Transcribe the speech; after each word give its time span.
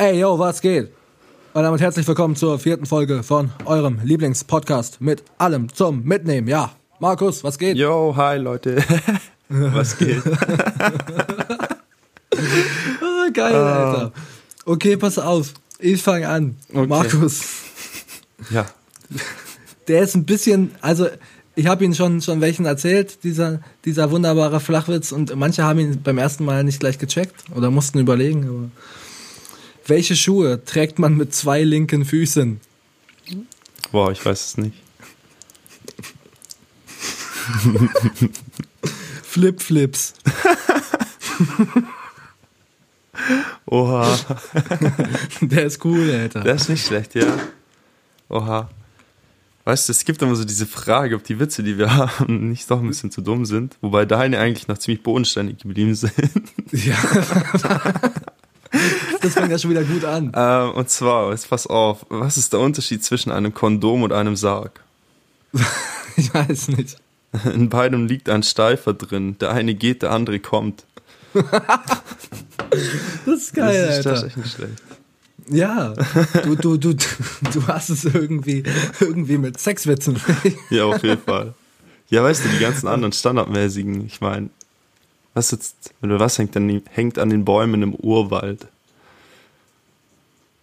Ey, 0.00 0.18
yo, 0.18 0.38
was 0.38 0.62
geht? 0.62 0.88
Meine 1.52 1.64
Damen 1.66 1.74
und 1.74 1.80
herzlich 1.82 2.08
willkommen 2.08 2.34
zur 2.34 2.58
vierten 2.58 2.86
Folge 2.86 3.22
von 3.22 3.50
eurem 3.66 3.98
Lieblingspodcast 4.02 5.02
mit 5.02 5.22
allem 5.36 5.70
zum 5.74 6.04
Mitnehmen. 6.04 6.48
Ja, 6.48 6.72
Markus, 7.00 7.44
was 7.44 7.58
geht? 7.58 7.76
Yo, 7.76 8.14
hi 8.16 8.38
Leute. 8.38 8.82
was 9.50 9.98
geht? 9.98 10.22
Ah, 12.30 13.28
geil, 13.30 13.54
Alter. 13.54 14.12
Okay, 14.64 14.96
pass 14.96 15.18
auf. 15.18 15.52
Ich 15.78 16.02
fange 16.02 16.26
an. 16.30 16.56
Okay. 16.72 16.86
Markus, 16.86 17.42
Ja. 18.48 18.64
der 19.86 20.00
ist 20.00 20.14
ein 20.14 20.24
bisschen, 20.24 20.70
also 20.80 21.08
ich 21.56 21.66
habe 21.66 21.84
ihn 21.84 21.94
schon 21.94 22.22
schon 22.22 22.40
welchen 22.40 22.64
erzählt, 22.64 23.22
dieser 23.22 23.60
dieser 23.84 24.10
wunderbare 24.10 24.60
Flachwitz 24.60 25.12
und 25.12 25.36
manche 25.36 25.62
haben 25.62 25.78
ihn 25.78 26.00
beim 26.02 26.16
ersten 26.16 26.46
Mal 26.46 26.64
nicht 26.64 26.80
gleich 26.80 26.98
gecheckt 26.98 27.44
oder 27.54 27.70
mussten 27.70 27.98
überlegen, 27.98 28.48
aber 28.48 28.70
welche 29.90 30.16
Schuhe 30.16 30.64
trägt 30.64 30.98
man 30.98 31.16
mit 31.16 31.34
zwei 31.34 31.62
linken 31.62 32.06
Füßen? 32.06 32.60
Boah, 33.92 34.10
ich 34.12 34.24
weiß 34.24 34.46
es 34.46 34.56
nicht. 34.56 34.76
Flip-Flips. 39.24 40.14
Oha. 43.66 44.18
Der 45.40 45.66
ist 45.66 45.84
cool, 45.84 46.10
Alter. 46.10 46.40
Das 46.40 46.62
ist 46.62 46.68
nicht 46.68 46.86
schlecht, 46.86 47.14
ja. 47.14 47.26
Oha. 48.28 48.70
Weißt 49.64 49.88
du, 49.88 49.92
es 49.92 50.04
gibt 50.04 50.22
immer 50.22 50.36
so 50.36 50.44
diese 50.44 50.66
Frage, 50.66 51.16
ob 51.16 51.24
die 51.24 51.38
Witze, 51.38 51.62
die 51.62 51.76
wir 51.76 51.94
haben, 51.94 52.48
nicht 52.48 52.70
doch 52.70 52.80
ein 52.80 52.88
bisschen 52.88 53.10
zu 53.10 53.20
dumm 53.20 53.44
sind. 53.44 53.76
Wobei 53.80 54.06
deine 54.06 54.38
eigentlich 54.38 54.68
noch 54.68 54.78
ziemlich 54.78 55.02
bodenständig 55.02 55.58
geblieben 55.58 55.94
sind. 55.94 56.14
Ja. 56.72 56.96
das 59.20 59.34
fängt 59.34 59.50
ja 59.50 59.58
schon 59.58 59.70
wieder 59.70 59.84
gut 59.84 60.04
an. 60.04 60.32
Ähm, 60.34 60.72
und 60.72 60.88
zwar, 60.90 61.30
jetzt 61.30 61.48
pass 61.48 61.66
auf, 61.66 62.06
was 62.08 62.36
ist 62.36 62.52
der 62.52 62.60
Unterschied 62.60 63.04
zwischen 63.04 63.30
einem 63.30 63.54
Kondom 63.54 64.02
und 64.02 64.12
einem 64.12 64.36
Sarg? 64.36 64.80
Ich 66.16 66.34
weiß 66.34 66.68
nicht. 66.68 66.96
In 67.54 67.70
beidem 67.70 68.06
liegt 68.06 68.28
ein 68.28 68.42
Steifer 68.42 68.92
drin. 68.92 69.38
Der 69.38 69.52
eine 69.52 69.74
geht, 69.74 70.02
der 70.02 70.10
andere 70.10 70.40
kommt. 70.40 70.84
Das 71.32 71.42
ist 73.26 73.54
geil, 73.54 73.86
das 73.86 73.98
ist, 73.98 74.06
das 74.06 74.06
Alter. 74.06 74.14
ist 74.14 74.22
echt 74.24 74.36
nicht 74.36 74.54
schlecht. 74.54 74.82
Ja, 75.48 75.94
du, 76.44 76.56
du, 76.56 76.76
du, 76.76 76.94
du 76.94 77.66
hast 77.66 77.88
es 77.90 78.04
irgendwie, 78.04 78.64
irgendwie 79.00 79.38
mit 79.38 79.58
Sexwitzen. 79.58 80.20
Ja, 80.68 80.84
auf 80.84 81.02
jeden 81.02 81.22
Fall. 81.22 81.54
Ja, 82.08 82.22
weißt 82.22 82.44
du, 82.44 82.48
die 82.48 82.58
ganzen 82.58 82.88
anderen 82.88 83.12
standardmäßigen, 83.12 84.04
ich 84.04 84.20
meine, 84.20 84.50
was 85.34 85.50
jetzt, 85.50 85.92
oder 86.02 86.18
was 86.20 86.38
hängt 86.38 86.56
an, 86.56 86.82
hängt 86.90 87.18
an 87.18 87.30
den 87.30 87.44
Bäumen 87.44 87.82
im 87.82 87.94
Urwald? 87.94 88.66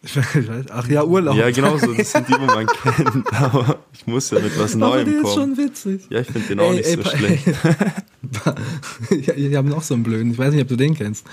Ich 0.04 0.16
weiß, 0.16 0.66
ach 0.70 0.88
ja, 0.88 1.04
Urlaub. 1.04 1.36
Ja, 1.36 1.50
genau 1.52 1.78
so, 1.78 1.94
das 1.94 2.12
sind 2.12 2.30
die, 2.30 2.34
wo 2.34 2.46
man 2.46 2.68
kennt, 2.84 3.34
aber 3.34 3.80
ich 3.94 4.06
muss 4.08 4.30
ja 4.30 4.40
mit 4.40 4.58
was 4.58 4.76
Aber 4.76 4.88
Neuem 4.88 5.06
der 5.06 5.16
ist 5.16 5.23
kommen. 5.23 5.36
schon 5.36 5.58
witzig. 5.58 6.02
Ja, 6.10 6.20
ich 6.22 6.28
finde 6.28 6.48
den 6.48 6.60
auch 6.60 6.70
Ey, 6.70 6.78
nicht 6.78 6.86
ey, 6.86 6.95
so 6.95 7.04
schlecht. 7.10 7.48
ja, 9.28 9.36
wir 9.36 9.58
haben 9.58 9.70
noch 9.70 9.84
so 9.84 9.95
einen 9.95 10.04
blöden, 10.04 10.32
ich 10.32 10.38
weiß 10.38 10.54
nicht, 10.54 10.62
ob 10.62 10.68
du 10.70 10.76
den 10.78 10.95
kennst. 10.95 11.26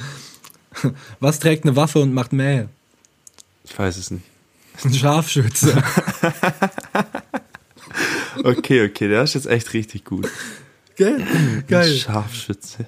Was 1.20 1.38
trägt 1.38 1.64
eine 1.64 1.76
Waffe 1.76 2.00
und 2.00 2.14
macht 2.14 2.32
Mäh? 2.32 2.64
Ich 3.64 3.78
weiß 3.78 3.96
es 3.96 4.10
nicht. 4.10 4.24
Ein 4.82 4.94
Scharfschütze. 4.94 5.82
Okay, 8.42 8.84
okay, 8.84 9.08
der 9.08 9.22
ist 9.22 9.34
jetzt 9.34 9.46
echt 9.46 9.72
richtig 9.74 10.04
gut. 10.04 10.28
Gell? 10.96 11.20
Ein 11.20 11.64
Geil. 11.68 11.94
Scharfschütze. 11.96 12.86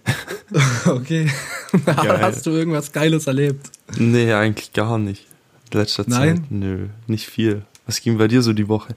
Okay. 0.86 1.30
Geil. 1.86 2.20
Hast 2.20 2.46
du 2.46 2.50
irgendwas 2.50 2.92
Geiles 2.92 3.26
erlebt? 3.26 3.70
Nee, 3.98 4.32
eigentlich 4.32 4.72
gar 4.72 4.98
nicht. 4.98 5.26
In 5.72 5.80
letzter 5.80 6.04
Nein? 6.06 6.36
Zeit? 6.36 6.50
Nö, 6.50 6.86
nicht 7.06 7.26
viel. 7.26 7.62
Was 7.86 8.00
ging 8.00 8.18
bei 8.18 8.28
dir 8.28 8.42
so 8.42 8.52
die 8.52 8.68
Woche? 8.68 8.94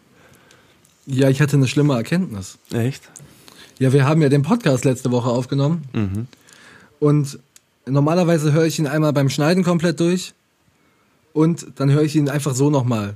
Ja, 1.06 1.30
ich 1.30 1.42
hatte 1.42 1.58
eine 1.58 1.68
schlimme 1.68 1.96
Erkenntnis. 1.96 2.58
Echt? 2.72 3.10
Ja, 3.80 3.94
wir 3.94 4.06
haben 4.06 4.22
ja 4.22 4.30
den 4.30 4.44
Podcast 4.44 4.86
letzte 4.86 5.12
Woche 5.12 5.30
aufgenommen. 5.30 5.84
Mhm. 5.94 6.28
Und 7.00 7.40
normalerweise 7.88 8.54
höre 8.54 8.66
ich 8.66 8.78
ihn 8.78 8.88
einmal 8.88 9.14
beim 9.14 9.30
Schneiden 9.30 9.64
komplett 9.64 10.00
durch. 10.00 10.34
Und 11.34 11.66
dann 11.78 11.92
höre 11.92 12.04
ich 12.04 12.16
ihn 12.16 12.30
einfach 12.30 12.54
so 12.54 12.70
nochmal. 12.70 13.16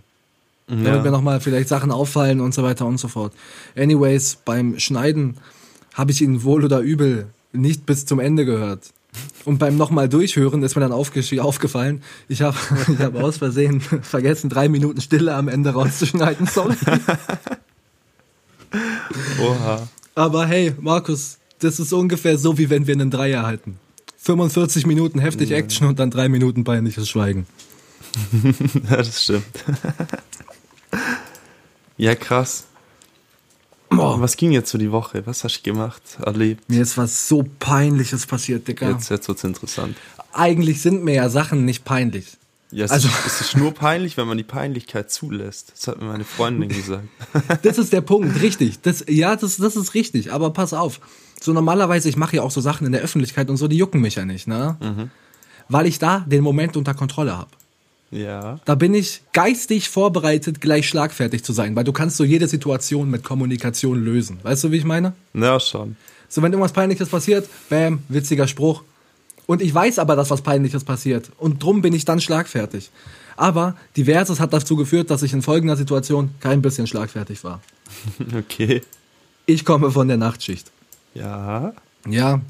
Damit 0.67 1.03
mir 1.03 1.11
nochmal 1.11 1.41
vielleicht 1.41 1.67
Sachen 1.67 1.91
auffallen 1.91 2.39
und 2.39 2.53
so 2.53 2.63
weiter 2.63 2.85
und 2.85 2.97
so 2.97 3.09
fort. 3.09 3.33
Anyways, 3.75 4.37
beim 4.45 4.79
Schneiden 4.79 5.37
habe 5.93 6.11
ich 6.11 6.21
ihn 6.21 6.43
wohl 6.43 6.63
oder 6.63 6.79
übel 6.79 7.27
nicht 7.53 7.85
bis 7.85 8.05
zum 8.05 8.19
Ende 8.19 8.45
gehört. 8.45 8.91
Und 9.45 9.59
beim 9.59 9.77
nochmal 9.77 10.09
durchhören 10.09 10.63
ist 10.63 10.75
mir 10.75 10.81
dann 10.81 10.91
aufgefallen, 10.91 12.01
ich 12.27 12.41
habe 12.41 12.57
ich 12.91 12.99
hab 12.99 13.15
aus 13.15 13.37
Versehen 13.37 13.79
vergessen, 13.81 14.49
drei 14.49 14.67
Minuten 14.69 15.01
Stille 15.01 15.33
am 15.35 15.47
Ende 15.47 15.71
rauszuschneiden. 15.71 16.47
Sorry. 16.47 16.75
Oha. 19.41 19.87
Aber 20.15 20.47
hey, 20.47 20.73
Markus, 20.79 21.37
das 21.59 21.79
ist 21.79 21.93
ungefähr 21.93 22.37
so, 22.37 22.57
wie 22.57 22.69
wenn 22.69 22.87
wir 22.87 22.93
einen 22.93 23.11
Dreier 23.11 23.43
halten. 23.43 23.77
45 24.17 24.85
Minuten 24.85 25.19
heftig 25.19 25.51
Action 25.51 25.87
und 25.87 25.99
dann 25.99 26.09
drei 26.09 26.29
Minuten 26.29 26.63
peinliches 26.63 27.09
Schweigen. 27.09 27.45
Ja, 28.89 28.97
das 28.97 29.23
stimmt. 29.23 29.43
ja, 31.97 32.13
krass. 32.13 32.65
Boah, 33.97 34.19
Was 34.21 34.37
ging 34.37 34.51
jetzt 34.51 34.69
so 34.71 34.77
die 34.77 34.91
Woche? 34.91 35.25
Was 35.25 35.43
hast 35.43 35.59
du 35.59 35.63
gemacht, 35.71 36.01
erlebt? 36.25 36.69
mir 36.69 36.81
ist 36.81 36.97
was 36.97 37.27
so 37.27 37.45
Peinliches 37.59 38.25
passiert, 38.25 38.67
Digga. 38.67 38.89
Jetzt, 38.91 39.09
jetzt 39.09 39.27
wird's 39.27 39.43
interessant. 39.43 39.95
Eigentlich 40.33 40.81
sind 40.81 41.03
mir 41.03 41.15
ja 41.15 41.29
Sachen 41.29 41.65
nicht 41.65 41.85
peinlich. 41.85 42.37
Ja, 42.71 42.85
es, 42.85 42.91
Also- 42.91 43.07
ist, 43.07 43.25
es 43.27 43.41
ist 43.41 43.57
nur 43.57 43.71
peinlich, 43.73 44.17
wenn 44.17 44.27
man 44.27 44.37
die 44.37 44.43
Peinlichkeit 44.43 45.11
zulässt. 45.11 45.73
Das 45.75 45.87
hat 45.87 46.01
mir 46.01 46.07
meine 46.07 46.23
Freundin 46.25 46.69
gesagt. 46.69 47.07
Das 47.61 47.77
ist 47.77 47.93
der 47.93 48.01
Punkt, 48.01 48.41
richtig. 48.41 48.81
Das, 48.81 49.05
ja, 49.07 49.35
das, 49.35 49.57
das 49.57 49.75
ist 49.75 49.93
richtig, 49.93 50.31
aber 50.33 50.49
pass 50.51 50.73
auf. 50.73 50.99
So 51.39 51.53
normalerweise, 51.53 52.09
ich 52.09 52.17
mache 52.17 52.37
ja 52.37 52.41
auch 52.41 52.51
so 52.51 52.61
Sachen 52.61 52.85
in 52.87 52.93
der 52.93 53.01
Öffentlichkeit 53.01 53.49
und 53.49 53.57
so, 53.57 53.67
die 53.67 53.77
jucken 53.77 54.01
mich 54.01 54.15
ja 54.15 54.25
nicht, 54.25 54.47
ne? 54.47 55.09
Weil 55.69 55.85
ich 55.87 55.99
da 55.99 56.21
den 56.21 56.41
Moment 56.43 56.75
unter 56.77 56.93
Kontrolle 56.93 57.37
habe. 57.37 57.51
Ja. 58.13 58.59
Da 58.65 58.75
bin 58.75 58.93
ich 58.93 59.21
geistig 59.33 59.89
vorbereitet, 59.89 60.61
gleich 60.61 60.87
schlagfertig 60.87 61.43
zu 61.43 61.51
sein, 61.51 61.75
weil 61.75 61.83
du 61.83 61.91
kannst 61.91 62.17
so 62.17 62.23
jede 62.23 62.47
Situation 62.47 63.09
mit 63.09 63.23
Kommunikation 63.23 64.03
lösen. 64.03 64.37
Weißt 64.43 64.63
du, 64.63 64.71
wie 64.71 64.77
ich 64.77 64.83
meine? 64.83 65.13
Ja, 65.33 65.59
schon. 65.59 65.95
So, 66.29 66.41
wenn 66.41 66.51
irgendwas 66.51 66.73
Peinliches 66.73 67.09
passiert, 67.09 67.49
bam, 67.69 68.03
witziger 68.09 68.47
Spruch. 68.47 68.83
Und 69.45 69.61
ich 69.61 69.73
weiß 69.73 69.99
aber, 69.99 70.15
dass 70.15 70.29
was 70.29 70.41
Peinliches 70.41 70.83
passiert. 70.83 71.31
Und 71.37 71.61
drum 71.61 71.81
bin 71.81 71.93
ich 71.93 72.05
dann 72.05 72.21
schlagfertig. 72.21 72.91
Aber 73.35 73.75
diverses 73.97 74.39
hat 74.39 74.53
dazu 74.53 74.75
geführt, 74.75 75.09
dass 75.09 75.23
ich 75.23 75.33
in 75.33 75.41
folgender 75.41 75.75
Situation 75.75 76.31
kein 76.39 76.61
bisschen 76.61 76.87
schlagfertig 76.87 77.43
war. 77.43 77.61
Okay. 78.37 78.81
Ich 79.45 79.65
komme 79.65 79.91
von 79.91 80.07
der 80.07 80.17
Nachtschicht. 80.17 80.71
Ja. 81.13 81.73
Ja, 82.07 82.41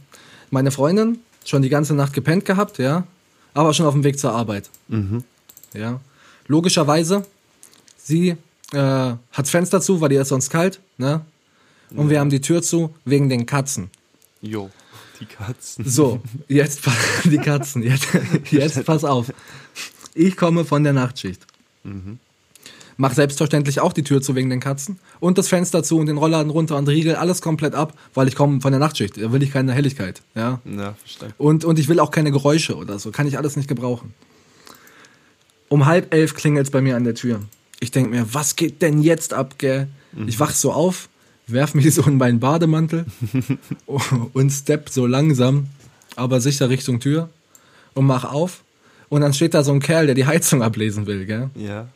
meine 0.51 0.71
Freundin, 0.71 1.19
schon 1.43 1.61
die 1.61 1.69
ganze 1.69 1.93
Nacht 1.95 2.13
gepennt 2.13 2.45
gehabt, 2.45 2.77
ja, 2.77 3.05
aber 3.53 3.73
schon 3.73 3.85
auf 3.85 3.93
dem 3.93 4.03
Weg 4.03 4.19
zur 4.19 4.31
Arbeit. 4.31 4.69
Ja, 5.73 5.99
logischerweise, 6.47 7.25
sie 7.97 8.35
äh, 8.73 9.13
hat's 9.31 9.49
Fenster 9.49 9.81
zu, 9.81 10.01
weil 10.01 10.11
ihr 10.11 10.21
ist 10.21 10.29
sonst 10.29 10.49
kalt, 10.49 10.79
ne? 10.97 11.21
Und 11.95 12.09
wir 12.09 12.19
haben 12.19 12.31
die 12.31 12.41
Tür 12.41 12.63
zu 12.63 12.95
wegen 13.05 13.29
den 13.29 13.45
Katzen. 13.45 13.91
Jo. 14.41 14.71
Die 15.19 15.25
Katzen. 15.25 15.87
So, 15.87 16.21
jetzt 16.47 16.81
die 17.23 17.37
Katzen. 17.37 17.83
Jetzt, 17.83 18.07
jetzt 18.49 18.83
pass 18.85 19.03
auf. 19.03 19.31
Ich 20.15 20.35
komme 20.35 20.65
von 20.65 20.83
der 20.83 20.93
Nachtschicht. 20.93 21.45
Mach 22.97 23.13
selbstverständlich 23.13 23.79
auch 23.79 23.93
die 23.93 24.03
Tür 24.03 24.21
zu 24.21 24.35
wegen 24.35 24.49
den 24.49 24.59
Katzen 24.59 24.99
und 25.19 25.37
das 25.37 25.47
Fenster 25.49 25.83
zu 25.83 25.97
und 25.97 26.05
den 26.05 26.17
Rollladen 26.17 26.51
runter 26.51 26.77
und 26.77 26.87
Riegel 26.87 27.15
alles 27.15 27.41
komplett 27.41 27.75
ab, 27.75 27.97
weil 28.13 28.27
ich 28.27 28.35
komme 28.35 28.61
von 28.61 28.71
der 28.71 28.79
Nachtschicht. 28.79 29.17
Da 29.17 29.31
will 29.31 29.43
ich 29.43 29.51
keine 29.51 29.73
Helligkeit, 29.73 30.21
ja. 30.35 30.61
Ja, 30.65 30.93
verstanden. 30.93 31.35
Und, 31.37 31.65
und 31.65 31.79
ich 31.79 31.87
will 31.87 31.99
auch 31.99 32.11
keine 32.11 32.31
Geräusche 32.31 32.75
oder 32.75 32.99
so. 32.99 33.11
Kann 33.11 33.27
ich 33.27 33.37
alles 33.37 33.55
nicht 33.55 33.67
gebrauchen. 33.67 34.13
Um 35.73 35.87
halb 35.87 36.13
elf 36.13 36.35
klingelt's 36.35 36.69
bei 36.69 36.81
mir 36.81 36.95
an 36.95 37.03
der 37.03 37.15
Tür. 37.15 37.41
Ich 37.79 37.89
denk 37.89 38.11
mir, 38.11 38.31
was 38.31 38.55
geht 38.55 38.83
denn 38.83 39.01
jetzt 39.01 39.33
ab, 39.33 39.55
gell? 39.57 39.87
Ich 40.27 40.39
wach 40.39 40.51
so 40.51 40.71
auf, 40.71 41.09
werf 41.47 41.73
mich 41.73 41.91
so 41.95 42.03
in 42.03 42.17
meinen 42.17 42.39
Bademantel 42.39 43.07
und 44.33 44.51
step 44.51 44.89
so 44.89 45.07
langsam, 45.07 45.65
aber 46.15 46.41
sicher 46.41 46.69
Richtung 46.69 46.99
Tür 46.99 47.31
und 47.95 48.05
mach 48.05 48.23
auf. 48.23 48.61
Und 49.09 49.21
dann 49.21 49.33
steht 49.33 49.55
da 49.55 49.63
so 49.63 49.71
ein 49.71 49.79
Kerl, 49.79 50.05
der 50.05 50.13
die 50.13 50.27
Heizung 50.27 50.61
ablesen 50.61 51.07
will, 51.07 51.25
gell? 51.25 51.49
Ja. 51.55 51.87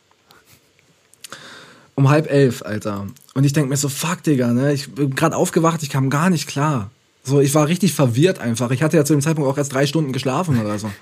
Um 1.94 2.08
halb 2.08 2.28
elf, 2.28 2.62
Alter. 2.62 3.06
Und 3.34 3.44
ich 3.44 3.52
denk 3.52 3.68
mir 3.68 3.76
so, 3.76 3.88
fuck, 3.88 4.24
Digga, 4.24 4.52
ne? 4.52 4.72
Ich 4.72 4.90
bin 4.90 5.14
gerade 5.14 5.36
aufgewacht, 5.36 5.84
ich 5.84 5.90
kam 5.90 6.10
gar 6.10 6.30
nicht 6.30 6.48
klar. 6.48 6.90
So, 7.22 7.38
ich 7.38 7.54
war 7.54 7.68
richtig 7.68 7.94
verwirrt 7.94 8.40
einfach. 8.40 8.72
Ich 8.72 8.82
hatte 8.82 8.96
ja 8.96 9.04
zu 9.04 9.12
dem 9.12 9.22
Zeitpunkt 9.22 9.48
auch 9.48 9.56
erst 9.56 9.72
drei 9.72 9.86
Stunden 9.86 10.12
geschlafen 10.12 10.60
oder 10.60 10.80
so. 10.80 10.90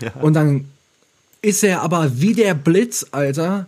Ja. 0.00 0.12
Und 0.20 0.34
dann 0.34 0.66
ist 1.42 1.62
er 1.62 1.82
aber 1.82 2.20
wie 2.20 2.34
der 2.34 2.54
Blitz, 2.54 3.06
Alter, 3.12 3.66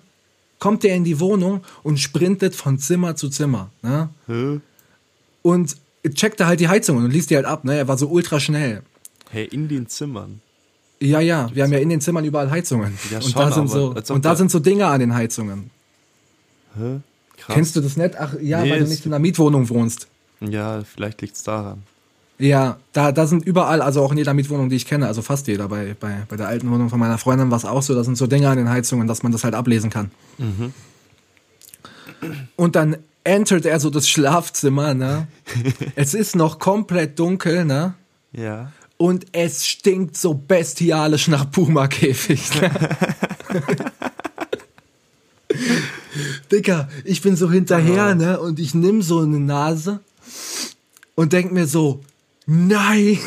kommt 0.58 0.84
er 0.84 0.94
in 0.94 1.04
die 1.04 1.20
Wohnung 1.20 1.62
und 1.82 1.98
sprintet 1.98 2.54
von 2.54 2.78
Zimmer 2.78 3.16
zu 3.16 3.28
Zimmer. 3.28 3.70
Ne? 3.82 4.08
Hä? 4.26 4.60
Und 5.42 5.76
checkte 6.14 6.46
halt 6.46 6.60
die 6.60 6.68
Heizung 6.68 6.98
und 6.98 7.10
liest 7.10 7.30
die 7.30 7.36
halt 7.36 7.46
ab. 7.46 7.64
Ne? 7.64 7.76
Er 7.76 7.88
war 7.88 7.98
so 7.98 8.08
ultra 8.08 8.40
schnell. 8.40 8.82
Hey, 9.30 9.46
in 9.46 9.68
den 9.68 9.88
Zimmern. 9.88 10.40
Ja, 11.00 11.20
ja, 11.20 11.48
wir 11.54 11.62
haben 11.62 11.72
ja 11.72 11.78
in 11.78 11.88
den 11.88 12.00
Zimmern 12.02 12.24
überall 12.26 12.50
Heizungen. 12.50 12.98
Ja, 13.10 13.18
und 13.18 13.24
schon, 13.24 13.32
da 13.32 13.52
sind 13.52 13.70
so 13.70 13.94
und 14.12 14.24
da 14.24 14.36
sind 14.36 14.50
so 14.50 14.58
Dinge 14.58 14.86
an 14.86 15.00
den 15.00 15.14
Heizungen. 15.14 15.70
Hä? 16.76 17.00
Krass. 17.38 17.54
Kennst 17.54 17.76
du 17.76 17.80
das 17.80 17.96
nicht? 17.96 18.16
Ach 18.18 18.34
ja, 18.42 18.62
nee, 18.62 18.70
weil 18.70 18.80
du 18.80 18.86
nicht 18.86 19.06
in 19.06 19.12
einer 19.14 19.18
Mietwohnung 19.18 19.70
wohnst. 19.70 20.08
Ja, 20.40 20.82
vielleicht 20.82 21.22
liegt 21.22 21.36
es 21.36 21.42
daran. 21.42 21.82
Ja, 22.40 22.78
da, 22.94 23.12
da 23.12 23.26
sind 23.26 23.44
überall, 23.44 23.82
also 23.82 24.02
auch 24.02 24.12
in 24.12 24.18
jeder 24.18 24.32
Mietwohnung, 24.32 24.70
die 24.70 24.76
ich 24.76 24.86
kenne, 24.86 25.06
also 25.06 25.20
fast 25.20 25.46
jeder, 25.46 25.68
bei, 25.68 25.94
bei, 25.98 26.22
bei 26.26 26.36
der 26.36 26.48
alten 26.48 26.70
Wohnung 26.70 26.88
von 26.88 26.98
meiner 26.98 27.18
Freundin 27.18 27.50
war 27.50 27.58
es 27.58 27.66
auch 27.66 27.82
so, 27.82 27.94
da 27.94 28.02
sind 28.02 28.16
so 28.16 28.26
Dinge 28.26 28.48
an 28.48 28.56
den 28.56 28.70
Heizungen, 28.70 29.06
dass 29.06 29.22
man 29.22 29.30
das 29.30 29.44
halt 29.44 29.54
ablesen 29.54 29.90
kann. 29.90 30.10
Mhm. 30.38 30.72
Und 32.56 32.76
dann 32.76 32.96
entert 33.24 33.66
er 33.66 33.78
so 33.78 33.90
das 33.90 34.08
Schlafzimmer, 34.08 34.94
ne? 34.94 35.28
es 35.96 36.14
ist 36.14 36.34
noch 36.34 36.58
komplett 36.58 37.18
dunkel, 37.18 37.66
ne? 37.66 37.94
Ja. 38.32 38.72
Und 38.96 39.26
es 39.32 39.66
stinkt 39.66 40.16
so 40.16 40.32
bestialisch 40.32 41.28
nach 41.28 41.50
Puma-Käfig. 41.50 42.60
Ne? 42.60 42.70
Dicker, 46.52 46.88
ich 47.04 47.20
bin 47.20 47.36
so 47.36 47.50
hinterher, 47.50 48.14
ne? 48.14 48.40
Und 48.40 48.58
ich 48.58 48.74
nimm 48.74 49.02
so 49.02 49.20
eine 49.20 49.40
Nase 49.40 50.00
und 51.14 51.32
denk 51.34 51.52
mir 51.52 51.66
so, 51.66 52.00
nein. 52.46 53.18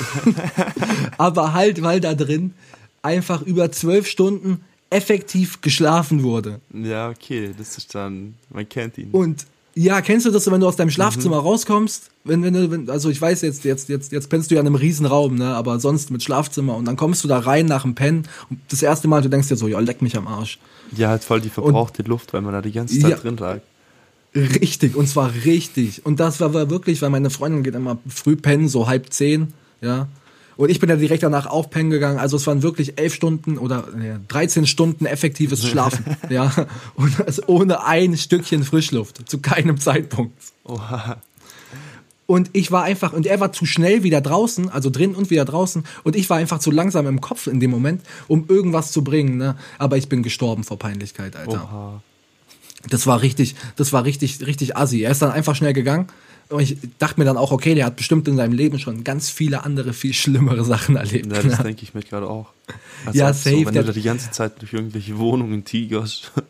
Aber 1.18 1.54
halt, 1.54 1.81
weil 1.81 2.00
da 2.00 2.13
drin 2.13 2.54
einfach 3.01 3.42
über 3.42 3.71
zwölf 3.71 4.07
Stunden 4.07 4.62
effektiv 4.89 5.62
geschlafen 5.62 6.24
wurde. 6.24 6.60
Ja, 6.74 7.10
okay, 7.10 7.51
das 7.57 7.77
ist 7.77 7.95
dann, 7.95 8.36
man 8.51 8.68
kennt 8.69 8.98
ihn. 8.98 9.10
Und 9.12 9.45
ja, 9.75 10.01
kennst 10.01 10.27
du 10.27 10.31
das, 10.31 10.50
wenn 10.51 10.62
du 10.62 10.68
aus 10.68 10.75
deinem 10.75 10.92
Schlafzimmer 10.92 11.42
mhm. 11.42 11.48
rauskommst? 11.48 12.12
Wenn, 12.24 12.44
wenn, 12.44 12.71
wenn, 12.71 12.89
also 12.89 13.10
ich 13.10 13.19
weiß 13.19 13.42
jetzt, 13.42 13.63
jetzt, 13.63 13.89
jetzt, 13.89 14.12
jetzt 14.12 14.30
pennst 14.30 14.51
du 14.51 14.56
ja 14.56 14.62
in 14.62 14.68
einem 14.68 14.75
Riesenraum, 14.75 15.36
ne? 15.36 15.56
Aber 15.56 15.80
sonst 15.80 16.12
mit 16.12 16.21
Schlafzimmer 16.21 16.75
und 16.75 16.86
dann 16.86 16.95
kommst 16.95 17.24
du 17.24 17.27
da 17.27 17.39
rein 17.39 17.65
nach 17.65 17.81
dem 17.81 17.95
Pennen 17.95 18.27
und 18.51 18.60
das 18.69 18.83
erste 18.83 19.07
Mal, 19.07 19.24
du 19.24 19.30
denkst 19.30 19.48
dir 19.48 19.56
so, 19.56 19.68
ja, 19.68 19.80
leck 19.80 20.01
mich 20.04 20.15
am 20.15 20.27
Arsch. 20.27 20.60
Ja, 20.95 21.10
halt 21.10 21.24
voll 21.24 21.42
die 21.42 21.50
verbrauchte 21.50 22.04
und, 22.04 22.07
Luft, 22.07 22.33
weil 22.33 22.42
man 22.42 22.54
da 22.54 22.62
die 22.62 22.71
ganze 22.71 23.00
Zeit 23.00 23.12
ja, 23.12 23.18
drin 23.18 23.38
lag. 23.38 23.62
Richtig, 24.35 24.95
und 24.95 25.07
zwar 25.07 25.31
richtig. 25.45 26.06
Und 26.06 26.19
das 26.19 26.39
war, 26.39 26.53
wirklich, 26.53 27.01
weil 27.01 27.09
meine 27.09 27.30
Freundin 27.30 27.63
geht 27.63 27.75
immer 27.75 28.00
früh 28.07 28.35
pennen, 28.35 28.68
so 28.68 28.88
halb 28.88 29.13
zehn, 29.13 29.53
ja. 29.81 30.07
Und 30.56 30.69
ich 30.69 30.80
bin 30.80 30.89
ja 30.89 30.95
direkt 30.95 31.24
danach 31.24 31.47
auf 31.47 31.71
Pennen 31.71 31.89
gegangen. 31.89 32.19
Also 32.19 32.38
es 32.38 32.45
waren 32.45 32.62
wirklich 32.62 33.00
elf 33.00 33.13
Stunden 33.15 33.57
oder 33.57 33.88
nee, 33.95 34.13
13 34.27 34.68
Stunden 34.68 35.06
effektives 35.07 35.65
Schlafen. 35.68 36.06
ja. 36.30 36.51
Und 36.95 37.19
das 37.25 37.47
ohne 37.47 37.83
ein 37.85 38.18
Stückchen 38.18 38.63
Frischluft. 38.63 39.27
Zu 39.27 39.39
keinem 39.39 39.80
Zeitpunkt. 39.80 40.38
Oha. 40.63 41.18
Und 42.25 42.51
ich 42.53 42.71
war 42.71 42.83
einfach, 42.83 43.13
und 43.13 43.25
er 43.25 43.39
war 43.39 43.51
zu 43.51 43.65
schnell 43.65 44.03
wieder 44.03 44.21
draußen, 44.21 44.69
also 44.69 44.89
drin 44.89 45.15
und 45.15 45.29
wieder 45.29 45.44
draußen. 45.44 45.83
Und 46.03 46.15
ich 46.15 46.29
war 46.29 46.38
einfach 46.38 46.59
zu 46.59 46.71
langsam 46.71 47.07
im 47.07 47.19
Kopf 47.19 47.47
in 47.47 47.59
dem 47.59 47.71
Moment, 47.71 48.01
um 48.27 48.45
irgendwas 48.47 48.91
zu 48.91 49.03
bringen. 49.03 49.38
Ne? 49.38 49.56
Aber 49.77 49.97
ich 49.97 50.07
bin 50.07 50.24
gestorben 50.24 50.63
vor 50.63 50.77
Peinlichkeit, 50.77 51.36
Alter. 51.36 51.63
Oha. 51.63 52.01
Das 52.89 53.07
war 53.07 53.21
richtig, 53.21 53.56
das 53.75 53.94
war 53.94 54.03
richtig, 54.03 54.45
richtig 54.45 54.75
assi. 54.75 55.01
Er 55.01 55.12
ist 55.12 55.21
dann 55.21 55.31
einfach 55.31 55.56
schnell 55.56 55.74
gegangen 55.74 56.07
und 56.50 56.62
ich 56.62 56.77
dachte 57.00 57.19
mir 57.19 57.25
dann 57.25 57.38
auch, 57.38 57.51
okay, 57.51 57.75
der 57.75 57.85
hat 57.85 57.95
bestimmt 57.95 58.27
in 58.27 58.35
seinem 58.35 58.53
Leben 58.53 58.77
schon 58.80 59.03
ganz 59.03 59.30
viele 59.30 59.63
andere, 59.63 59.94
viel 59.94 60.13
schlimmere 60.13 60.63
Sachen 60.63 60.95
erlebt. 60.95 61.31
Ja, 61.31 61.41
das 61.41 61.63
denke 61.63 61.83
ich 61.83 61.94
mir 61.94 62.01
gerade 62.01 62.30
auch. 62.30 62.50
Also 63.06 63.19
ja, 63.19 63.33
safe. 63.33 63.57
So, 63.57 63.65
wenn 63.65 63.74
du 63.74 63.83
da 63.83 63.91
die 63.91 64.01
ganze 64.01 64.31
Zeit 64.31 64.62
durch 64.62 64.74
irgendwelche 64.74 65.18
Wohnungen 65.18 65.65
tigerst. 65.65 66.31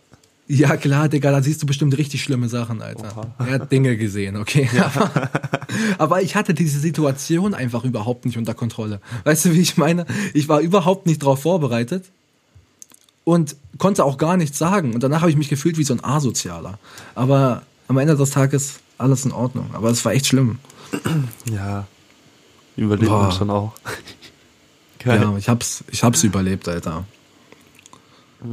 Ja, 0.45 0.75
klar, 0.75 1.07
Digga, 1.07 1.31
da 1.31 1.41
siehst 1.41 1.61
du 1.63 1.65
bestimmt 1.65 1.97
richtig 1.97 2.21
schlimme 2.21 2.49
Sachen, 2.49 2.81
Alter. 2.81 3.17
Oha. 3.17 3.33
Er 3.39 3.53
hat 3.53 3.71
Dinge 3.71 3.95
gesehen, 3.95 4.35
okay. 4.35 4.69
Ja. 4.75 4.91
Aber 5.97 6.21
ich 6.21 6.35
hatte 6.35 6.53
diese 6.53 6.79
Situation 6.79 7.53
einfach 7.53 7.85
überhaupt 7.85 8.25
nicht 8.25 8.37
unter 8.37 8.53
Kontrolle. 8.53 8.99
Weißt 9.23 9.45
du, 9.45 9.53
wie 9.53 9.61
ich 9.61 9.77
meine? 9.77 10.05
Ich 10.33 10.49
war 10.49 10.59
überhaupt 10.59 11.05
nicht 11.07 11.21
darauf 11.21 11.43
vorbereitet 11.43 12.11
und 13.23 13.55
konnte 13.77 14.03
auch 14.03 14.17
gar 14.17 14.37
nichts 14.37 14.57
sagen. 14.57 14.93
Und 14.93 15.03
danach 15.03 15.21
habe 15.21 15.31
ich 15.31 15.37
mich 15.37 15.49
gefühlt 15.49 15.77
wie 15.77 15.83
so 15.83 15.93
ein 15.93 16.03
Asozialer. 16.03 16.79
Aber 17.15 17.63
am 17.87 17.97
Ende 17.97 18.15
des 18.15 18.31
Tages 18.31 18.79
alles 18.97 19.25
in 19.25 19.31
Ordnung. 19.31 19.69
Aber 19.73 19.89
es 19.89 20.03
war 20.05 20.13
echt 20.13 20.27
schlimm. 20.27 20.59
Ja, 21.45 21.85
überlebt 22.77 23.11
man 23.11 23.31
schon 23.31 23.49
auch. 23.49 23.73
Geil. 24.99 25.21
Ja, 25.21 25.37
ich 25.37 25.49
hab's, 25.49 25.83
ich 25.91 26.03
hab's 26.03 26.23
überlebt, 26.23 26.67
Alter. 26.67 27.03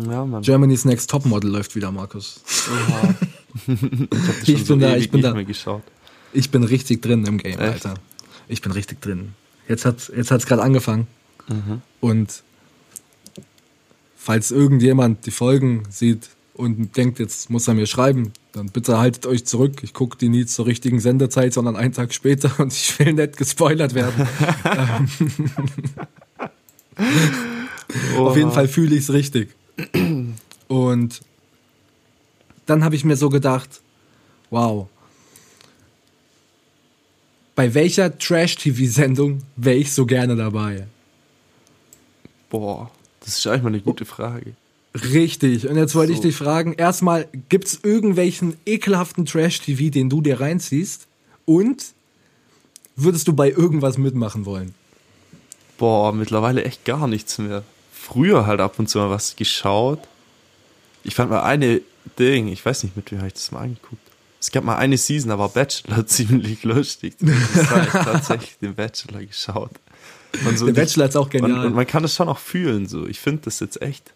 Ja, 0.08 0.24
Mann. 0.24 0.42
Germany's 0.42 0.84
Next 0.84 1.10
Topmodel 1.10 1.50
läuft 1.50 1.76
wieder, 1.76 1.90
Markus. 1.92 2.42
Oha. 2.88 3.14
ich, 4.42 4.48
ich 4.48 4.64
so 4.64 4.74
bin 4.74 4.80
da, 4.80 4.96
ich 4.96 5.10
bin 5.10 5.22
da. 5.22 5.34
Ich 6.32 6.50
bin 6.50 6.64
richtig 6.64 7.02
drin 7.02 7.24
im 7.26 7.38
Game, 7.38 7.58
Echt? 7.58 7.86
Alter. 7.86 7.94
Ich 8.48 8.60
bin 8.60 8.72
richtig 8.72 9.00
drin. 9.00 9.34
Jetzt 9.68 9.84
hat 9.84 10.10
jetzt 10.14 10.30
hat's 10.30 10.46
gerade 10.46 10.62
angefangen. 10.62 11.06
Mhm. 11.48 11.82
Und 12.00 12.42
falls 14.20 14.50
irgendjemand 14.50 15.24
die 15.24 15.30
Folgen 15.30 15.84
sieht 15.88 16.28
und 16.52 16.94
denkt, 16.98 17.18
jetzt 17.18 17.48
muss 17.48 17.66
er 17.68 17.74
mir 17.74 17.86
schreiben, 17.86 18.34
dann 18.52 18.66
bitte 18.66 18.98
haltet 18.98 19.24
euch 19.24 19.46
zurück. 19.46 19.82
Ich 19.82 19.94
gucke 19.94 20.18
die 20.18 20.28
nie 20.28 20.44
zur 20.44 20.66
richtigen 20.66 21.00
Sendezeit, 21.00 21.54
sondern 21.54 21.74
einen 21.74 21.94
Tag 21.94 22.12
später 22.12 22.52
und 22.60 22.70
ich 22.70 22.98
will 22.98 23.14
nicht 23.14 23.38
gespoilert 23.38 23.94
werden. 23.94 24.28
Auf 28.18 28.36
jeden 28.36 28.52
Fall 28.52 28.68
fühle 28.68 28.94
ich 28.94 29.04
es 29.04 29.12
richtig. 29.12 29.54
Und 30.68 31.22
dann 32.66 32.84
habe 32.84 32.94
ich 32.94 33.04
mir 33.06 33.16
so 33.16 33.30
gedacht, 33.30 33.80
wow, 34.50 34.86
bei 37.54 37.72
welcher 37.72 38.18
Trash-TV-Sendung 38.18 39.42
wäre 39.56 39.76
ich 39.76 39.92
so 39.92 40.04
gerne 40.04 40.36
dabei? 40.36 40.86
Boah, 42.50 42.90
das 43.30 43.38
ist 43.38 43.46
eigentlich 43.46 43.62
mal 43.62 43.68
eine 43.68 43.80
gute 43.80 44.04
Frage. 44.04 44.54
Richtig. 44.94 45.68
Und 45.68 45.76
jetzt 45.76 45.94
wollte 45.94 46.12
so. 46.12 46.18
ich 46.18 46.20
dich 46.20 46.36
fragen, 46.36 46.72
erstmal, 46.72 47.28
gibt 47.48 47.68
es 47.68 47.80
irgendwelchen 47.82 48.56
ekelhaften 48.66 49.24
Trash-TV, 49.24 49.90
den 49.90 50.10
du 50.10 50.20
dir 50.20 50.40
reinziehst? 50.40 51.06
Und 51.44 51.92
würdest 52.96 53.28
du 53.28 53.32
bei 53.32 53.50
irgendwas 53.50 53.98
mitmachen 53.98 54.46
wollen? 54.46 54.74
Boah, 55.78 56.12
mittlerweile 56.12 56.64
echt 56.64 56.84
gar 56.84 57.06
nichts 57.06 57.38
mehr. 57.38 57.62
Früher 57.92 58.46
halt 58.46 58.60
ab 58.60 58.78
und 58.78 58.88
zu 58.88 58.98
mal 58.98 59.10
was 59.10 59.36
geschaut. 59.36 60.00
Ich 61.04 61.14
fand 61.14 61.30
mal 61.30 61.42
eine 61.42 61.80
Ding, 62.18 62.48
ich 62.48 62.64
weiß 62.64 62.82
nicht, 62.82 62.96
mit 62.96 63.10
wem 63.10 63.18
habe 63.18 63.28
ich 63.28 63.34
das 63.34 63.52
mal 63.52 63.60
angeguckt. 63.60 64.02
Es 64.40 64.50
gab 64.50 64.64
mal 64.64 64.76
eine 64.76 64.98
Season, 64.98 65.28
da 65.28 65.38
war 65.38 65.50
Bachelor 65.50 66.06
ziemlich 66.06 66.64
lustig. 66.64 67.14
Das 67.20 67.70
habe 67.70 67.84
ich 67.84 67.90
tatsächlich 67.92 68.58
den 68.58 68.74
Bachelor 68.74 69.24
geschaut. 69.24 69.72
So 70.54 70.66
der 70.66 70.74
Bachelor 70.74 71.06
ist 71.06 71.16
auch 71.16 71.28
genial. 71.28 71.60
Und, 71.60 71.66
und 71.66 71.74
man 71.74 71.86
kann 71.86 72.02
das 72.02 72.14
schon 72.14 72.28
auch 72.28 72.38
fühlen, 72.38 72.86
so. 72.86 73.06
Ich 73.06 73.20
finde 73.20 73.42
das 73.44 73.60
jetzt 73.60 73.82
echt 73.82 74.12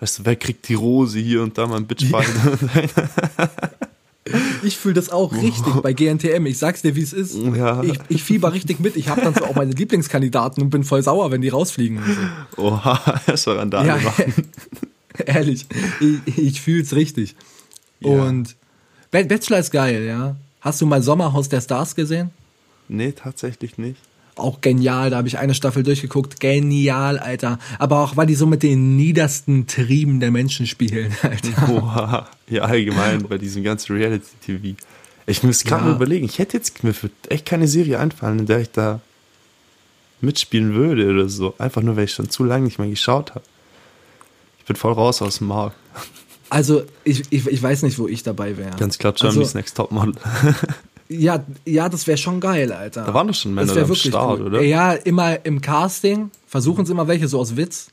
Weißt 0.00 0.18
du, 0.18 0.24
wer 0.26 0.36
kriegt 0.36 0.68
die 0.68 0.74
Rose 0.74 1.18
hier 1.18 1.42
und 1.42 1.56
da 1.56 1.66
mal 1.66 1.76
ein 1.76 1.86
Bitchfight? 1.86 2.28
ich 4.62 4.76
fühle 4.76 4.94
das 4.94 5.08
auch 5.08 5.32
richtig 5.32 5.72
bei 5.82 5.94
GNTM. 5.94 6.44
Ich 6.44 6.58
sag's 6.58 6.82
dir, 6.82 6.94
wie 6.96 7.02
es 7.02 7.14
ist. 7.14 7.34
Ja. 7.34 7.82
Ich, 7.82 7.98
ich 8.08 8.22
fieber 8.22 8.52
richtig 8.52 8.78
mit. 8.78 8.96
Ich 8.96 9.08
habe 9.08 9.22
dann 9.22 9.34
so 9.34 9.44
auch 9.44 9.54
meine 9.54 9.72
Lieblingskandidaten 9.72 10.62
und 10.62 10.70
bin 10.70 10.84
voll 10.84 11.02
sauer, 11.02 11.30
wenn 11.30 11.40
die 11.40 11.48
rausfliegen. 11.48 12.00
So. 12.56 12.62
Oha, 12.62 13.20
erst 13.26 13.46
mal 13.46 13.56
Randale 13.56 13.88
ja, 13.88 13.96
machen. 13.96 14.34
Ehrlich, 15.24 15.66
ich, 16.26 16.38
ich 16.38 16.60
fühl's 16.60 16.94
richtig. 16.94 17.34
Ja. 18.00 18.10
Und 18.10 18.54
Bachelor 19.10 19.60
ist 19.60 19.70
geil, 19.70 20.04
ja. 20.04 20.36
Hast 20.60 20.82
du 20.82 20.86
mal 20.86 21.02
Sommerhaus 21.02 21.48
der 21.48 21.62
Stars 21.62 21.94
gesehen? 21.94 22.30
Nee, 22.88 23.12
tatsächlich 23.12 23.78
nicht 23.78 24.00
auch 24.36 24.60
genial. 24.60 25.10
Da 25.10 25.16
habe 25.16 25.28
ich 25.28 25.38
eine 25.38 25.54
Staffel 25.54 25.82
durchgeguckt. 25.82 26.40
Genial, 26.40 27.18
Alter. 27.18 27.58
Aber 27.78 28.00
auch, 28.00 28.16
weil 28.16 28.26
die 28.26 28.34
so 28.34 28.46
mit 28.46 28.62
den 28.62 28.96
niedersten 28.96 29.66
Trieben 29.66 30.20
der 30.20 30.30
Menschen 30.30 30.66
spielen, 30.66 31.14
Alter. 31.22 31.66
Boah. 31.66 32.28
Ja, 32.48 32.62
allgemein 32.62 33.22
bei 33.24 33.38
diesem 33.38 33.64
ganzen 33.64 33.96
Reality-TV. 33.96 34.76
Ich 35.26 35.42
muss 35.42 35.64
gerade 35.64 35.82
ja. 35.82 35.88
mal 35.88 35.96
überlegen, 35.96 36.24
ich 36.24 36.38
hätte 36.38 36.56
jetzt 36.56 36.84
mir 36.84 36.94
für 36.94 37.10
echt 37.28 37.46
keine 37.46 37.66
Serie 37.66 37.98
einfallen, 37.98 38.40
in 38.40 38.46
der 38.46 38.60
ich 38.60 38.70
da 38.70 39.00
mitspielen 40.20 40.74
würde 40.74 41.10
oder 41.10 41.28
so. 41.28 41.54
Einfach 41.58 41.82
nur, 41.82 41.96
weil 41.96 42.04
ich 42.04 42.12
schon 42.12 42.30
zu 42.30 42.44
lange 42.44 42.64
nicht 42.64 42.78
mehr 42.78 42.88
geschaut 42.88 43.34
habe. 43.34 43.44
Ich 44.60 44.64
bin 44.66 44.76
voll 44.76 44.92
raus 44.92 45.22
aus 45.22 45.38
dem 45.38 45.48
Markt. 45.48 45.76
Also, 46.48 46.84
ich, 47.02 47.24
ich, 47.30 47.46
ich 47.46 47.62
weiß 47.62 47.82
nicht, 47.82 47.98
wo 47.98 48.06
ich 48.06 48.22
dabei 48.22 48.56
wäre. 48.56 48.76
Ganz 48.76 48.98
klar, 48.98 49.12
Germany's 49.12 49.48
also, 49.48 49.58
Next 49.58 49.76
Topmodel. 49.76 50.14
Ja, 51.08 51.44
ja, 51.64 51.88
das 51.88 52.06
wäre 52.06 52.18
schon 52.18 52.40
geil, 52.40 52.72
Alter. 52.72 53.04
Da 53.04 53.14
waren 53.14 53.28
doch 53.28 53.34
schon 53.34 53.54
Männer 53.54 53.76
am 53.76 53.94
Start, 53.94 54.40
cool. 54.40 54.46
oder? 54.46 54.62
Ja, 54.62 54.92
immer 54.92 55.44
im 55.44 55.60
Casting 55.60 56.30
versuchen 56.46 56.86
sie 56.86 56.92
immer 56.92 57.08
welche 57.08 57.28
so 57.28 57.38
aus 57.38 57.56
Witz, 57.56 57.88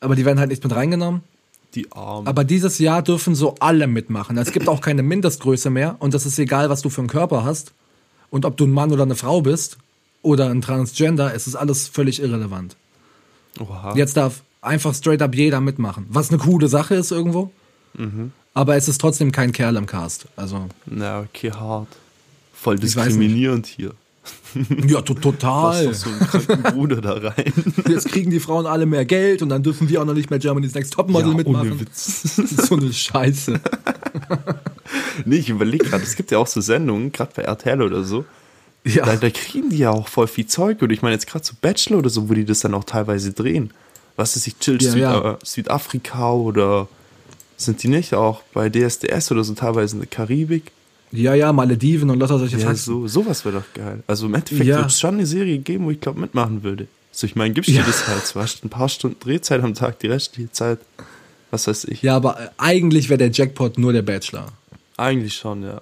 aber 0.00 0.14
die 0.14 0.24
werden 0.24 0.38
halt 0.38 0.50
nicht 0.50 0.64
mit 0.64 0.74
reingenommen. 0.74 1.22
Die 1.74 1.92
Armen. 1.92 2.26
Aber 2.26 2.44
dieses 2.44 2.78
Jahr 2.78 3.02
dürfen 3.02 3.34
so 3.34 3.56
alle 3.60 3.86
mitmachen. 3.86 4.38
Es 4.38 4.52
gibt 4.52 4.68
auch 4.68 4.80
keine 4.80 5.02
Mindestgröße 5.02 5.68
mehr 5.68 5.96
und 5.98 6.14
das 6.14 6.24
ist 6.24 6.38
egal, 6.38 6.70
was 6.70 6.80
du 6.80 6.88
für 6.88 7.02
einen 7.02 7.08
Körper 7.08 7.44
hast 7.44 7.72
und 8.30 8.46
ob 8.46 8.56
du 8.56 8.66
ein 8.66 8.72
Mann 8.72 8.92
oder 8.92 9.02
eine 9.02 9.16
Frau 9.16 9.42
bist 9.42 9.76
oder 10.22 10.48
ein 10.48 10.62
Transgender, 10.62 11.34
es 11.34 11.46
ist 11.46 11.56
alles 11.56 11.88
völlig 11.88 12.22
irrelevant. 12.22 12.76
Oha. 13.60 13.94
Jetzt 13.94 14.16
darf 14.16 14.42
einfach 14.62 14.94
straight 14.94 15.20
up 15.20 15.34
jeder 15.34 15.60
mitmachen, 15.60 16.06
was 16.08 16.30
eine 16.30 16.38
coole 16.38 16.68
Sache 16.68 16.94
ist 16.94 17.12
irgendwo. 17.12 17.50
Mhm. 17.94 18.32
Aber 18.54 18.76
es 18.76 18.88
ist 18.88 19.00
trotzdem 19.00 19.30
kein 19.30 19.52
Kerl 19.52 19.76
im 19.76 19.86
Cast. 19.86 20.26
Also. 20.36 20.66
Na, 20.86 21.20
okay, 21.20 21.52
hart. 21.52 21.88
Voll 22.60 22.76
diskriminierend 22.78 23.66
hier. 23.66 23.92
Ja, 24.86 25.00
to 25.00 25.14
total. 25.14 25.86
Lass 25.86 26.02
doch 26.02 26.10
so 26.10 26.10
einen 26.10 26.28
kranken 26.28 26.62
Bruder 26.74 27.00
da 27.00 27.12
rein. 27.14 27.52
Jetzt 27.88 28.08
kriegen 28.08 28.30
die 28.30 28.40
Frauen 28.40 28.66
alle 28.66 28.84
mehr 28.84 29.04
Geld 29.06 29.40
und 29.42 29.48
dann 29.48 29.62
dürfen 29.62 29.88
wir 29.88 30.02
auch 30.02 30.04
noch 30.04 30.12
nicht 30.14 30.28
mehr 30.28 30.38
Germany's 30.38 30.74
Next 30.74 30.92
Topmodel 30.92 31.34
mitmachen. 31.34 31.70
ohne 31.72 31.80
Witz. 31.80 32.36
So 32.68 32.76
eine 32.76 32.92
Scheiße. 32.92 33.58
Nee, 35.24 35.36
ich 35.36 35.48
überlege 35.48 35.84
gerade, 35.86 36.02
es 36.02 36.16
gibt 36.16 36.30
ja 36.30 36.38
auch 36.38 36.46
so 36.46 36.60
Sendungen, 36.60 37.12
gerade 37.12 37.32
bei 37.34 37.42
RTL 37.42 37.80
oder 37.82 38.04
so, 38.04 38.24
Ja. 38.84 39.04
da, 39.06 39.16
da 39.16 39.30
kriegen 39.30 39.70
die 39.70 39.78
ja 39.78 39.90
auch 39.90 40.08
voll 40.08 40.26
viel 40.28 40.46
Zeug. 40.46 40.82
Und 40.82 40.90
ich 40.90 41.02
meine 41.02 41.14
jetzt 41.14 41.26
gerade 41.26 41.44
so 41.44 41.54
Bachelor 41.60 41.98
oder 41.98 42.10
so, 42.10 42.28
wo 42.28 42.34
die 42.34 42.44
das 42.44 42.60
dann 42.60 42.74
auch 42.74 42.84
teilweise 42.84 43.32
drehen. 43.32 43.72
Was 44.16 44.36
ist 44.36 44.46
ich, 44.46 44.58
Chill 44.58 44.82
Ja, 44.82 44.90
Süd, 44.90 45.00
ja. 45.00 45.32
Äh, 45.32 45.36
Südafrika 45.44 46.32
oder 46.32 46.88
sind 47.56 47.82
die 47.82 47.88
nicht 47.88 48.14
auch 48.14 48.42
bei 48.52 48.68
DSDS 48.68 49.30
oder 49.30 49.44
so 49.44 49.54
teilweise 49.54 49.96
in 49.96 50.00
der 50.00 50.08
Karibik? 50.08 50.72
Ja, 51.12 51.34
ja, 51.34 51.52
Malediven 51.52 52.10
und 52.10 52.18
lauter 52.20 52.38
solche 52.38 52.58
Ja, 52.58 52.66
Faxen. 52.66 52.84
so, 52.84 53.08
sowas 53.08 53.44
wäre 53.44 53.58
doch 53.58 53.74
geil. 53.74 54.02
Also 54.06 54.26
im 54.26 54.34
Endeffekt 54.34 54.64
Ja. 54.68 54.78
wird 54.78 54.90
es 54.90 55.00
schon 55.00 55.14
eine 55.14 55.26
Serie 55.26 55.58
geben, 55.58 55.86
wo 55.86 55.90
ich 55.90 56.00
glaube 56.00 56.20
mitmachen 56.20 56.62
würde. 56.62 56.86
So, 57.12 57.26
ich 57.26 57.34
meine, 57.34 57.54
gibst 57.54 57.70
du 57.70 57.74
Ja. 57.74 57.82
das 57.84 58.06
halt, 58.06 58.34
hast 58.34 58.64
ein 58.64 58.68
paar 58.68 58.88
Stunden 58.88 59.18
Drehzeit 59.20 59.62
am 59.62 59.74
Tag, 59.74 59.98
die 60.00 60.06
restliche 60.08 60.52
Zeit, 60.52 60.78
was 61.50 61.66
weiß 61.66 61.84
ich. 61.86 62.02
Ja, 62.02 62.16
aber 62.16 62.38
äh, 62.40 62.48
eigentlich 62.58 63.08
wäre 63.08 63.18
der 63.18 63.30
Jackpot 63.30 63.78
nur 63.78 63.92
der 63.92 64.02
Bachelor. 64.02 64.46
Eigentlich 64.98 65.34
schon, 65.34 65.62
ja. 65.62 65.80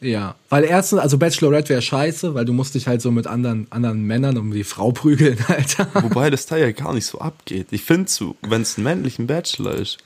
Ja, 0.00 0.36
weil 0.48 0.62
erstens, 0.64 1.00
also 1.00 1.18
Bachelorette 1.18 1.70
wäre 1.70 1.82
scheiße, 1.82 2.32
weil 2.34 2.44
du 2.44 2.52
musst 2.52 2.74
dich 2.76 2.86
halt 2.86 3.02
so 3.02 3.10
mit 3.10 3.26
anderen, 3.26 3.66
anderen 3.70 4.02
Männern 4.02 4.36
um 4.38 4.52
die 4.52 4.62
Frau 4.64 4.92
prügeln, 4.92 5.38
Alter. 5.48 5.88
Wobei 5.94 6.30
das 6.30 6.46
Teil 6.46 6.60
ja 6.62 6.70
gar 6.72 6.94
nicht 6.94 7.06
so 7.06 7.18
abgeht. 7.18 7.68
Ich 7.72 7.82
finde 7.82 8.08
so, 8.08 8.36
wenn 8.42 8.62
es 8.62 8.76
einen 8.76 8.84
männlichen 8.84 9.26
Bachelor 9.26 9.74
ist, 9.74 9.98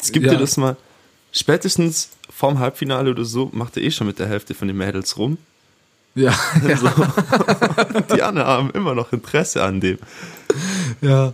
es 0.00 0.12
gibt 0.12 0.26
Ja. 0.26 0.32
dir 0.32 0.38
das 0.38 0.56
mal, 0.56 0.76
spätestens 1.32 2.10
vorm 2.40 2.58
Halbfinale 2.58 3.10
oder 3.10 3.24
so, 3.24 3.50
macht 3.52 3.76
er 3.76 3.82
eh 3.82 3.90
schon 3.90 4.06
mit 4.06 4.18
der 4.18 4.26
Hälfte 4.26 4.54
von 4.54 4.66
den 4.66 4.76
Mädels 4.78 5.18
rum. 5.18 5.36
Ja, 6.14 6.32
ja, 6.66 6.76
So. 6.76 6.88
Die 8.14 8.22
anderen 8.22 8.48
haben 8.48 8.70
immer 8.70 8.94
noch 8.94 9.12
Interesse 9.12 9.62
an 9.62 9.80
dem. 9.80 9.98
ja. 11.02 11.32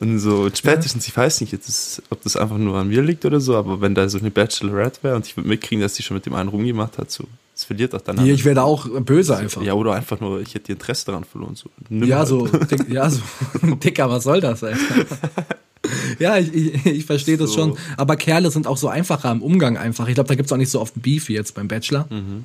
Und 0.00 0.18
so, 0.18 0.48
spätestens, 0.54 1.06
ich 1.06 1.16
weiß 1.16 1.40
nicht, 1.40 1.52
jetzt 1.52 2.02
ob 2.10 2.22
das 2.22 2.36
einfach 2.36 2.58
nur 2.58 2.76
an 2.78 2.88
mir 2.88 3.02
liegt 3.02 3.24
oder 3.24 3.40
so, 3.40 3.56
aber 3.56 3.80
wenn 3.80 3.94
da 3.94 4.08
so 4.08 4.18
eine 4.18 4.30
Bachelorette 4.30 5.02
wäre 5.02 5.16
und 5.16 5.26
ich 5.26 5.36
würde 5.36 5.48
mitkriegen, 5.48 5.80
dass 5.82 5.94
die 5.94 6.02
schon 6.02 6.16
mit 6.16 6.26
dem 6.26 6.34
einen 6.34 6.48
rumgemacht 6.50 6.98
hat, 6.98 7.10
so, 7.10 7.24
das 7.54 7.64
verliert 7.64 7.92
doch 7.94 8.02
dann. 8.02 8.20
Hier, 8.20 8.34
ich 8.34 8.44
wäre 8.44 8.56
da 8.56 8.62
auch 8.62 8.86
böse 9.00 9.36
einfach. 9.36 9.62
ja, 9.62 9.72
oder 9.74 9.94
einfach 9.94 10.20
nur, 10.20 10.40
ich 10.40 10.54
hätte 10.54 10.72
Interesse 10.72 11.06
daran 11.06 11.24
verloren. 11.24 11.54
So. 11.56 11.70
Nimm 11.88 12.08
Ja, 12.08 12.18
halt. 12.18 12.28
so, 12.28 12.46
dick, 12.46 12.88
ja, 12.90 13.08
so, 13.08 13.20
Dicker, 13.84 14.10
was 14.10 14.24
soll 14.24 14.40
das, 14.40 14.62
Alter? 14.64 14.78
Ja, 16.18 16.38
ich, 16.38 16.52
ich, 16.54 16.86
ich 16.86 17.04
verstehe 17.06 17.36
das 17.36 17.50
So. 17.50 17.56
schon. 17.58 17.78
Aber 17.96 18.16
Kerle 18.16 18.50
sind 18.50 18.66
auch 18.66 18.76
so 18.76 18.88
einfacher 18.88 19.30
im 19.32 19.42
Umgang 19.42 19.76
einfach. 19.76 20.08
Ich 20.08 20.14
glaube, 20.14 20.28
da 20.28 20.34
gibt's 20.34 20.52
auch 20.52 20.56
nicht 20.56 20.70
so 20.70 20.80
oft 20.80 20.94
Beef 21.00 21.28
wie 21.28 21.34
jetzt 21.34 21.54
beim 21.54 21.68
Bachelor. 21.68 22.06
Mhm. 22.10 22.44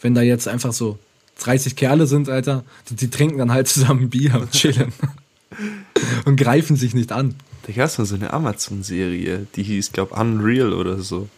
Wenn 0.00 0.14
da 0.14 0.22
jetzt 0.22 0.48
einfach 0.48 0.72
so 0.72 0.98
30 1.40 1.76
Kerle 1.76 2.06
sind, 2.06 2.28
Alter, 2.28 2.64
die, 2.90 2.96
die 2.96 3.10
trinken 3.10 3.38
dann 3.38 3.52
halt 3.52 3.68
zusammen 3.68 4.10
Bier 4.10 4.34
und 4.40 4.50
chillen. 4.52 4.92
und 6.24 6.36
greifen 6.36 6.76
sich 6.76 6.94
nicht 6.94 7.12
an. 7.12 7.34
Da 7.66 7.72
gab 7.72 7.86
es 7.86 7.98
mal 7.98 8.04
so 8.04 8.14
eine 8.14 8.32
Amazon-Serie, 8.32 9.46
die 9.56 9.62
hieß, 9.62 9.92
glaube 9.92 10.14
Unreal 10.14 10.72
oder 10.72 10.98
so. 11.00 11.28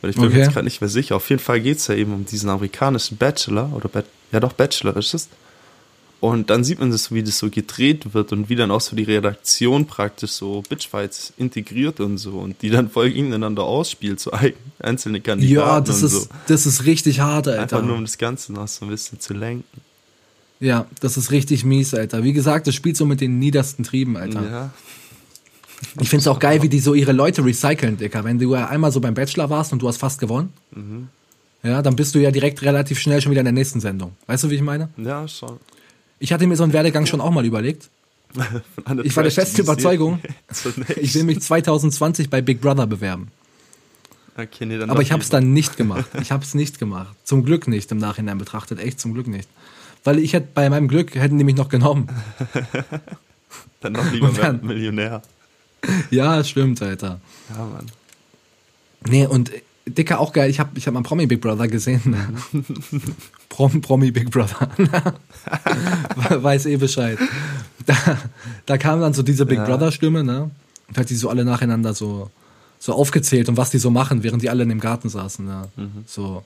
Weil 0.00 0.10
ich 0.10 0.16
bin 0.16 0.26
Okay. 0.26 0.34
mir 0.36 0.40
jetzt 0.44 0.52
gerade 0.52 0.64
nicht 0.64 0.80
mehr 0.80 0.90
sicher. 0.90 1.16
Auf 1.16 1.28
jeden 1.30 1.42
Fall 1.42 1.60
geht 1.60 1.78
es 1.78 1.86
ja 1.88 1.94
eben 1.94 2.12
um 2.12 2.24
diesen 2.24 2.48
amerikanischen 2.50 3.16
Bachelor, 3.16 3.72
oder 3.74 3.88
Ba- 3.88 4.04
ja 4.32 4.38
doch, 4.40 4.52
Bachelor 4.52 4.96
ist 4.96 5.14
es. 5.14 5.28
Und 6.20 6.50
dann 6.50 6.64
sieht 6.64 6.80
man 6.80 6.90
das, 6.90 7.12
wie 7.12 7.22
das 7.22 7.38
so 7.38 7.48
gedreht 7.48 8.12
wird 8.12 8.32
und 8.32 8.48
wie 8.48 8.56
dann 8.56 8.72
auch 8.72 8.80
so 8.80 8.96
die 8.96 9.04
Redaktion 9.04 9.86
praktisch 9.86 10.32
so 10.32 10.62
Bitchfights 10.68 11.32
integriert 11.38 12.00
und 12.00 12.18
so 12.18 12.32
und 12.38 12.60
die 12.62 12.70
dann 12.70 12.90
voll 12.90 13.10
gegeneinander 13.10 13.62
ausspielt, 13.62 14.18
so 14.18 14.32
ein- 14.32 14.54
einzelne 14.80 15.20
Kandidaten 15.20 15.54
Ja, 15.68 15.80
das 15.80 16.02
ist, 16.02 16.12
so. 16.24 16.28
das 16.48 16.66
ist 16.66 16.84
richtig 16.86 17.20
hart, 17.20 17.46
Alter. 17.46 17.62
Einfach 17.62 17.82
nur 17.84 17.94
um 17.96 18.02
das 18.04 18.18
Ganze 18.18 18.52
noch 18.52 18.66
so 18.66 18.84
ein 18.84 18.90
bisschen 18.90 19.20
zu 19.20 19.32
lenken. 19.32 19.80
Ja, 20.58 20.86
das 21.00 21.16
ist 21.16 21.30
richtig 21.30 21.64
mies, 21.64 21.94
Alter. 21.94 22.24
Wie 22.24 22.32
gesagt, 22.32 22.66
das 22.66 22.74
spielt 22.74 22.96
so 22.96 23.06
mit 23.06 23.20
den 23.20 23.38
niedersten 23.38 23.84
Trieben, 23.84 24.16
Alter. 24.16 24.42
Ja. 24.50 24.70
Ich 26.00 26.08
find's 26.08 26.26
auch 26.26 26.40
geil, 26.40 26.62
wie 26.62 26.68
die 26.68 26.80
so 26.80 26.94
ihre 26.94 27.12
Leute 27.12 27.44
recyceln, 27.44 27.96
Dicker. 27.96 28.24
Wenn 28.24 28.40
du 28.40 28.52
ja 28.52 28.66
einmal 28.66 28.90
so 28.90 29.00
beim 29.00 29.14
Bachelor 29.14 29.50
warst 29.50 29.72
und 29.72 29.80
du 29.82 29.86
hast 29.86 29.98
fast 29.98 30.18
gewonnen, 30.18 30.52
ja, 31.62 31.80
dann 31.80 31.94
bist 31.94 32.16
du 32.16 32.18
ja 32.18 32.32
direkt 32.32 32.62
relativ 32.62 32.98
schnell 32.98 33.20
schon 33.22 33.30
wieder 33.30 33.42
in 33.42 33.44
der 33.46 33.52
nächsten 33.52 33.78
Sendung. 33.78 34.16
Weißt 34.26 34.42
du, 34.42 34.50
wie 34.50 34.56
ich 34.56 34.62
meine? 34.62 34.88
Ja, 34.96 35.28
schon. 35.28 35.60
Ich 36.18 36.32
hatte 36.32 36.46
mir 36.46 36.56
so 36.56 36.64
einen 36.64 36.72
Werdegang 36.72 37.06
schon 37.06 37.20
auch 37.20 37.30
mal 37.30 37.44
überlegt. 37.44 37.88
Ich 39.04 39.16
war 39.16 39.22
der 39.22 39.32
festen 39.32 39.62
Überzeugung, 39.62 40.20
Ich 40.96 41.14
will 41.14 41.24
mich 41.24 41.40
2020 41.40 42.28
bei 42.28 42.42
Big 42.42 42.60
Brother 42.60 42.86
bewerben. 42.86 43.28
Okay, 44.36 44.66
nee, 44.66 44.78
Aber 44.80 45.00
ich 45.02 45.10
habe 45.12 45.22
es 45.22 45.30
dann 45.30 45.52
nicht 45.52 45.76
gemacht. 45.76 46.04
Ich 46.20 46.30
habe 46.30 46.44
es 46.44 46.54
nicht 46.54 46.78
gemacht. 46.78 47.14
Zum 47.24 47.44
Glück 47.44 47.66
nicht 47.66 47.90
im 47.90 47.98
Nachhinein 47.98 48.38
betrachtet. 48.38 48.78
Echt 48.78 49.00
zum 49.00 49.14
Glück 49.14 49.26
nicht. 49.26 49.48
Weil 50.04 50.18
ich 50.20 50.32
hätte 50.32 50.48
bei 50.54 50.70
meinem 50.70 50.86
Glück 50.88 51.14
hätten 51.16 51.38
die 51.38 51.44
mich 51.44 51.56
noch 51.56 51.68
genommen. 51.68 52.08
Dann 53.80 53.92
noch 53.94 54.12
lieber 54.12 54.28
dann- 54.28 54.64
Millionär. 54.64 55.22
Ja, 56.10 56.42
stimmt, 56.44 56.82
Alter. 56.82 57.20
Ja, 57.50 57.64
Mann. 57.64 57.86
Nee, 59.08 59.26
und 59.26 59.52
Dicker 59.90 60.20
auch 60.20 60.32
geil. 60.32 60.50
Ich 60.50 60.60
habe 60.60 60.70
ich 60.78 60.86
hab 60.86 60.94
mal 60.94 61.02
Promi 61.02 61.26
Big 61.26 61.40
Brother 61.40 61.68
gesehen. 61.68 62.16
Prom, 63.48 63.80
Promi 63.80 64.10
Big 64.10 64.30
Brother. 64.30 64.68
Weiß 66.42 66.66
eh 66.66 66.76
Bescheid. 66.76 67.18
Da, 67.86 67.96
da 68.66 68.78
kam 68.78 69.00
dann 69.00 69.14
so 69.14 69.22
diese 69.22 69.46
Big 69.46 69.58
Ja. 69.58 69.64
Brother 69.64 69.92
Stimme, 69.92 70.22
ne? 70.24 70.50
Und 70.88 70.98
hat 70.98 71.10
die 71.10 71.14
so 71.14 71.28
alle 71.28 71.44
nacheinander 71.44 71.94
so, 71.94 72.30
so 72.78 72.92
aufgezählt 72.94 73.48
und 73.48 73.56
was 73.56 73.70
die 73.70 73.78
so 73.78 73.90
machen, 73.90 74.22
während 74.22 74.42
die 74.42 74.50
alle 74.50 74.62
in 74.62 74.68
dem 74.68 74.80
Garten 74.80 75.08
saßen. 75.08 75.44
Ne? 75.44 75.68
Mhm. 75.76 76.04
So, 76.06 76.44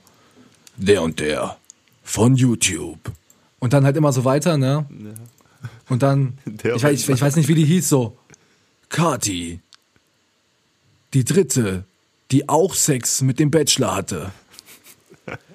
der 0.77 1.01
und 1.01 1.19
der 1.19 1.57
von 2.03 2.35
YouTube. 2.35 2.99
Und 3.59 3.71
dann 3.73 3.85
halt 3.85 3.95
immer 3.95 4.11
so 4.11 4.25
weiter, 4.25 4.57
ne? 4.57 4.85
Ja. 4.89 5.09
Und 5.89 6.03
dann, 6.03 6.37
Der 6.45 6.75
ich, 6.75 6.83
weiß, 6.83 7.01
ich, 7.01 7.09
ich 7.09 7.21
weiß 7.21 7.35
nicht, 7.37 7.47
wie 7.47 7.55
die 7.55 7.65
hieß, 7.65 7.87
so. 7.87 8.17
Kati. 8.89 9.59
Die 11.13 11.23
dritte, 11.23 11.85
die 12.31 12.49
auch 12.49 12.73
Sex 12.73 13.21
mit 13.21 13.39
dem 13.39 13.51
Bachelor 13.51 13.95
hatte. 13.95 14.31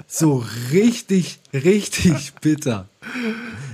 So 0.07 0.45
richtig, 0.73 1.39
richtig 1.53 2.33
bitter. 2.41 2.89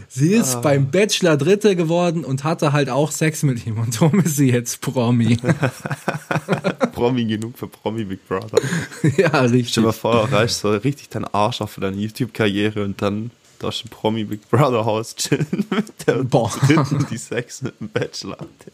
Sie 0.09 0.37
Ah. 0.37 0.41
ist 0.41 0.63
beim 0.63 0.91
Bachelor 0.91 1.37
Dritte 1.37 1.77
geworden 1.77 2.25
und 2.25 2.43
hatte 2.45 2.73
halt 2.73 2.89
auch 2.89 3.11
Sex 3.13 3.43
mit 3.45 3.65
ihm 3.67 3.79
und 3.79 3.95
darum 4.01 4.21
ist 4.21 4.37
sie 4.37 4.51
jetzt 4.51 4.81
Promi. 4.81 5.37
Promi 6.93 7.25
genug 7.25 7.59
für 7.59 7.69
Promi 7.69 8.05
Big 8.05 8.27
Brother. 8.27 8.59
ja, 9.17 9.29
richtig. 9.41 9.69
Stell 9.71 9.83
dir 9.83 9.89
mal 9.89 9.93
vor, 9.93 10.33
reicht 10.33 10.55
so 10.57 10.71
richtig 10.71 11.09
dein 11.11 11.25
Arsch 11.25 11.61
auf 11.61 11.73
für 11.73 11.81
deine 11.81 11.97
YouTube-Karriere 11.97 12.85
und 12.85 13.01
dann 13.03 13.31
darfst 13.59 13.85
du 13.85 13.89
Promi 13.89 14.25
Big 14.25 14.49
Brother 14.51 14.85
Haus 14.85 15.15
chillen 15.17 15.47
mit 15.71 16.07
der 16.07 16.25
Boah. 16.25 16.51
dritten, 16.67 17.07
die 17.11 17.19
Sex 17.19 17.63
mit 17.63 17.79
dem 17.81 17.89
Bachelor 17.89 18.39
hatte. 18.39 18.73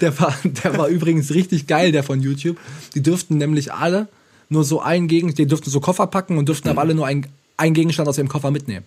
Der 0.00 0.18
war, 0.18 0.34
der 0.44 0.78
war 0.78 0.88
übrigens 0.88 1.32
richtig 1.32 1.66
geil, 1.66 1.92
der 1.92 2.02
von 2.02 2.20
YouTube. 2.20 2.58
Die 2.94 3.02
dürften 3.02 3.38
nämlich 3.38 3.72
alle 3.72 4.08
nur 4.48 4.64
so 4.64 4.80
einen 4.80 5.08
Gegenstand, 5.08 5.38
die 5.38 5.46
dürften 5.46 5.70
so 5.70 5.80
Koffer 5.80 6.06
packen 6.06 6.38
und 6.38 6.48
dürften 6.48 6.68
aber 6.68 6.80
alle 6.80 6.94
nur 6.94 7.06
ein, 7.06 7.26
einen 7.56 7.74
Gegenstand 7.74 8.08
aus 8.08 8.18
ihrem 8.18 8.28
Koffer 8.28 8.50
mitnehmen. 8.50 8.84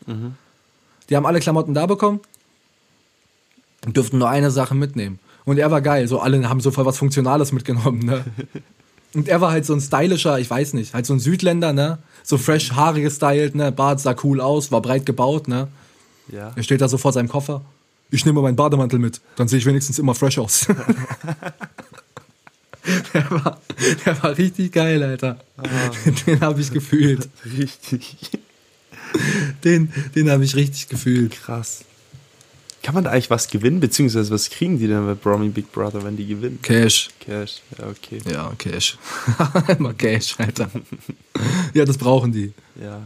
Die 1.09 1.15
haben 1.15 1.25
alle 1.25 1.39
Klamotten 1.39 1.73
da 1.73 1.85
bekommen 1.85 2.19
und 3.85 3.95
dürften 3.95 4.17
nur 4.17 4.29
eine 4.29 4.51
Sache 4.51 4.75
mitnehmen. 4.75 5.19
Und 5.45 5.59
er 5.59 5.71
war 5.71 5.81
geil, 5.81 6.07
so 6.07 6.19
alle 6.19 6.47
haben 6.49 6.61
so 6.61 6.71
voll 6.71 6.85
was 6.85 6.97
Funktionales 6.97 7.51
mitgenommen, 7.51 7.99
ne? 7.99 8.23
Und 9.13 9.27
er 9.27 9.41
war 9.41 9.51
halt 9.51 9.65
so 9.65 9.73
ein 9.73 9.81
stylischer, 9.81 10.39
ich 10.39 10.49
weiß 10.49 10.73
nicht, 10.73 10.93
halt 10.93 11.05
so 11.05 11.13
ein 11.13 11.19
Südländer, 11.19 11.71
ne? 11.71 11.99
So 12.23 12.37
fresh 12.37 12.71
Haare 12.71 13.01
gestylt, 13.01 13.53
ne? 13.53 13.71
Bart 13.71 13.99
sah 13.99 14.15
cool 14.23 14.41
aus, 14.41 14.71
war 14.71 14.81
breit 14.81 15.05
gebaut, 15.05 15.47
ne? 15.47 15.67
Ja. 16.31 16.51
Er 16.55 16.63
steht 16.63 16.81
da 16.81 16.87
so 16.87 16.97
vor 16.97 17.11
seinem 17.11 17.27
Koffer. 17.27 17.61
Ich 18.13 18.25
nehme 18.25 18.41
meinen 18.43 18.55
Bademantel 18.55 18.99
mit, 18.99 19.19
dann 19.37 19.47
sehe 19.47 19.57
ich 19.57 19.65
wenigstens 19.65 19.97
immer 19.97 20.13
fresh 20.13 20.37
aus. 20.37 20.67
der, 23.13 23.31
war, 23.31 23.59
der 24.05 24.21
war 24.21 24.37
richtig 24.37 24.71
geil, 24.71 25.01
Alter. 25.01 25.39
Den 26.27 26.39
habe 26.41 26.61
ich 26.61 26.69
gefühlt. 26.69 27.27
Richtig 27.57 28.29
Den, 29.63 29.91
den 30.15 30.29
habe 30.29 30.43
ich 30.43 30.55
richtig 30.55 30.89
gefühlt. 30.89 31.31
krass. 31.31 31.85
Kann 32.83 32.93
man 32.93 33.03
da 33.03 33.09
eigentlich 33.09 33.31
was 33.31 33.47
gewinnen, 33.47 33.79
beziehungsweise 33.79 34.29
was 34.29 34.51
kriegen 34.51 34.77
die 34.77 34.85
denn 34.85 35.07
bei 35.07 35.15
Promi 35.15 35.49
Big 35.49 35.71
Brother, 35.71 36.03
wenn 36.03 36.15
die 36.15 36.27
gewinnen? 36.27 36.59
Cash. 36.61 37.09
Cash, 37.19 37.63
ja, 37.79 37.87
okay. 37.87 38.19
Ja, 38.31 38.53
Cash. 38.59 38.95
Immer 39.79 39.95
Cash, 39.95 40.35
Alter. 40.37 40.69
Ja, 41.73 41.83
das 41.83 41.97
brauchen 41.97 42.31
die. 42.31 42.53
Ja, 42.79 43.01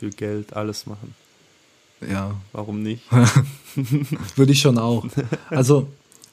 für 0.00 0.08
Geld 0.08 0.54
alles 0.54 0.86
machen. 0.86 1.14
Ja, 2.00 2.34
Warum 2.52 2.82
nicht? 2.82 3.02
würde 4.36 4.52
ich 4.52 4.60
schon 4.60 4.78
auch. 4.78 5.06
Also, 5.50 5.88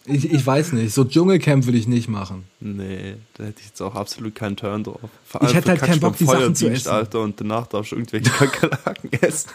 ich, 0.05 0.29
ich 0.31 0.45
weiß 0.45 0.73
nicht, 0.73 0.93
so 0.93 1.05
Dschungelcamp 1.05 1.65
würde 1.65 1.77
ich 1.77 1.87
nicht 1.87 2.09
machen. 2.09 2.43
Nee, 2.59 3.15
da 3.35 3.45
hätte 3.45 3.59
ich 3.61 3.67
jetzt 3.67 3.81
auch 3.81 3.95
absolut 3.95 4.35
keinen 4.35 4.57
Turn 4.57 4.83
drauf. 4.83 4.99
Vor 5.25 5.41
Ich 5.43 5.53
hätte 5.53 5.69
halt 5.69 5.81
keinen 5.81 5.99
Bock, 6.01 6.17
die 6.17 6.25
Sachen 6.25 6.55
zu 6.55 6.67
essen. 6.69 6.89
Alter, 6.89 7.21
und 7.21 7.39
danach 7.39 7.67
darfst 7.67 7.91
du 7.93 7.95
irgendwelche 7.95 8.29
Kakerlaken 8.29 9.11
essen. 9.21 9.49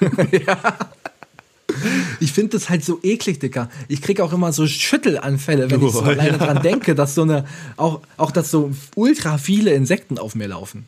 Ich 2.18 2.32
finde 2.32 2.56
das 2.56 2.70
halt 2.70 2.82
so 2.82 2.98
eklig, 3.02 3.40
Dicker. 3.40 3.68
Ich 3.88 4.00
krieg 4.00 4.20
auch 4.20 4.32
immer 4.32 4.52
so 4.52 4.66
Schüttelanfälle, 4.66 5.70
wenn 5.70 5.84
ich 5.84 5.92
so 5.92 6.00
Oh, 6.00 6.04
alleine 6.04 6.38
ja. 6.38 6.38
dran 6.38 6.62
denke, 6.62 6.94
dass 6.94 7.14
so 7.14 7.22
eine, 7.22 7.44
auch, 7.76 8.00
auch 8.16 8.30
dass 8.30 8.50
so 8.50 8.72
ultra 8.96 9.36
viele 9.36 9.72
Insekten 9.74 10.18
auf 10.18 10.34
mir 10.34 10.48
laufen. 10.48 10.86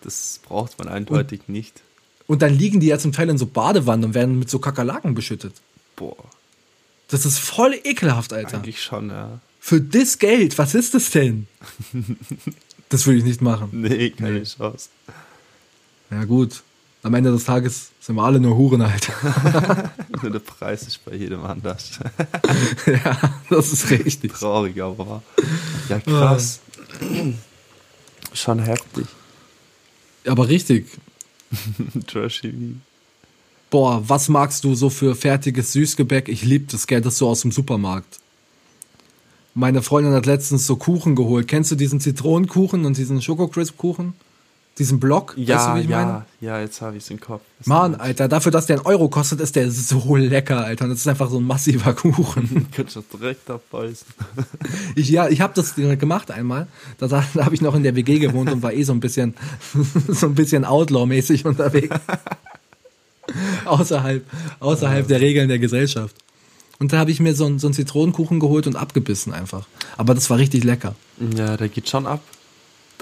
Das 0.00 0.40
braucht 0.42 0.78
man 0.78 0.88
eindeutig 0.88 1.42
nicht. 1.48 1.82
Und 2.26 2.42
dann 2.42 2.56
liegen 2.56 2.80
die 2.80 2.86
ja 2.86 2.98
zum 2.98 3.12
Teil 3.12 3.28
in 3.28 3.38
so 3.38 3.46
Badewannen 3.46 4.04
und 4.06 4.14
werden 4.14 4.38
mit 4.38 4.48
so 4.48 4.58
Kakerlaken 4.58 5.14
beschüttet. 5.14 5.54
Boah. 5.96 6.16
Das 7.08 7.26
ist 7.26 7.38
voll 7.38 7.78
ekelhaft, 7.84 8.32
Alter. 8.32 8.58
Eigentlich 8.58 8.82
schon, 8.82 9.10
ja. 9.10 9.40
Für 9.60 9.80
das 9.80 10.18
Geld, 10.18 10.58
was 10.58 10.74
ist 10.74 10.94
das 10.94 11.10
denn? 11.10 11.46
das 12.88 13.06
würde 13.06 13.18
ich 13.18 13.24
nicht 13.24 13.42
machen. 13.42 13.68
Nee, 13.72 14.10
keine 14.10 14.40
nee. 14.40 14.44
Chance. 14.44 14.88
Ja, 16.10 16.24
gut. 16.24 16.62
Am 17.04 17.14
Ende 17.14 17.32
des 17.32 17.44
Tages 17.44 17.90
sind 18.00 18.14
wir 18.16 18.22
alle 18.22 18.38
nur 18.38 18.56
Huren, 18.56 18.82
Alter. 18.82 19.92
nur 20.22 20.30
der 20.30 20.38
Preis 20.38 20.82
ist 20.82 21.04
bei 21.04 21.14
jedem 21.14 21.44
anders. 21.44 21.98
ja, 22.86 23.18
das 23.50 23.72
ist 23.72 23.90
richtig. 23.90 24.32
Traurig, 24.32 24.80
aber. 24.80 25.22
Ja, 25.88 25.98
krass. 26.00 26.60
Schon 28.32 28.60
heftig. 28.60 29.06
Aber 30.26 30.48
richtig. 30.48 30.86
Trashy. 32.06 32.76
Boah, 33.70 34.02
was 34.06 34.28
magst 34.28 34.64
du 34.64 34.74
so 34.74 34.90
für 34.90 35.14
fertiges 35.14 35.72
Süßgebäck? 35.72 36.28
Ich 36.28 36.44
liebe 36.44 36.66
das, 36.70 36.86
gell, 36.86 37.00
das 37.00 37.18
so 37.18 37.28
aus 37.28 37.40
dem 37.40 37.52
Supermarkt. 37.52 38.20
Meine 39.54 39.82
Freundin 39.82 40.14
hat 40.14 40.26
letztens 40.26 40.66
so 40.66 40.76
Kuchen 40.76 41.14
geholt. 41.14 41.48
Kennst 41.48 41.70
du 41.70 41.74
diesen 41.74 42.00
Zitronenkuchen 42.00 42.84
und 42.84 42.96
diesen 42.96 43.20
Schokocrisp-Kuchen? 43.20 44.14
Diesen 44.78 44.98
Block? 45.00 45.34
Ja, 45.36 45.56
weißt 45.56 45.68
du, 45.68 45.74
wie 45.74 45.80
ich 45.80 45.88
ja, 45.90 46.04
meine? 46.04 46.24
ja, 46.40 46.60
jetzt 46.60 46.80
habe 46.80 46.96
ich 46.96 47.02
es 47.02 47.10
im 47.10 47.20
Kopf. 47.20 47.42
Das 47.58 47.66
Mann, 47.66 47.94
Alter, 47.94 48.26
dafür, 48.26 48.50
dass 48.50 48.64
der 48.64 48.76
einen 48.76 48.86
Euro 48.86 49.10
kostet, 49.10 49.40
ist 49.40 49.54
der 49.54 49.70
so 49.70 50.16
lecker, 50.16 50.64
Alter. 50.64 50.84
Und 50.84 50.92
das 50.92 51.00
ist 51.00 51.08
einfach 51.08 51.28
so 51.28 51.38
ein 51.38 51.46
massiver 51.46 51.92
Kuchen. 51.94 52.68
Könntest 52.74 52.96
du 52.96 53.18
direkt 53.18 53.50
abbeißen. 53.50 54.06
ich, 54.96 55.10
ja, 55.10 55.28
ich 55.28 55.42
habe 55.42 55.52
das 55.54 55.74
gemacht 55.74 56.30
einmal. 56.30 56.68
Da, 56.96 57.06
da 57.06 57.22
habe 57.44 57.54
ich 57.54 57.60
noch 57.60 57.74
in 57.74 57.82
der 57.82 57.94
WG 57.96 58.18
gewohnt 58.18 58.50
und 58.50 58.62
war 58.62 58.72
eh 58.72 58.82
so 58.82 58.92
ein 58.94 59.00
bisschen, 59.00 59.34
so 60.08 60.26
ein 60.26 60.34
bisschen 60.34 60.64
Outlaw-mäßig 60.64 61.44
unterwegs. 61.44 61.94
außerhalb, 63.66 64.24
außerhalb 64.60 65.06
der 65.06 65.20
Regeln 65.20 65.48
der 65.48 65.58
Gesellschaft. 65.58 66.16
Und 66.78 66.92
da 66.92 66.98
habe 66.98 67.10
ich 67.10 67.20
mir 67.20 67.34
so 67.34 67.44
einen, 67.44 67.58
so 67.58 67.66
einen 67.66 67.74
Zitronenkuchen 67.74 68.40
geholt 68.40 68.66
und 68.66 68.76
abgebissen 68.76 69.32
einfach. 69.34 69.66
Aber 69.96 70.14
das 70.14 70.30
war 70.30 70.38
richtig 70.38 70.64
lecker. 70.64 70.94
Ja, 71.36 71.56
der 71.56 71.68
geht 71.68 71.88
schon 71.88 72.06
ab. 72.06 72.22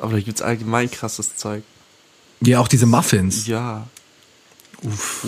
Aber 0.00 0.12
da 0.12 0.20
gibt 0.20 0.36
es 0.36 0.42
allgemein 0.42 0.90
krasses 0.90 1.36
Zeug. 1.36 1.62
Ja, 2.40 2.60
auch 2.60 2.68
diese 2.68 2.86
Muffins. 2.86 3.46
Ja. 3.46 3.86
Uff. 4.82 5.26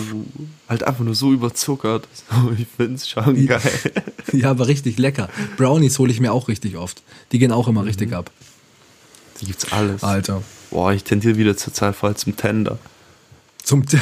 Halt 0.68 0.82
einfach 0.82 1.04
nur 1.04 1.14
so 1.14 1.32
überzuckert. 1.32 2.08
Ich 2.58 2.66
finde 2.68 2.94
es 2.94 3.08
schon 3.08 3.46
geil. 3.46 3.60
Ja, 4.32 4.50
aber 4.50 4.66
richtig 4.66 4.98
lecker. 4.98 5.28
Brownies 5.58 5.98
hole 5.98 6.10
ich 6.10 6.20
mir 6.20 6.32
auch 6.32 6.48
richtig 6.48 6.76
oft. 6.76 7.02
Die 7.32 7.38
gehen 7.38 7.52
auch 7.52 7.68
immer 7.68 7.82
mhm. 7.82 7.88
richtig 7.88 8.14
ab. 8.14 8.30
Die 9.40 9.46
gibt's 9.46 9.70
alles. 9.72 10.02
Alter. 10.02 10.42
Boah, 10.70 10.92
ich 10.92 11.04
tendiere 11.04 11.36
wieder 11.36 11.56
zur 11.56 11.74
Zeit 11.74 11.94
voll 11.94 12.16
zum 12.16 12.36
Tender. 12.36 12.78
Zum 13.62 13.84
T 13.84 13.98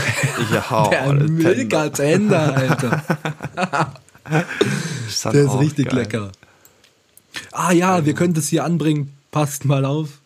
ja, 0.52 0.88
Der 0.90 1.12
mega 1.14 1.88
Tender, 1.88 2.56
Alter. 2.56 3.98
Der 5.24 5.44
ist 5.44 5.58
richtig 5.58 5.88
geil. 5.88 5.98
lecker. 5.98 6.32
Ah 7.50 7.72
ja, 7.72 8.06
wir 8.06 8.14
können 8.14 8.34
das 8.34 8.48
hier 8.48 8.64
anbringen. 8.64 9.12
Passt 9.32 9.64
mal 9.64 9.84
auf 9.84 10.19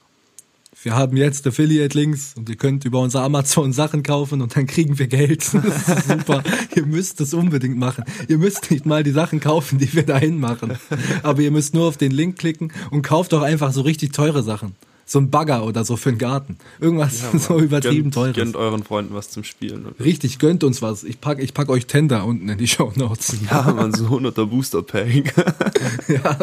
wir 0.84 0.94
haben 0.94 1.16
jetzt 1.16 1.46
Affiliate-Links 1.46 2.34
und 2.36 2.48
ihr 2.48 2.56
könnt 2.56 2.84
über 2.84 3.00
unser 3.00 3.22
Amazon 3.22 3.72
Sachen 3.72 4.02
kaufen 4.02 4.42
und 4.42 4.54
dann 4.54 4.66
kriegen 4.66 4.98
wir 4.98 5.06
Geld. 5.06 5.50
Das 5.64 6.06
super. 6.06 6.42
ihr 6.74 6.84
müsst 6.84 7.20
es 7.20 7.32
unbedingt 7.32 7.78
machen. 7.78 8.04
Ihr 8.28 8.38
müsst 8.38 8.70
nicht 8.70 8.84
mal 8.84 9.02
die 9.02 9.12
Sachen 9.12 9.40
kaufen, 9.40 9.78
die 9.78 9.92
wir 9.94 10.04
dahin 10.04 10.38
machen. 10.38 10.78
Aber 11.22 11.40
ihr 11.40 11.50
müsst 11.50 11.74
nur 11.74 11.88
auf 11.88 11.96
den 11.96 12.12
Link 12.12 12.38
klicken 12.38 12.72
und 12.90 13.02
kauft 13.02 13.32
doch 13.32 13.42
einfach 13.42 13.72
so 13.72 13.80
richtig 13.80 14.12
teure 14.12 14.42
Sachen 14.42 14.74
so 15.06 15.18
ein 15.18 15.30
Bagger 15.30 15.64
oder 15.64 15.84
so 15.84 15.96
für 15.96 16.10
den 16.10 16.18
Garten. 16.18 16.56
Irgendwas 16.80 17.22
ja, 17.22 17.38
so 17.38 17.58
übertrieben 17.58 18.04
gönnt, 18.04 18.14
teures. 18.14 18.36
Gönnt 18.36 18.56
euren 18.56 18.84
Freunden 18.84 19.14
was 19.14 19.30
zum 19.30 19.44
Spielen. 19.44 19.86
Oder? 19.86 20.04
Richtig, 20.04 20.38
gönnt 20.38 20.64
uns 20.64 20.82
was. 20.82 21.04
Ich 21.04 21.20
pack, 21.20 21.38
ich 21.38 21.54
pack 21.54 21.68
euch 21.68 21.86
Tender 21.86 22.24
unten 22.24 22.48
in 22.48 22.58
die 22.58 22.66
Show 22.68 22.92
Notes. 22.96 23.36
Ja, 23.50 23.62
man, 23.72 23.92
so 23.92 24.06
100er 24.06 24.46
Booster 24.46 24.82
Pack. 24.82 25.34
ja, 26.08 26.38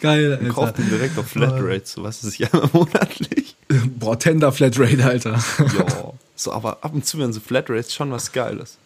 geil, 0.00 0.32
Alter. 0.32 0.48
Kauft 0.48 0.78
den 0.78 0.88
direkt 0.88 1.18
auf 1.18 1.26
Flatrate, 1.28 1.82
so 1.84 2.02
was 2.02 2.22
ist 2.24 2.38
ja 2.38 2.48
monatlich. 2.72 3.56
Boah, 3.98 4.18
Tender 4.18 4.52
Flatrate, 4.52 5.04
Alter. 5.04 5.42
ja, 5.58 6.12
so, 6.34 6.52
aber 6.52 6.84
ab 6.84 6.94
und 6.94 7.06
zu 7.06 7.18
werden 7.18 7.32
so 7.32 7.40
Flatrates 7.40 7.94
schon 7.94 8.10
was 8.10 8.32
Geiles. 8.32 8.76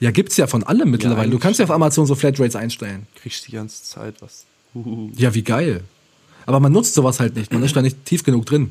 Ja, 0.00 0.10
gibt's 0.10 0.36
ja 0.36 0.46
von 0.46 0.62
allem 0.64 0.90
mittlerweile. 0.90 1.28
Ja, 1.28 1.30
du 1.30 1.38
kannst 1.38 1.58
ja 1.58 1.64
auf 1.64 1.70
Amazon 1.70 2.06
so 2.06 2.14
Flatrates 2.14 2.56
einstellen. 2.56 3.06
Kriegst 3.14 3.46
die 3.48 3.52
ganze 3.52 3.82
Zeit 3.82 4.16
was. 4.20 4.44
Uh. 4.74 5.10
Ja, 5.16 5.34
wie 5.34 5.42
geil. 5.42 5.84
Aber 6.46 6.60
man 6.60 6.72
nutzt 6.72 6.94
sowas 6.94 7.20
halt 7.20 7.36
nicht. 7.36 7.52
Man 7.52 7.62
ist 7.62 7.76
da 7.76 7.82
nicht 7.82 8.04
tief 8.04 8.22
genug 8.24 8.46
drin. 8.46 8.70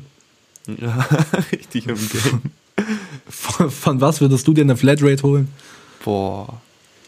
Ja, 0.66 1.06
richtig 1.52 1.86
im 1.86 1.96
Game. 2.08 2.42
Von, 3.28 3.70
von, 3.70 4.00
was 4.00 4.20
würdest 4.20 4.46
du 4.48 4.54
dir 4.54 4.62
eine 4.62 4.76
Flatrate 4.76 5.22
holen? 5.22 5.48
Boah, 6.04 6.60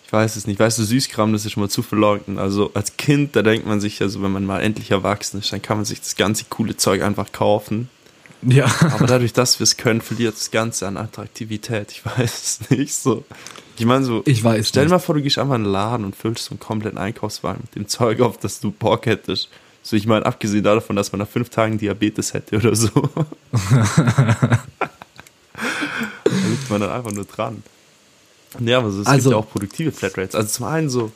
ich 0.07 0.12
weiß 0.12 0.37
es 0.37 0.46
nicht. 0.46 0.61
Weißt 0.61 0.78
du, 0.78 0.85
Süßkram, 0.85 1.33
das 1.33 1.44
ist 1.44 1.52
schon 1.52 1.62
mal 1.62 1.68
zu 1.68 1.83
verleugnen. 1.83 2.38
Also 2.38 2.70
als 2.74 2.96
Kind, 2.96 3.37
da 3.37 3.42
denkt 3.42 3.66
man 3.66 3.81
sich 3.81 3.98
ja 3.98 4.09
so, 4.09 4.22
wenn 4.22 4.33
man 4.33 4.44
mal 4.44 4.61
endlich 4.61 4.90
erwachsen 4.90 5.40
ist, 5.40 5.52
dann 5.52 5.62
kann 5.62 5.78
man 5.78 5.85
sich 5.85 6.00
das 6.00 6.16
ganze 6.16 6.44
coole 6.48 6.76
Zeug 6.76 7.02
einfach 7.02 7.33
kaufen. 7.33 7.88
Ja. 8.42 8.66
Aber 8.92 9.07
dadurch, 9.07 9.33
dass 9.33 9.59
wir 9.59 9.64
es 9.64 9.76
können, 9.76 10.00
verliert 10.00 10.35
das 10.35 10.50
Ganze 10.50 10.87
an 10.87 10.96
Attraktivität. 10.96 11.90
Ich 11.92 12.04
weiß 12.07 12.61
es 12.61 12.70
nicht 12.70 12.94
so. 12.94 13.24
Ich 13.76 13.87
meine 13.87 14.04
so, 14.04 14.22
ich 14.24 14.42
weiß 14.42 14.68
stell 14.68 14.87
dir 14.87 14.90
mal 14.90 14.98
vor, 14.98 15.14
du 15.14 15.22
gehst 15.22 15.38
einfach 15.38 15.54
in 15.54 15.64
den 15.64 15.72
Laden 15.72 16.04
und 16.04 16.16
füllst 16.16 16.44
so 16.44 16.50
einen 16.50 16.61
kompletten 16.61 16.98
Einkaufswagen 16.98 17.62
mit 17.62 17.74
dem 17.76 17.87
Zeug 17.87 18.20
auf, 18.20 18.38
dass 18.38 18.61
du 18.61 18.72
Bock 18.72 19.07
hättest. 19.07 19.48
So, 19.88 19.96
ich 19.96 20.07
meine, 20.07 20.27
abgesehen 20.27 20.64
davon, 20.64 20.96
dass 20.96 21.12
man 21.12 21.20
nach 21.20 21.29
fünf 21.29 21.48
Tagen 21.48 21.79
Diabetes 21.79 22.35
hätte 22.35 22.57
oder 22.57 22.77
so. 22.77 22.90
da 22.90 24.61
liegt 26.24 26.68
man 26.68 26.83
dann 26.83 26.90
einfach 26.90 27.11
nur 27.12 27.24
dran. 27.24 27.62
Ja, 28.61 28.81
aber 28.81 28.88
es 28.88 29.07
also, 29.07 29.31
gibt 29.31 29.33
ja 29.33 29.37
auch 29.38 29.51
produktive 29.51 29.90
Flatrates. 29.90 30.35
Also 30.35 30.51
zum 30.51 30.66
einen 30.66 30.90
so 30.90 31.11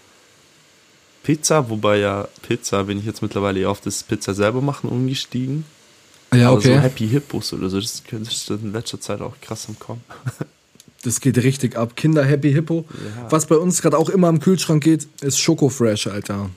Pizza, 1.23 1.69
wobei 1.69 1.99
ja 1.99 2.27
Pizza 2.41 2.85
bin 2.85 2.99
ich 2.99 3.05
jetzt 3.05 3.21
mittlerweile 3.21 3.61
eher 3.61 3.69
auf 3.69 3.83
das 3.83 4.03
Pizza 4.05 4.33
selber 4.33 4.63
machen 4.63 4.89
umgestiegen. 4.89 5.67
Ja, 6.33 6.51
okay. 6.51 6.71
Aber 6.71 6.77
so 6.77 6.83
Happy 6.83 7.09
Hippos 7.09 7.53
oder 7.53 7.69
so, 7.69 7.79
das 7.79 8.03
ist 8.11 8.49
in 8.51 8.73
letzter 8.73 8.99
Zeit 8.99 9.21
auch 9.21 9.35
krass 9.43 9.67
am 9.69 9.79
Kommen. 9.79 10.03
Das 11.05 11.21
geht 11.21 11.37
richtig 11.39 11.77
ab. 11.77 11.97
Kinder 11.97 12.25
Happy 12.25 12.53
Hippo. 12.53 12.85
Ja. 12.89 13.27
Was 13.29 13.47
bei 13.47 13.57
uns 13.57 13.83
gerade 13.83 13.99
auch 13.99 14.09
immer 14.09 14.29
im 14.29 14.39
Kühlschrank 14.39 14.85
geht, 14.85 15.09
ist 15.21 15.41
Schoko 15.41 15.69
Fresh, 15.69 16.07
Alter. 16.07 16.49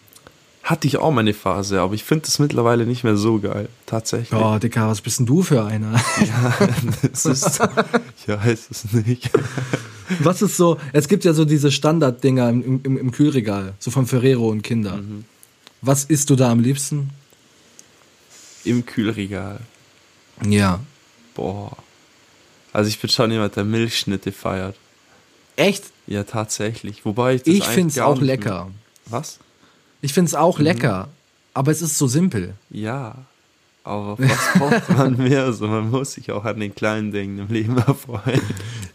Hatte 0.65 0.88
ich 0.88 0.97
auch 0.97 1.12
meine 1.12 1.36
Phase, 1.36 1.80
aber 1.80 1.93
ich 1.93 2.04
finde 2.04 2.25
es 2.28 2.39
mittlerweile 2.39 2.88
nicht 2.88 3.04
mehr 3.04 3.17
so 3.17 3.38
geil. 3.39 3.69
Tatsächlich. 3.86 4.41
Oh, 4.41 4.58
Dicker, 4.58 4.88
was 4.88 4.99
bist 4.99 5.19
denn 5.19 5.28
du 5.28 5.43
für 5.43 5.63
einer? 5.63 5.91
ja, 6.25 6.67
das 7.04 7.28
ist. 7.28 7.60
Ich 8.17 8.28
weiß 8.28 8.69
es 8.71 8.91
nicht. 8.91 9.30
Was 10.21 10.41
ist 10.41 10.58
so? 10.58 10.80
Es 10.91 11.08
gibt 11.08 11.23
ja 11.23 11.34
so 11.34 11.45
diese 11.45 11.71
Standarddinger 11.71 12.49
im, 12.49 12.82
im, 12.84 12.97
im 12.97 13.12
Kühlregal, 13.12 13.75
so 13.78 13.91
von 13.91 14.08
Ferrero 14.08 14.49
und 14.49 14.63
Kinder. 14.63 14.97
Mhm. 14.97 15.25
Was 15.84 16.06
isst 16.06 16.32
du 16.32 16.36
da 16.36 16.49
am 16.49 16.62
liebsten? 16.62 17.12
Im 18.63 18.88
Kühlregal. 18.88 19.60
Ja. 20.49 20.80
Boah. 21.36 21.78
Also 22.73 22.89
ich 22.89 22.99
bin 22.99 23.12
schon 23.12 23.32
jemand, 23.32 23.56
der 23.56 23.65
Milchschnitte 23.65 24.32
feiert. 24.32 24.75
Echt? 25.58 25.84
Ja, 26.08 26.23
tatsächlich. 26.23 27.06
Wobei 27.06 27.36
ich 27.36 27.43
das 27.43 27.54
Ich 27.54 27.65
finde 27.65 27.91
es 27.91 27.99
auch 27.99 28.19
lecker. 28.19 28.65
Mehr. 28.65 28.73
Was? 29.06 29.38
Ich 30.05 30.13
finde 30.13 30.29
es 30.29 30.35
auch 30.35 30.59
mhm. 30.59 30.65
lecker, 30.65 31.07
aber 31.55 31.71
es 31.71 31.81
ist 31.81 31.97
so 31.97 32.05
simpel. 32.05 32.53
Ja, 32.69 33.15
aber 33.83 34.19
was 34.19 34.53
braucht 34.53 34.89
man 34.95 35.17
mehr? 35.29 35.51
So, 35.51 35.67
man 35.67 35.89
muss 35.89 36.13
sich 36.13 36.31
auch 36.31 36.45
an 36.45 36.59
den 36.59 36.75
kleinen 36.75 37.11
Dingen 37.11 37.39
im 37.39 37.47
Leben 37.47 37.75
erfreuen. 37.79 38.41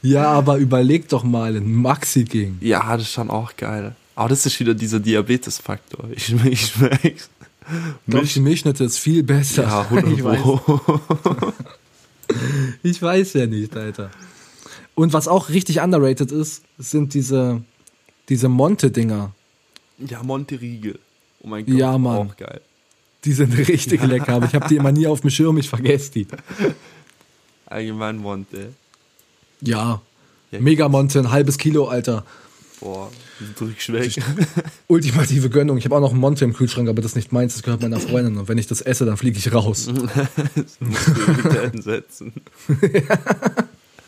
Ja, 0.02 0.30
aber 0.30 0.58
überleg 0.58 1.08
doch 1.08 1.24
mal, 1.24 1.56
ein 1.56 1.74
Maxi 1.74 2.24
King. 2.24 2.58
Ja, 2.60 2.96
das 2.96 3.06
ist 3.06 3.12
schon 3.12 3.28
auch 3.28 3.56
geil. 3.56 3.96
Aber 4.14 4.28
das 4.28 4.46
ist 4.46 4.60
wieder 4.60 4.72
dieser 4.72 5.00
Diabetes-Faktor. 5.00 6.04
Ich, 6.12 6.32
ich 6.32 6.66
schmeck's. 6.66 7.02
Ich 7.02 8.10
glaube, 8.10 8.26
die 8.26 8.40
Milchschnitte 8.40 8.84
ist 8.84 8.98
viel 8.98 9.24
besser. 9.24 9.64
Ja, 9.64 9.80
100 9.82 10.12
ich 10.16 10.22
weiß. 10.22 10.38
ich 12.84 13.02
weiß 13.02 13.32
ja 13.32 13.46
nicht, 13.46 13.76
Alter. 13.76 14.12
Und 14.94 15.12
was 15.12 15.26
auch 15.26 15.48
richtig 15.48 15.80
underrated 15.80 16.30
ist, 16.30 16.62
sind 16.78 17.14
diese, 17.14 17.62
diese 18.28 18.48
Monte-Dinger. 18.48 19.32
Ja, 20.06 20.22
Monte 20.22 20.60
Riegel. 20.60 20.98
Oh 21.42 21.48
mein 21.48 21.64
Gott, 21.64 21.74
ja, 21.74 21.96
Mann. 21.98 22.28
auch 22.28 22.36
geil. 22.36 22.60
Die 23.24 23.32
sind 23.32 23.56
richtig 23.68 24.02
lecker, 24.02 24.34
aber 24.34 24.46
ich 24.46 24.54
habe 24.54 24.68
die 24.68 24.76
immer 24.76 24.92
nie 24.92 25.06
auf 25.06 25.20
dem 25.20 25.30
Schirm, 25.30 25.58
ich 25.58 25.68
vergesse 25.68 26.12
die. 26.12 26.26
Allgemein 27.66 28.16
Monte. 28.16 28.72
Ja. 29.60 30.00
ja 30.50 30.60
Mega 30.60 30.88
Monte, 30.88 31.20
ein 31.20 31.30
halbes 31.30 31.58
Kilo, 31.58 31.88
Alter. 31.88 32.24
Boah, 32.80 33.10
Drückschwäche. 33.56 34.22
Ultimative 34.86 35.50
Gönnung. 35.50 35.76
Ich 35.76 35.84
habe 35.84 35.96
auch 35.96 36.00
noch 36.00 36.12
einen 36.12 36.20
Monte 36.20 36.46
im 36.46 36.54
Kühlschrank, 36.54 36.88
aber 36.88 37.02
das 37.02 37.12
ist 37.12 37.16
nicht 37.16 37.30
meins, 37.30 37.52
das 37.52 37.62
gehört 37.62 37.82
meiner 37.82 38.00
Freundin. 38.00 38.38
Und 38.38 38.48
wenn 38.48 38.56
ich 38.56 38.66
das 38.66 38.80
esse, 38.80 39.04
dann 39.04 39.18
fliege 39.18 39.38
ich 39.38 39.52
raus. 39.52 39.86
das 40.54 40.80
musst 40.80 41.08
du 41.08 41.44
wieder 41.44 41.62
einsetzen. 41.62 42.32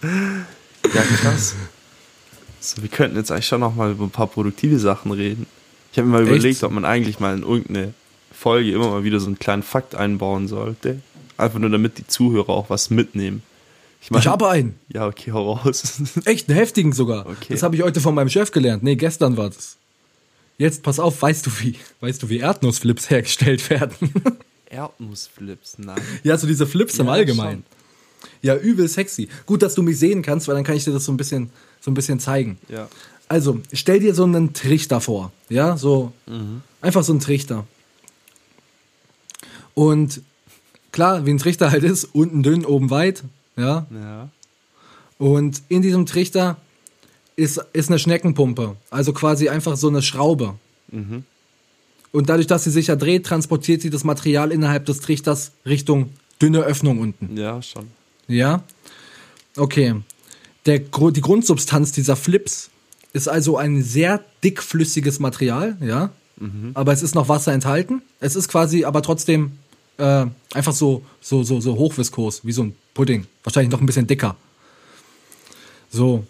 ja, 0.02 1.02
krass. 1.20 1.54
So, 2.60 2.80
wir 2.80 2.88
könnten 2.88 3.16
jetzt 3.16 3.30
eigentlich 3.30 3.46
schon 3.46 3.60
noch 3.60 3.74
mal 3.74 3.90
über 3.90 4.04
ein 4.04 4.10
paar 4.10 4.26
produktive 4.26 4.78
Sachen 4.78 5.12
reden. 5.12 5.46
Ich 5.92 5.98
habe 5.98 6.08
mir 6.08 6.14
mal 6.14 6.22
Echt? 6.22 6.30
überlegt, 6.30 6.62
ob 6.64 6.72
man 6.72 6.84
eigentlich 6.84 7.20
mal 7.20 7.36
in 7.36 7.42
irgendeine 7.42 7.94
Folge 8.32 8.72
immer 8.72 8.88
mal 8.88 9.04
wieder 9.04 9.20
so 9.20 9.26
einen 9.26 9.38
kleinen 9.38 9.62
Fakt 9.62 9.94
einbauen 9.94 10.48
sollte. 10.48 11.00
Einfach 11.36 11.58
nur 11.58 11.70
damit 11.70 11.98
die 11.98 12.06
Zuhörer 12.06 12.48
auch 12.48 12.70
was 12.70 12.90
mitnehmen. 12.90 13.42
Ich, 14.00 14.10
mein, 14.10 14.20
ich 14.20 14.26
habe 14.26 14.48
einen. 14.48 14.74
Ja, 14.88 15.06
okay, 15.06 15.32
hau 15.32 15.52
raus. 15.52 16.00
Echt, 16.24 16.48
einen 16.48 16.58
heftigen 16.58 16.92
sogar. 16.92 17.26
Okay. 17.26 17.48
Das 17.50 17.62
habe 17.62 17.76
ich 17.76 17.82
heute 17.82 18.00
von 18.00 18.14
meinem 18.14 18.28
Chef 18.30 18.50
gelernt. 18.50 18.82
Nee, 18.82 18.96
gestern 18.96 19.36
war 19.36 19.50
das. 19.50 19.76
Jetzt 20.58 20.82
pass 20.82 20.98
auf, 20.98 21.20
weißt 21.22 21.46
du 21.46 21.50
wie, 21.60 21.76
weißt 22.00 22.22
du 22.22 22.28
wie 22.28 22.38
Erdnussflips 22.38 23.10
hergestellt 23.10 23.68
werden? 23.70 24.12
Erdnussflips, 24.70 25.78
nein. 25.78 26.00
Ja, 26.24 26.36
so 26.38 26.46
diese 26.46 26.66
Flips 26.66 26.96
ja, 26.96 27.04
im 27.04 27.10
Allgemeinen. 27.10 27.64
Schon. 27.64 28.28
Ja, 28.42 28.56
übel 28.56 28.88
sexy. 28.88 29.28
Gut, 29.46 29.62
dass 29.62 29.74
du 29.74 29.82
mich 29.82 29.98
sehen 29.98 30.22
kannst, 30.22 30.48
weil 30.48 30.54
dann 30.54 30.64
kann 30.64 30.76
ich 30.76 30.84
dir 30.84 30.92
das 30.92 31.04
so 31.04 31.12
ein 31.12 31.16
bisschen, 31.16 31.50
so 31.80 31.90
ein 31.90 31.94
bisschen 31.94 32.18
zeigen. 32.18 32.58
Ja. 32.68 32.88
Also, 33.32 33.62
stell 33.72 33.98
dir 33.98 34.14
so 34.14 34.24
einen 34.24 34.52
Trichter 34.52 35.00
vor. 35.00 35.32
Ja, 35.48 35.78
so. 35.78 36.12
Mhm. 36.26 36.60
Einfach 36.82 37.02
so 37.02 37.14
einen 37.14 37.20
Trichter. 37.20 37.66
Und 39.72 40.20
klar, 40.92 41.24
wie 41.24 41.30
ein 41.30 41.38
Trichter 41.38 41.70
halt 41.70 41.82
ist, 41.82 42.04
unten 42.04 42.42
dünn, 42.42 42.66
oben 42.66 42.90
weit. 42.90 43.24
Ja. 43.56 43.86
Ja. 43.90 44.28
Und 45.16 45.62
in 45.70 45.80
diesem 45.80 46.04
Trichter 46.04 46.58
ist, 47.34 47.58
ist 47.72 47.88
eine 47.88 47.98
Schneckenpumpe. 47.98 48.76
Also 48.90 49.14
quasi 49.14 49.48
einfach 49.48 49.78
so 49.78 49.88
eine 49.88 50.02
Schraube. 50.02 50.56
Mhm. 50.88 51.24
Und 52.12 52.28
dadurch, 52.28 52.48
dass 52.48 52.64
sie 52.64 52.70
sich 52.70 52.88
ja 52.88 52.96
dreht, 52.96 53.24
transportiert 53.24 53.80
sie 53.80 53.88
das 53.88 54.04
Material 54.04 54.52
innerhalb 54.52 54.84
des 54.84 55.00
Trichters 55.00 55.52
Richtung 55.64 56.10
dünne 56.42 56.60
Öffnung 56.60 57.00
unten. 57.00 57.34
Ja, 57.38 57.62
schon. 57.62 57.86
Ja? 58.28 58.62
Okay. 59.56 59.94
Der, 60.66 60.80
die 60.80 61.20
Grundsubstanz 61.22 61.92
dieser 61.92 62.14
Flips 62.14 62.68
ist 63.12 63.28
also 63.28 63.56
ein 63.56 63.82
sehr 63.82 64.20
dickflüssiges 64.42 65.18
Material, 65.18 65.76
ja? 65.80 66.10
Mhm. 66.38 66.72
Aber 66.74 66.92
es 66.92 67.02
ist 67.02 67.14
noch 67.14 67.28
Wasser 67.28 67.52
enthalten. 67.52 68.02
Es 68.20 68.36
ist 68.36 68.48
quasi 68.48 68.84
aber 68.84 69.02
trotzdem 69.02 69.52
äh, 69.98 70.26
einfach 70.54 70.72
so, 70.72 71.02
so, 71.20 71.42
so, 71.42 71.60
so 71.60 71.76
hochviskos, 71.76 72.44
wie 72.44 72.52
so 72.52 72.64
ein 72.64 72.76
Pudding. 72.94 73.26
Wahrscheinlich 73.44 73.70
noch 73.70 73.80
ein 73.80 73.86
bisschen 73.86 74.06
dicker. 74.06 74.36
So. 75.90 76.24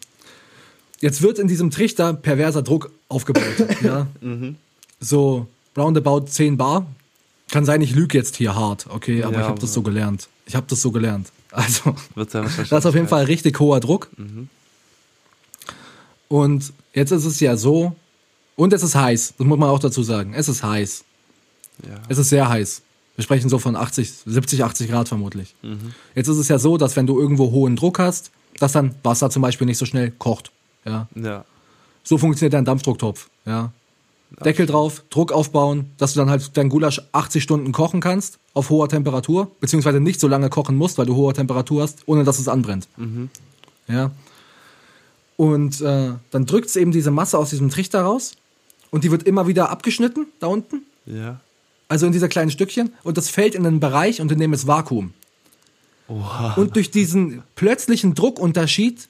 Jetzt 1.00 1.22
wird 1.22 1.38
in 1.38 1.48
diesem 1.48 1.70
Trichter 1.70 2.14
perverser 2.14 2.62
Druck 2.62 2.90
aufgebaut. 3.08 3.66
ja? 3.82 4.06
Mhm. 4.20 4.56
So 5.00 5.46
roundabout 5.76 6.26
10 6.26 6.56
Bar. 6.56 6.86
Kann 7.50 7.64
sein, 7.64 7.82
ich 7.82 7.94
lüge 7.94 8.16
jetzt 8.16 8.36
hier 8.36 8.54
hart, 8.54 8.86
okay, 8.88 9.24
aber 9.24 9.34
ja, 9.34 9.40
ich 9.40 9.46
habe 9.46 9.60
das 9.60 9.74
so 9.74 9.82
gelernt. 9.82 10.28
Ich 10.46 10.54
habe 10.54 10.66
das 10.70 10.80
so 10.80 10.90
gelernt. 10.90 11.30
Also, 11.50 11.94
das 12.16 12.58
ist 12.58 12.86
auf 12.86 12.94
jeden 12.94 13.08
Fall 13.08 13.24
richtig 13.24 13.60
hoher 13.60 13.78
Druck. 13.80 14.08
Mhm. 14.16 14.48
Und 16.32 16.72
jetzt 16.94 17.10
ist 17.10 17.26
es 17.26 17.40
ja 17.40 17.58
so, 17.58 17.94
und 18.56 18.72
es 18.72 18.82
ist 18.82 18.94
heiß, 18.94 19.34
das 19.36 19.46
muss 19.46 19.58
man 19.58 19.68
auch 19.68 19.78
dazu 19.78 20.02
sagen. 20.02 20.32
Es 20.32 20.48
ist 20.48 20.62
heiß. 20.62 21.04
Ja. 21.86 22.00
Es 22.08 22.16
ist 22.16 22.30
sehr 22.30 22.48
heiß. 22.48 22.80
Wir 23.16 23.22
sprechen 23.22 23.50
so 23.50 23.58
von 23.58 23.76
80, 23.76 24.10
70, 24.24 24.64
80 24.64 24.88
Grad 24.88 25.08
vermutlich. 25.08 25.54
Mhm. 25.60 25.92
Jetzt 26.14 26.28
ist 26.28 26.38
es 26.38 26.48
ja 26.48 26.58
so, 26.58 26.78
dass 26.78 26.96
wenn 26.96 27.06
du 27.06 27.20
irgendwo 27.20 27.50
hohen 27.50 27.76
Druck 27.76 27.98
hast, 27.98 28.30
dass 28.58 28.72
dann 28.72 28.94
Wasser 29.02 29.28
zum 29.28 29.42
Beispiel 29.42 29.66
nicht 29.66 29.76
so 29.76 29.84
schnell 29.84 30.10
kocht. 30.10 30.52
Ja. 30.86 31.06
ja. 31.14 31.44
So 32.02 32.16
funktioniert 32.16 32.54
dein 32.54 32.64
Dampfdrucktopf. 32.64 33.28
Ja. 33.44 33.70
Deckel 34.42 34.64
drauf, 34.64 35.04
Druck 35.10 35.32
aufbauen, 35.32 35.90
dass 35.98 36.14
du 36.14 36.20
dann 36.20 36.30
halt 36.30 36.56
dein 36.56 36.70
Gulasch 36.70 37.02
80 37.12 37.42
Stunden 37.42 37.72
kochen 37.72 38.00
kannst 38.00 38.38
auf 38.54 38.70
hoher 38.70 38.88
Temperatur, 38.88 39.50
beziehungsweise 39.60 40.00
nicht 40.00 40.18
so 40.18 40.28
lange 40.28 40.48
kochen 40.48 40.76
musst, 40.76 40.96
weil 40.96 41.04
du 41.04 41.14
hohe 41.14 41.34
Temperatur 41.34 41.82
hast, 41.82 42.04
ohne 42.06 42.24
dass 42.24 42.38
es 42.38 42.48
anbrennt. 42.48 42.88
Mhm. 42.96 43.28
Ja. 43.86 44.12
Und 45.42 45.80
äh, 45.80 46.12
dann 46.30 46.46
drückt 46.46 46.68
es 46.68 46.76
eben 46.76 46.92
diese 46.92 47.10
Masse 47.10 47.36
aus 47.36 47.50
diesem 47.50 47.68
Trichter 47.68 48.02
raus 48.02 48.36
und 48.92 49.02
die 49.02 49.10
wird 49.10 49.24
immer 49.24 49.48
wieder 49.48 49.70
abgeschnitten 49.70 50.26
da 50.38 50.46
unten. 50.46 50.82
Ja. 51.04 51.40
Also 51.88 52.06
in 52.06 52.12
dieser 52.12 52.28
kleinen 52.28 52.52
Stückchen 52.52 52.92
und 53.02 53.16
das 53.16 53.28
fällt 53.28 53.56
in 53.56 53.66
einen 53.66 53.80
Bereich 53.80 54.20
und 54.20 54.30
in 54.30 54.38
dem 54.38 54.52
ist 54.52 54.68
Vakuum. 54.68 55.14
Oha. 56.06 56.54
Und 56.54 56.76
durch 56.76 56.92
diesen 56.92 57.42
plötzlichen 57.56 58.14
Druckunterschied 58.14 59.08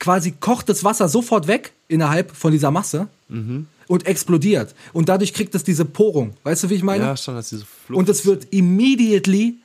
quasi 0.00 0.32
kocht 0.32 0.68
das 0.68 0.82
Wasser 0.82 1.08
sofort 1.08 1.46
weg 1.46 1.74
innerhalb 1.86 2.34
von 2.34 2.50
dieser 2.50 2.72
Masse. 2.72 3.06
Mhm 3.28 3.68
und 3.86 4.06
explodiert. 4.06 4.72
Und 4.92 5.08
dadurch 5.08 5.34
kriegt 5.34 5.52
es 5.56 5.64
diese 5.64 5.84
Porung. 5.84 6.34
Weißt 6.44 6.62
du, 6.62 6.70
wie 6.70 6.74
ich 6.74 6.84
meine? 6.84 7.02
Ja, 7.02 7.16
schon, 7.16 7.34
dass 7.34 7.48
diese 7.48 7.64
Flucht 7.66 7.98
Und 7.98 8.08
es 8.08 8.24
wird 8.24 8.46
immediately, 8.52 9.56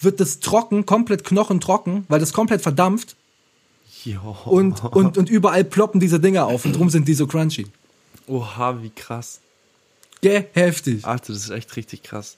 wird 0.00 0.18
das 0.18 0.40
trocken, 0.40 0.86
komplett 0.86 1.22
knochentrocken, 1.22 2.04
weil 2.08 2.18
das 2.18 2.32
komplett 2.32 2.62
verdampft. 2.62 3.14
Jo. 4.04 4.36
Und, 4.44 4.82
und, 4.84 5.18
und 5.18 5.28
überall 5.28 5.64
ploppen 5.64 6.00
diese 6.00 6.20
Dinger 6.20 6.46
auf 6.46 6.64
und 6.64 6.76
drum 6.76 6.90
sind 6.90 7.06
die 7.08 7.14
so 7.14 7.26
crunchy. 7.26 7.66
Oha, 8.26 8.82
wie 8.82 8.90
krass. 8.90 9.40
Geh, 10.20 10.44
heftig. 10.52 11.04
Alter, 11.04 11.32
das 11.32 11.44
ist 11.44 11.50
echt 11.50 11.76
richtig 11.76 12.02
krass. 12.02 12.36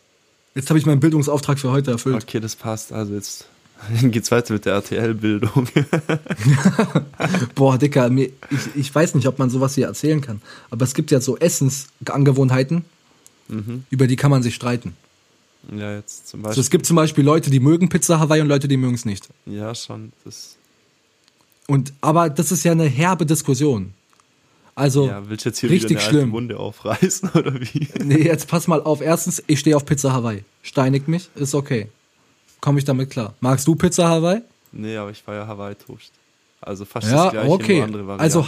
Jetzt 0.55 0.71
habe 0.71 0.79
ich 0.79 0.87
meinen 0.87 1.01
Bildungsauftrag 1.01 1.59
für 1.59 1.71
heute 1.71 1.93
erfüllt. 1.93 2.23
Okay, 2.23 2.41
das 2.41 2.57
passt. 2.57 2.93
Also 2.93 3.15
jetzt 3.15 3.47
geht's 4.03 4.31
weiter 4.31 4.53
mit 4.55 4.65
der 4.65 4.75
RTL-Bildung. 4.75 5.69
Boah, 7.55 7.79
Dicker, 7.79 8.09
mir, 8.11 8.31
ich, 8.51 8.77
ich 8.77 8.95
weiß 8.95 9.15
nicht, 9.15 9.27
ob 9.27 9.39
man 9.39 9.51
sowas 9.51 9.75
hier 9.75 9.87
erzählen 9.87 10.21
kann. 10.21 10.43
Aber 10.71 10.85
es 10.85 10.95
gibt 10.95 11.11
ja 11.11 11.21
so 11.21 11.37
Essensangewohnheiten, 11.37 12.85
mhm. 13.49 13.85
über 13.91 14.07
die 14.07 14.17
kann 14.17 14.31
man 14.31 14.43
sich 14.43 14.55
streiten. 14.55 14.95
Ja, 15.75 15.95
jetzt 15.95 16.29
zum 16.29 16.43
Beispiel. 16.43 16.51
Also 16.51 16.61
es 16.61 16.71
gibt 16.71 16.87
zum 16.87 16.97
Beispiel 16.97 17.25
Leute, 17.25 17.51
die 17.51 17.61
mögen 17.61 17.89
Pizza 17.89 18.19
Hawaii 18.19 18.41
und 18.41 18.49
Leute, 18.49 18.69
die 18.69 18.77
mögen 18.77 18.95
es 18.95 19.05
nicht. 19.05 19.29
Ja, 19.47 19.75
schon. 19.75 20.13
Das 20.25 20.57
und, 21.69 21.93
aber 22.01 22.31
das 22.31 22.53
ist 22.53 22.65
ja 22.65 22.73
eine 22.73 22.85
herbe 22.85 23.27
Diskussion. 23.27 23.95
Also, 24.75 25.07
ja, 25.07 25.29
willst 25.29 25.45
du 25.45 25.51
jetzt 25.51 25.59
hier 25.59 25.71
richtig 25.71 25.91
wieder 25.91 26.01
eine 26.01 26.09
schlimm. 26.09 26.29
Munde 26.31 26.59
aufreißen 26.59 27.31
oder 27.35 27.61
wie? 27.61 27.89
Nee, 28.03 28.23
jetzt 28.23 28.49
pass 28.49 28.69
mal 28.69 28.83
auf. 28.83 29.01
Erstens, 29.01 29.43
ich 29.47 29.61
stehe 29.61 29.77
auf 29.77 29.85
Pizza 29.85 30.13
Hawaii. 30.13 30.45
Steinigt 30.63 31.09
mich, 31.09 31.29
ist 31.35 31.55
okay 31.55 31.89
komme 32.63 32.79
ich 32.79 32.87
damit 32.87 33.11
klar. 33.11 33.35
Magst 33.41 33.67
du 33.67 33.75
Pizza 33.75 34.09
Hawaii? 34.09 34.41
Nee, 34.71 34.97
aber 34.97 35.11
ich 35.11 35.27
war 35.27 35.35
ja 35.35 35.47
Hawaii-Toast. 35.47 36.13
Also 36.63 36.87
fast 36.87 37.09
ja, 37.09 37.25
das 37.25 37.33
gleiche, 37.33 37.51
okay. 37.51 37.77
nur 37.77 37.85
andere 37.85 38.07
Variante. 38.07 38.23
Also, 38.23 38.47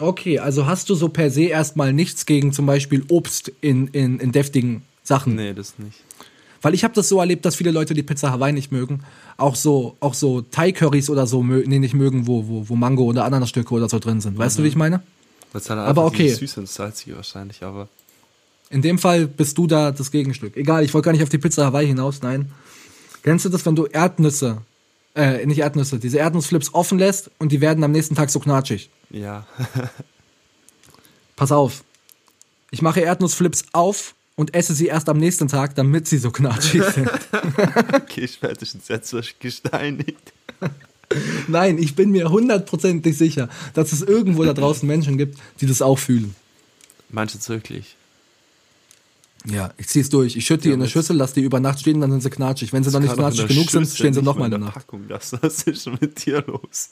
okay, 0.00 0.38
also 0.38 0.64
hast 0.64 0.88
du 0.88 0.94
so 0.94 1.10
per 1.10 1.30
se 1.30 1.44
erstmal 1.44 1.92
nichts 1.92 2.24
gegen 2.24 2.54
zum 2.54 2.64
Beispiel 2.64 3.04
Obst 3.08 3.52
in, 3.60 3.88
in, 3.88 4.20
in 4.20 4.32
deftigen 4.32 4.82
Sachen? 5.02 5.34
Nee, 5.34 5.52
das 5.52 5.78
nicht. 5.78 5.98
Weil 6.62 6.74
ich 6.74 6.84
habe 6.84 6.94
das 6.94 7.08
so 7.08 7.20
erlebt, 7.20 7.44
dass 7.44 7.56
viele 7.56 7.70
Leute 7.70 7.94
die 7.94 8.02
Pizza 8.02 8.30
Hawaii 8.30 8.52
nicht 8.52 8.72
mögen. 8.72 9.02
Auch 9.36 9.56
so, 9.56 9.96
auch 10.00 10.14
so 10.14 10.40
Thai-Currys 10.40 11.10
oder 11.10 11.26
so 11.26 11.42
nee, 11.42 11.78
nicht 11.78 11.94
mögen, 11.94 12.26
wo, 12.26 12.48
wo, 12.48 12.68
wo 12.68 12.76
Mango 12.76 13.04
oder 13.04 13.24
Ananasstücke 13.24 13.72
oder 13.74 13.88
so 13.88 13.98
drin 13.98 14.20
sind. 14.20 14.38
Weißt 14.38 14.56
mhm. 14.56 14.62
du, 14.62 14.64
wie 14.64 14.68
ich 14.68 14.76
meine? 14.76 15.02
Das 15.52 15.62
ist 15.62 15.70
halt 15.70 15.80
aber 15.80 16.04
okay. 16.04 16.32
Süß 16.32 16.58
und 16.58 16.68
salzig 16.68 17.14
wahrscheinlich, 17.14 17.62
aber. 17.62 17.88
In 18.68 18.82
dem 18.82 18.98
Fall 18.98 19.26
bist 19.26 19.56
du 19.58 19.66
da 19.66 19.92
das 19.92 20.10
Gegenstück. 20.10 20.56
Egal, 20.56 20.84
ich 20.84 20.92
wollte 20.92 21.06
gar 21.06 21.12
nicht 21.12 21.22
auf 21.22 21.28
die 21.28 21.38
Pizza 21.38 21.66
Hawaii 21.66 21.86
hinaus, 21.86 22.20
nein. 22.22 22.50
Kennst 23.22 23.44
du 23.44 23.48
das, 23.48 23.64
wenn 23.64 23.76
du 23.76 23.86
Erdnüsse, 23.86 24.62
äh, 25.14 25.44
nicht 25.46 25.58
Erdnüsse, 25.58 25.98
diese 25.98 26.18
Erdnussflips 26.18 26.74
offen 26.74 26.98
lässt 26.98 27.30
und 27.38 27.52
die 27.52 27.60
werden 27.60 27.82
am 27.84 27.92
nächsten 27.92 28.14
Tag 28.14 28.30
so 28.30 28.40
knatschig? 28.40 28.90
Ja. 29.10 29.46
Pass 31.36 31.52
auf. 31.52 31.84
Ich 32.70 32.82
mache 32.82 33.00
Erdnussflips 33.00 33.64
auf 33.72 34.14
und 34.36 34.54
esse 34.54 34.74
sie 34.74 34.86
erst 34.86 35.08
am 35.08 35.18
nächsten 35.18 35.48
Tag, 35.48 35.74
damit 35.74 36.06
sie 36.06 36.18
so 36.18 36.30
knatschig 36.30 36.82
sind. 36.94 37.10
okay, 37.92 38.28
spätestens 38.28 38.88
jetzt 38.88 39.14
gesteinigt. 39.40 40.32
Nein, 41.48 41.78
ich 41.78 41.94
bin 41.94 42.10
mir 42.10 42.30
hundertprozentig 42.30 43.16
sicher, 43.16 43.48
dass 43.74 43.92
es 43.92 44.02
irgendwo 44.02 44.44
da 44.44 44.52
draußen 44.52 44.86
Menschen 44.88 45.18
gibt, 45.18 45.38
die 45.60 45.66
das 45.66 45.82
auch 45.82 45.98
fühlen. 45.98 46.34
Meinst 47.08 47.34
du 47.34 47.48
wirklich? 47.52 47.96
Ja, 49.44 49.72
ich 49.76 49.86
zieh's 49.86 50.08
durch. 50.08 50.36
Ich 50.36 50.44
schütte 50.44 50.64
die 50.64 50.68
in 50.70 50.80
eine 50.80 50.88
Schüssel, 50.88 51.16
lass 51.16 51.32
die 51.32 51.42
über 51.42 51.60
Nacht 51.60 51.78
stehen, 51.80 52.00
dann 52.00 52.10
sind 52.10 52.22
sie 52.22 52.30
knatschig. 52.30 52.72
Wenn 52.72 52.82
sie 52.82 52.90
noch 52.90 52.98
nicht 52.98 53.14
knatschig 53.14 53.46
genug 53.46 53.64
Schüssel, 53.66 53.84
sind, 53.84 53.96
stehen 53.96 54.14
sie 54.14 54.22
nochmal 54.22 54.46
in 54.46 54.50
der 54.50 54.60
Nacht. 54.60 54.74
Packung 54.74 55.06
lassen. 55.08 55.38
Was 55.40 55.62
ist 55.62 55.84
schon 55.84 55.96
mit 56.00 56.26
dir 56.26 56.42
los? 56.46 56.90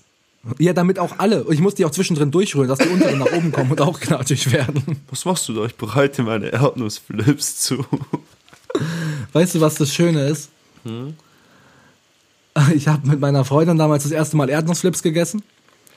Ja, 0.58 0.72
damit 0.72 0.98
auch 0.98 1.18
alle. 1.18 1.44
Ich 1.50 1.60
muss 1.60 1.74
die 1.74 1.84
auch 1.84 1.90
zwischendrin 1.90 2.30
durchrühren, 2.30 2.68
dass 2.68 2.78
die 2.78 2.88
unteren 2.88 3.18
nach 3.18 3.32
oben 3.32 3.50
kommen 3.50 3.70
und 3.70 3.80
auch 3.80 3.98
knatschig 3.98 4.52
werden. 4.52 5.00
Was 5.10 5.24
machst 5.24 5.48
du 5.48 5.54
da? 5.54 5.64
Ich 5.64 5.74
bereite 5.76 6.22
meine 6.22 6.48
Erdnussflips 6.52 7.60
zu. 7.60 7.84
Weißt 9.32 9.54
du, 9.54 9.60
was 9.60 9.76
das 9.76 9.92
Schöne 9.92 10.26
ist? 10.28 10.50
Hm? 10.84 11.14
Ich 12.74 12.88
habe 12.88 13.08
mit 13.08 13.20
meiner 13.20 13.44
Freundin 13.44 13.78
damals 13.78 14.04
das 14.04 14.12
erste 14.12 14.36
Mal 14.36 14.48
Erdnussflips 14.48 15.02
gegessen, 15.02 15.42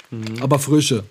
hm. 0.09 0.41
aber 0.41 0.59
frische. 0.59 1.03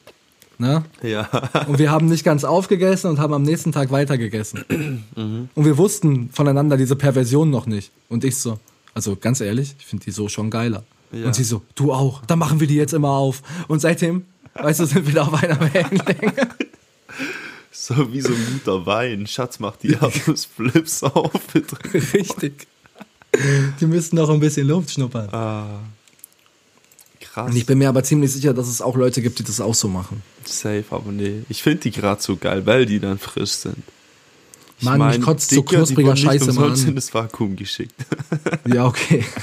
Ne? 0.59 0.85
Ja. 1.03 1.29
Und 1.67 1.79
wir 1.79 1.91
haben 1.91 2.07
nicht 2.07 2.25
ganz 2.25 2.45
aufgegessen 2.45 3.11
und 3.11 3.19
haben 3.19 3.35
am 3.35 3.43
nächsten 3.43 3.73
Tag 3.73 3.91
weitergegessen. 3.91 4.65
Mhm. 5.17 5.49
Und 5.55 5.65
wir 5.65 5.79
wussten 5.79 6.29
voneinander 6.31 6.77
diese 6.77 6.95
Perversion 6.95 7.49
noch 7.49 7.67
nicht. 7.67 7.91
Und 8.11 8.23
ich 8.23 8.37
so, 8.37 8.59
also 8.93 9.17
ganz 9.17 9.41
ehrlich, 9.41 9.75
ich 9.79 9.87
finde 9.87 10.05
die 10.05 10.11
so 10.11 10.29
schon 10.29 10.51
geiler. 10.51 10.85
Ja. 11.13 11.27
Und 11.27 11.35
sie 11.35 11.45
so, 11.45 11.63
du 11.75 11.93
auch, 11.93 12.23
dann 12.27 12.39
machen 12.39 12.61
wir 12.61 12.67
die 12.67 12.75
jetzt 12.75 12.93
immer 12.93 13.11
auf. 13.11 13.43
Und 13.69 13.81
seitdem, 13.81 14.25
weißt 14.55 14.81
du, 14.81 14.85
sind 14.87 15.07
wir 15.07 15.15
da 15.15 15.23
auf 15.23 15.35
einer 15.35 15.61
Wellenlänge. 15.61 16.49
So 17.79 18.13
wie 18.13 18.23
so 18.23 18.33
ein 18.33 18.47
guter 18.53 18.87
Wein. 18.87 19.27
Schatz, 19.27 19.61
mach 19.61 19.77
die 19.77 19.97
Flips 20.57 21.03
auf. 21.03 21.31
Bitte. 21.53 21.77
Richtig. 22.15 22.67
Die 23.81 23.87
müssten 23.87 24.17
noch 24.17 24.31
ein 24.31 24.41
bisschen 24.41 24.67
Luft 24.67 24.93
schnuppern. 24.93 25.29
Ah. 25.31 25.81
Krass. 27.21 27.51
Und 27.51 27.57
ich 27.57 27.67
bin 27.67 27.77
mir 27.79 27.91
aber 27.91 28.03
ziemlich 28.03 28.33
sicher, 28.33 28.55
dass 28.55 28.67
es 28.67 28.81
auch 28.81 28.97
Leute 28.97 29.21
gibt, 29.21 29.39
die 29.39 29.45
das 29.45 29.61
auch 29.61 29.75
so 29.75 29.89
machen. 29.89 30.23
Safe, 30.47 30.85
aber 30.91 31.13
nee. 31.13 31.43
Ich 31.51 31.63
finde 31.63 31.81
die 31.83 31.91
gerade 31.91 32.23
so 32.23 32.37
geil, 32.37 32.65
weil 32.65 32.87
die 32.87 32.99
dann 32.99 33.19
frisch 33.19 33.53
sind. 33.53 33.83
Ich 34.79 34.85
Mann, 34.85 34.99
mein, 34.99 35.19
mich 35.19 35.21
kotzt 35.25 35.51
so 35.51 35.63
knuspriger 35.63 36.17
Scheiße 36.17 36.55
mal 36.55 36.73
an. 36.73 36.89
in 36.89 36.95
das 36.95 37.13
Vakuum 37.13 37.57
geschickt. 37.57 37.95
Ja, 38.67 38.87
okay. 38.87 39.25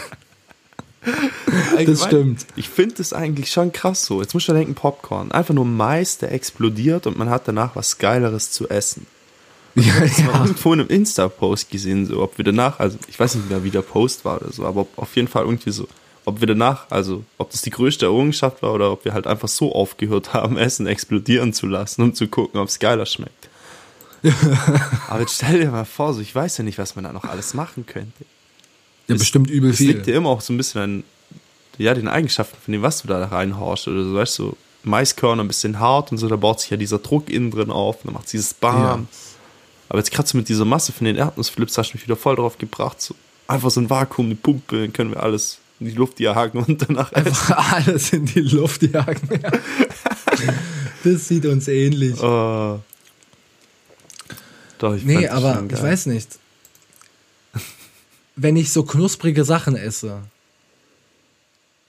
das 1.86 2.04
stimmt. 2.04 2.46
Ich 2.56 2.70
finde 2.70 2.96
das 2.96 3.13
eigentlich 3.13 3.52
schon 3.52 3.72
krass 3.72 4.06
so. 4.06 4.22
Jetzt 4.22 4.34
muss 4.34 4.48
man 4.48 4.58
denken, 4.58 4.76
Popcorn. 4.76 5.32
Einfach 5.32 5.54
nur 5.54 5.66
Mais, 5.66 6.18
der 6.18 6.32
explodiert 6.32 7.08
und 7.08 7.18
man 7.18 7.30
hat 7.30 7.48
danach 7.48 7.76
was 7.76 7.98
Geileres 7.98 8.52
zu 8.52 8.70
essen. 8.70 9.06
Ja, 9.76 10.04
ich 10.04 10.20
habe 10.20 10.34
ja. 10.34 10.42
irgendwo 10.42 10.72
in 10.74 10.82
einem 10.82 10.89
Insta-Post 10.89 11.72
gesehen, 11.72 12.06
so, 12.06 12.22
ob 12.22 12.38
wir 12.38 12.46
danach, 12.46 12.80
also 12.80 13.00
ich 13.08 13.20
weiß 13.20 13.34
nicht 13.34 13.50
mehr, 13.50 13.63
wie 13.63 13.72
der 13.72 13.82
Post 13.82 14.24
war 14.24 14.39
oder 14.39 14.52
so, 14.52 14.68
aber 14.68 14.86
auf 14.98 15.16
jeden 15.16 15.28
Fall 15.28 15.46
irgendwie 15.46 15.72
so, 15.72 15.88
ob 16.26 16.42
wir 16.42 16.48
danach, 16.48 16.86
also 16.92 17.24
ob 17.39 17.50
das 17.50 17.63
die 17.63 17.72
größte 17.72 18.06
Errungenschaft 18.06 18.62
war 18.62 18.72
oder 18.74 18.92
ob 18.92 19.04
wir 19.04 19.13
halt 19.13 19.26
einfach 19.26 19.48
so 19.48 19.74
aufgehört 19.74 20.34
haben, 20.34 20.58
Essen 20.60 20.86
explodieren 20.86 21.54
zu 21.54 21.66
lassen, 21.66 22.04
um 22.04 22.13
zu 22.13 22.28
gucken, 22.28 22.60
ob 22.60 22.68
es 22.68 22.78
geiler 22.78 23.08
schmeckt. 23.08 23.50
aber 25.10 25.22
jetzt 25.22 25.38
stell 25.38 25.60
dir 25.60 25.72
mal 25.72 25.86
vor, 25.86 26.13
so, 26.13 26.22
ich 26.22 26.36
weiß 26.36 26.60
ja 26.60 26.63
nicht, 26.63 26.78
was 26.78 26.96
man 26.96 27.06
da 27.06 27.12
noch 27.12 27.26
alles 27.26 27.56
machen 27.56 27.88
könnte. 27.88 28.26
Ja, 29.08 29.16
es, 29.16 29.20
bestimmt 29.20 29.50
übel 29.50 29.74
viel. 29.74 29.89
Es 29.89 29.96
liegt 29.96 30.08
dir 30.08 30.16
immer 30.16 30.30
auch 30.30 30.42
so 30.42 30.54
ein 30.54 30.58
bisschen 30.58 30.82
an 30.82 31.04
ja, 31.78 31.94
den 31.94 32.08
Eigenschaften 32.08 32.58
von 32.63 32.72
dem, 32.72 32.82
was 32.82 33.02
du 33.02 33.08
da 33.08 33.24
reinhaust. 33.26 33.88
Oder 33.88 34.04
so, 34.04 34.13
weißt 34.13 34.39
du, 34.39 34.58
Maiskörner 34.84 35.44
ein 35.44 35.48
bisschen 35.48 35.80
hart 35.80 36.12
und 36.12 36.18
so, 36.18 36.28
da 36.28 36.36
baut 36.36 36.60
sich 36.60 36.70
ja 36.70 36.78
dieser 36.78 37.00
Druck 37.00 37.30
innen 37.30 37.52
drin 37.52 37.72
auf, 37.72 38.04
dann 38.04 38.13
macht 38.13 38.32
dieses 38.32 38.54
Bam. 38.54 38.82
Ja. 38.82 39.06
Aber 39.89 40.00
jetzt 40.00 40.12
gerade 40.12 40.28
so 40.28 40.38
mit 40.38 40.50
dieser 40.50 40.66
Masse 40.66 40.92
von 40.92 41.06
den 41.06 41.16
Erdnussflips 41.16 41.78
hast 41.78 41.92
du 41.92 41.98
mich 41.98 42.04
wieder 42.04 42.16
voll 42.16 42.36
drauf 42.36 42.58
gebracht. 42.58 43.02
So 43.02 43.16
einfach 43.48 43.70
so 43.70 43.82
ein 43.82 43.89
Vakuum, 43.89 44.28
eine 44.28 44.36
Pumpe, 44.36 44.82
dann 44.82 44.94
können 44.94 45.12
wir 45.12 45.22
alles 45.22 45.60
in 45.80 45.88
die 45.88 45.94
Luft 45.94 46.20
jagen 46.20 46.60
und 46.60 46.82
danach 46.88 47.12
einfach 47.13 47.74
alles 47.74 48.13
in 48.13 48.26
die 48.26 48.42
Luft 48.42 48.84
jagen. 48.84 49.30
Ja. 49.42 49.52
das 51.04 51.28
sieht 51.28 51.46
uns 51.46 51.68
ähnlich. 51.68 52.22
Uh, 52.22 52.80
doch, 54.78 54.96
ich 54.96 55.04
nee, 55.04 55.28
aber 55.28 55.63
ich 55.70 55.82
weiß 55.82 56.08
nicht 56.08 56.39
wenn 58.36 58.56
ich 58.56 58.72
so 58.72 58.84
knusprige 58.84 59.43
Sachen 59.43 59.76
esse, 59.76 60.22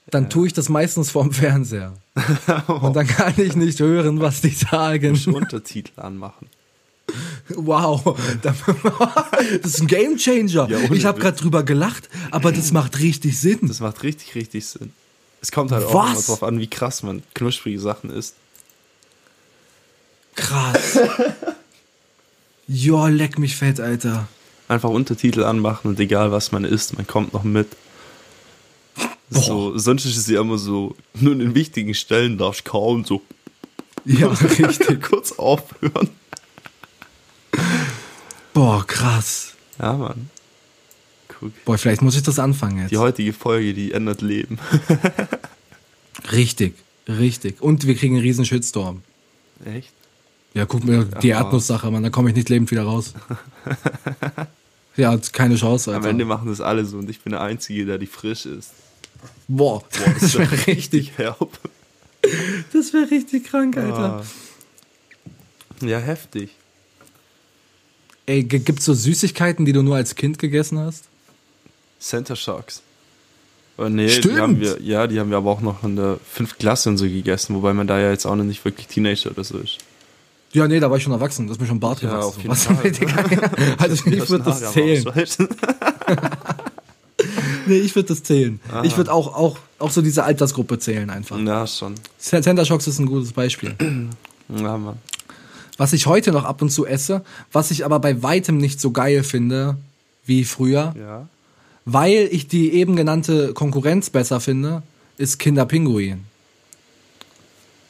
dann 0.07 0.29
tue 0.29 0.47
ich 0.47 0.53
das 0.53 0.69
meistens 0.69 1.09
vorm 1.11 1.31
Fernseher. 1.31 1.93
Und 2.67 2.95
dann 2.95 3.07
kann 3.07 3.33
ich 3.37 3.55
nicht 3.55 3.79
hören, 3.79 4.21
was 4.21 4.41
die 4.41 4.49
sagen. 4.49 5.11
Muss 5.11 5.27
Untertitel 5.27 5.99
anmachen. 5.99 6.47
Wow, 7.49 8.17
das 8.41 8.55
ist 9.63 9.81
ein 9.81 9.87
Gamechanger. 9.87 10.69
Ja, 10.69 10.91
ich 10.91 11.05
habe 11.05 11.19
gerade 11.19 11.37
drüber 11.37 11.63
gelacht, 11.63 12.09
aber 12.31 12.51
das 12.51 12.71
macht 12.71 12.99
richtig 12.99 13.39
Sinn. 13.39 13.59
Das 13.63 13.79
macht 13.79 14.03
richtig, 14.03 14.35
richtig 14.35 14.65
Sinn. 14.65 14.91
Es 15.41 15.51
kommt 15.51 15.71
halt 15.71 15.85
auch 15.85 15.91
immer 15.91 16.21
drauf 16.21 16.43
an, 16.43 16.59
wie 16.59 16.67
krass 16.67 17.03
man 17.03 17.21
knusprige 17.35 17.79
Sachen 17.79 18.09
isst. 18.09 18.35
Krass. 20.35 20.99
Joa, 22.67 23.09
leck 23.09 23.37
mich 23.37 23.55
fett, 23.55 23.79
Alter 23.79 24.27
einfach 24.67 24.89
Untertitel 24.89 25.43
anmachen 25.43 25.89
und 25.89 25.99
egal 25.99 26.31
was 26.31 26.51
man 26.51 26.65
isst, 26.65 26.95
man 26.95 27.07
kommt 27.07 27.33
noch 27.33 27.43
mit. 27.43 27.67
So, 29.29 29.77
sonst 29.77 30.05
ist 30.05 30.17
es 30.17 30.27
ja 30.27 30.41
immer 30.41 30.57
so, 30.57 30.95
nur 31.15 31.33
in 31.33 31.55
wichtigen 31.55 31.93
Stellen 31.93 32.37
darfst 32.37 32.65
du 32.65 32.71
kaum 32.71 33.05
so. 33.05 33.21
Ja, 34.05 34.27
richtig. 34.59 35.01
kurz 35.01 35.31
aufhören. 35.33 36.09
Boah, 38.53 38.85
krass. 38.85 39.53
Ja, 39.79 39.93
Mann. 39.93 40.29
Guck. 41.27 41.65
Boah, 41.65 41.77
vielleicht 41.77 42.01
muss 42.01 42.15
ich 42.15 42.23
das 42.23 42.39
anfangen 42.39 42.79
jetzt. 42.79 42.91
Die 42.91 42.97
heutige 42.97 43.33
Folge, 43.33 43.73
die 43.73 43.91
ändert 43.91 44.21
Leben. 44.21 44.59
richtig, 46.31 46.75
richtig. 47.07 47.61
Und 47.61 47.87
wir 47.87 47.95
kriegen 47.95 48.15
einen 48.15 48.23
riesen 48.23 48.45
Shitstorm. 48.45 49.01
Echt? 49.65 49.91
Ja, 50.55 50.65
guck 50.65 50.85
mir 50.85 51.03
die 51.03 51.29
Erdnusssache, 51.29 51.91
Mann, 51.91 52.01
da 52.01 52.09
komme 52.09 52.29
ich 52.29 52.35
nicht 52.35 52.47
lebend 52.47 52.71
wieder 52.71 52.83
raus. 52.83 53.13
ja, 54.95 55.17
keine 55.33 55.57
Chance. 55.57 55.91
Alter. 55.91 56.05
Am 56.05 56.09
Ende 56.09 56.23
machen 56.23 56.47
das 56.47 56.61
alle 56.61 56.85
so 56.85 56.97
und 56.97 57.09
ich 57.09 57.19
bin 57.19 57.31
der 57.31 57.41
Einzige, 57.41 57.85
der 57.85 57.97
die 57.97 58.07
frisch 58.07 58.45
ist. 58.45 58.71
Boah, 59.49 59.81
Boah 59.81 60.13
das 60.19 60.33
wäre 60.37 60.67
richtig 60.67 61.17
herb. 61.17 61.59
Das 62.71 62.93
wäre 62.93 63.11
richtig 63.11 63.43
krank, 63.47 63.75
Alter. 63.75 64.23
Ah. 65.81 65.85
Ja, 65.85 65.99
heftig. 65.99 66.51
Ey, 68.25 68.43
gibt's 68.43 68.85
so 68.85 68.93
Süßigkeiten, 68.93 69.65
die 69.65 69.73
du 69.73 69.83
nur 69.83 69.97
als 69.97 70.15
Kind 70.15 70.39
gegessen 70.39 70.79
hast? 70.79 71.03
Center 71.99 72.37
Shocks. 72.37 72.81
Oh, 73.77 73.89
nee, 73.89 74.07
Stimmt. 74.07 74.35
Die 74.37 74.39
haben 74.39 74.59
wir, 74.61 74.81
ja, 74.81 75.05
die 75.05 75.19
haben 75.19 75.31
wir 75.31 75.37
aber 75.37 75.51
auch 75.51 75.61
noch 75.61 75.83
in 75.83 75.97
der 75.97 76.17
fünften 76.25 76.59
Klasse 76.59 76.87
und 76.87 76.97
so 76.97 77.05
gegessen, 77.05 77.55
wobei 77.55 77.73
man 77.73 77.87
da 77.87 77.99
ja 77.99 78.09
jetzt 78.09 78.25
auch 78.25 78.37
noch 78.37 78.45
nicht 78.45 78.63
wirklich 78.63 78.87
Teenager 78.87 79.31
oder 79.31 79.43
so 79.43 79.57
ist. 79.57 79.79
Ja, 80.55 80.69
nee, 80.69 80.79
da 80.79 80.89
war 80.89 80.95
ich 80.95 81.03
schon 81.03 81.11
erwachsen. 81.11 81.47
Das 81.47 81.57
ist 81.57 81.61
mir 81.61 81.67
schon 81.67 81.81
Bart 81.81 82.01
ja, 82.01 82.09
gewachsen. 82.09 82.77
Auf 82.77 82.83
jeden 82.85 83.09
Fall. 83.09 83.51
also 83.77 84.07
ich 84.07 84.29
würde 84.29 84.43
das 84.45 84.71
zählen. 84.71 85.05
nee, 87.67 87.77
ich 87.77 87.93
würde 87.93 88.07
das 88.07 88.23
zählen. 88.23 88.61
Aha. 88.71 88.83
Ich 88.85 88.95
würde 88.95 89.11
auch, 89.11 89.35
auch, 89.35 89.57
auch 89.79 89.91
so 89.91 90.01
diese 90.01 90.23
Altersgruppe 90.23 90.79
zählen 90.79 91.09
einfach. 91.09 91.37
Ja, 91.39 91.67
schon. 91.67 91.95
Center 92.17 92.63
Shocks 92.63 92.87
ist 92.87 92.99
ein 92.99 93.05
gutes 93.05 93.33
Beispiel. 93.33 93.75
ja, 94.49 94.77
Mann. 94.77 94.97
Was 95.77 95.91
ich 95.91 96.05
heute 96.05 96.31
noch 96.31 96.45
ab 96.45 96.61
und 96.61 96.69
zu 96.69 96.85
esse, 96.85 97.25
was 97.51 97.69
ich 97.69 97.83
aber 97.83 97.99
bei 97.99 98.23
weitem 98.23 98.57
nicht 98.57 98.79
so 98.79 98.91
geil 98.91 99.23
finde 99.23 99.75
wie 100.25 100.45
früher, 100.45 100.95
ja. 100.97 101.27
weil 101.83 102.29
ich 102.31 102.47
die 102.47 102.71
eben 102.71 102.95
genannte 102.95 103.53
Konkurrenz 103.53 104.09
besser 104.09 104.39
finde, 104.39 104.83
ist 105.17 105.37
Kinderpinguin. 105.37 106.23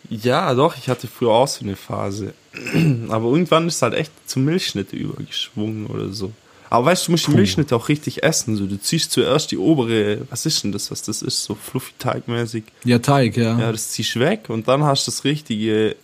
Ja, 0.09 0.53
doch, 0.53 0.77
ich 0.77 0.89
hatte 0.89 1.07
früher 1.07 1.31
auch 1.31 1.47
so 1.47 1.63
eine 1.63 1.75
Phase. 1.75 2.33
Aber 3.09 3.29
irgendwann 3.29 3.67
ist 3.67 3.75
es 3.75 3.81
halt 3.81 3.93
echt 3.93 4.11
zum 4.25 4.45
Milchschnitte 4.45 4.95
übergeschwungen 4.95 5.87
oder 5.87 6.09
so. 6.11 6.31
Aber 6.69 6.87
weißt 6.87 7.03
du, 7.03 7.05
du 7.07 7.11
musst 7.11 7.27
die 7.27 7.31
Milchschnitte 7.31 7.75
auch 7.75 7.89
richtig 7.89 8.23
essen. 8.23 8.57
So, 8.57 8.65
du 8.65 8.79
ziehst 8.79 9.11
zuerst 9.11 9.51
die 9.51 9.57
obere, 9.57 10.21
was 10.29 10.45
ist 10.45 10.63
denn 10.63 10.71
das, 10.71 10.91
was 10.91 11.01
das 11.03 11.21
ist, 11.21 11.43
so 11.43 11.55
fluffy 11.55 11.93
teigmäßig. 11.99 12.63
Ja, 12.83 12.99
Teig, 12.99 13.37
ja. 13.37 13.57
Ja, 13.59 13.71
das 13.71 13.91
ziehst 13.91 14.15
du 14.15 14.19
weg 14.19 14.49
und 14.49 14.67
dann 14.67 14.83
hast 14.83 15.07
du 15.07 15.11
das 15.11 15.23
richtige 15.23 15.95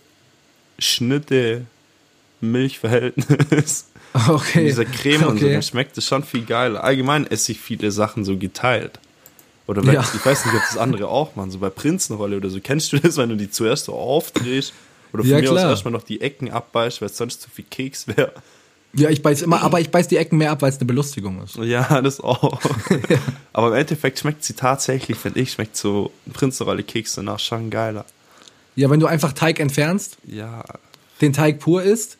Schnitte 0.78 1.66
Milchverhältnis. 2.40 3.86
Okay. 4.28 4.58
Mit 4.58 4.66
dieser 4.68 4.84
Creme 4.84 5.22
okay. 5.22 5.30
und 5.30 5.38
so, 5.38 5.48
dann 5.48 5.62
schmeckt 5.62 5.96
es 5.96 6.06
schon 6.06 6.22
viel 6.22 6.44
geiler. 6.44 6.84
Allgemein 6.84 7.26
esse 7.26 7.52
ich 7.52 7.58
viele 7.58 7.90
Sachen 7.90 8.26
so 8.26 8.36
geteilt. 8.36 9.00
Oder 9.66 9.86
wenn, 9.86 9.94
ja. 9.94 10.00
ich 10.00 10.24
weiß 10.26 10.46
nicht, 10.46 10.54
ob 10.54 10.62
das 10.62 10.76
andere 10.76 11.08
auch 11.08 11.36
machen, 11.36 11.50
so 11.50 11.58
bei 11.58 11.70
Prinzenrolle 11.70 12.36
oder 12.36 12.50
so. 12.50 12.60
Kennst 12.60 12.92
du 12.92 12.98
das, 12.98 13.16
wenn 13.16 13.28
du 13.28 13.36
die 13.36 13.50
zuerst 13.50 13.86
so 13.86 13.94
aufdrehst? 13.94 14.72
Oder 15.12 15.22
von 15.22 15.30
ja, 15.30 15.36
mir 15.38 15.42
klar. 15.42 15.64
aus 15.64 15.70
erstmal 15.70 15.92
noch 15.92 16.02
die 16.02 16.20
Ecken 16.20 16.50
abbeißt, 16.50 17.00
weil 17.00 17.08
es 17.10 17.16
sonst 17.16 17.42
zu 17.42 17.50
viel 17.50 17.66
Keks 17.68 18.08
wäre. 18.08 18.32
Ja, 18.94 19.08
ich 19.08 19.22
beiß 19.22 19.42
immer, 19.42 19.62
aber 19.62 19.80
ich 19.80 19.90
beiß 19.90 20.08
die 20.08 20.18
Ecken 20.18 20.36
mehr 20.36 20.50
ab, 20.50 20.60
weil 20.60 20.68
es 20.68 20.76
eine 20.76 20.84
Belustigung 20.84 21.42
ist. 21.42 21.56
Ja, 21.56 22.02
das 22.02 22.20
auch. 22.20 22.60
ja. 23.08 23.18
Aber 23.52 23.68
im 23.68 23.74
Endeffekt 23.74 24.18
schmeckt 24.18 24.44
sie 24.44 24.52
tatsächlich, 24.52 25.16
finde 25.16 25.40
ich, 25.40 25.52
schmeckt 25.52 25.76
so 25.76 26.12
Prinzenrolle 26.32 26.82
Keks 26.82 27.14
danach 27.14 27.38
schon 27.38 27.70
geiler. 27.70 28.04
Ja, 28.74 28.90
wenn 28.90 29.00
du 29.00 29.06
einfach 29.06 29.32
Teig 29.32 29.60
entfernst, 29.60 30.16
ja. 30.26 30.64
den 31.20 31.32
Teig 31.32 31.58
pur 31.60 31.82
isst 31.82 32.18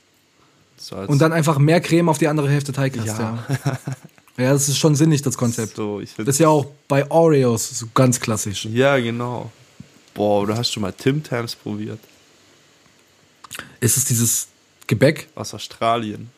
so 0.77 0.97
und 0.97 1.21
dann 1.21 1.33
einfach 1.33 1.59
mehr 1.59 1.81
Creme 1.81 2.09
auf 2.09 2.19
die 2.19 2.29
andere 2.29 2.49
Hälfte 2.49 2.73
Teig 2.73 2.97
hast. 2.99 3.07
Ja. 3.07 3.39
ja. 3.49 3.79
Ja, 4.37 4.53
das 4.53 4.68
ist 4.68 4.79
schon 4.79 4.95
sinnig, 4.95 5.23
das 5.23 5.37
Konzept. 5.37 5.77
So, 5.77 6.01
das 6.01 6.16
ist 6.18 6.38
ja 6.38 6.49
auch 6.49 6.66
bei 6.88 7.09
Oreos 7.11 7.79
so 7.79 7.87
ganz 7.95 8.18
klassisch. 8.18 8.64
Ja, 8.66 8.99
genau. 8.99 9.51
Boah, 10.14 10.47
du 10.47 10.57
hast 10.57 10.73
schon 10.73 10.83
mal 10.83 10.92
Tim 10.92 11.23
Tams 11.23 11.55
probiert. 11.55 11.99
Ist 13.81 13.97
es 13.97 14.05
dieses 14.05 14.49
Gebäck? 14.87 15.29
Aus 15.35 15.53
Australien. 15.55 16.31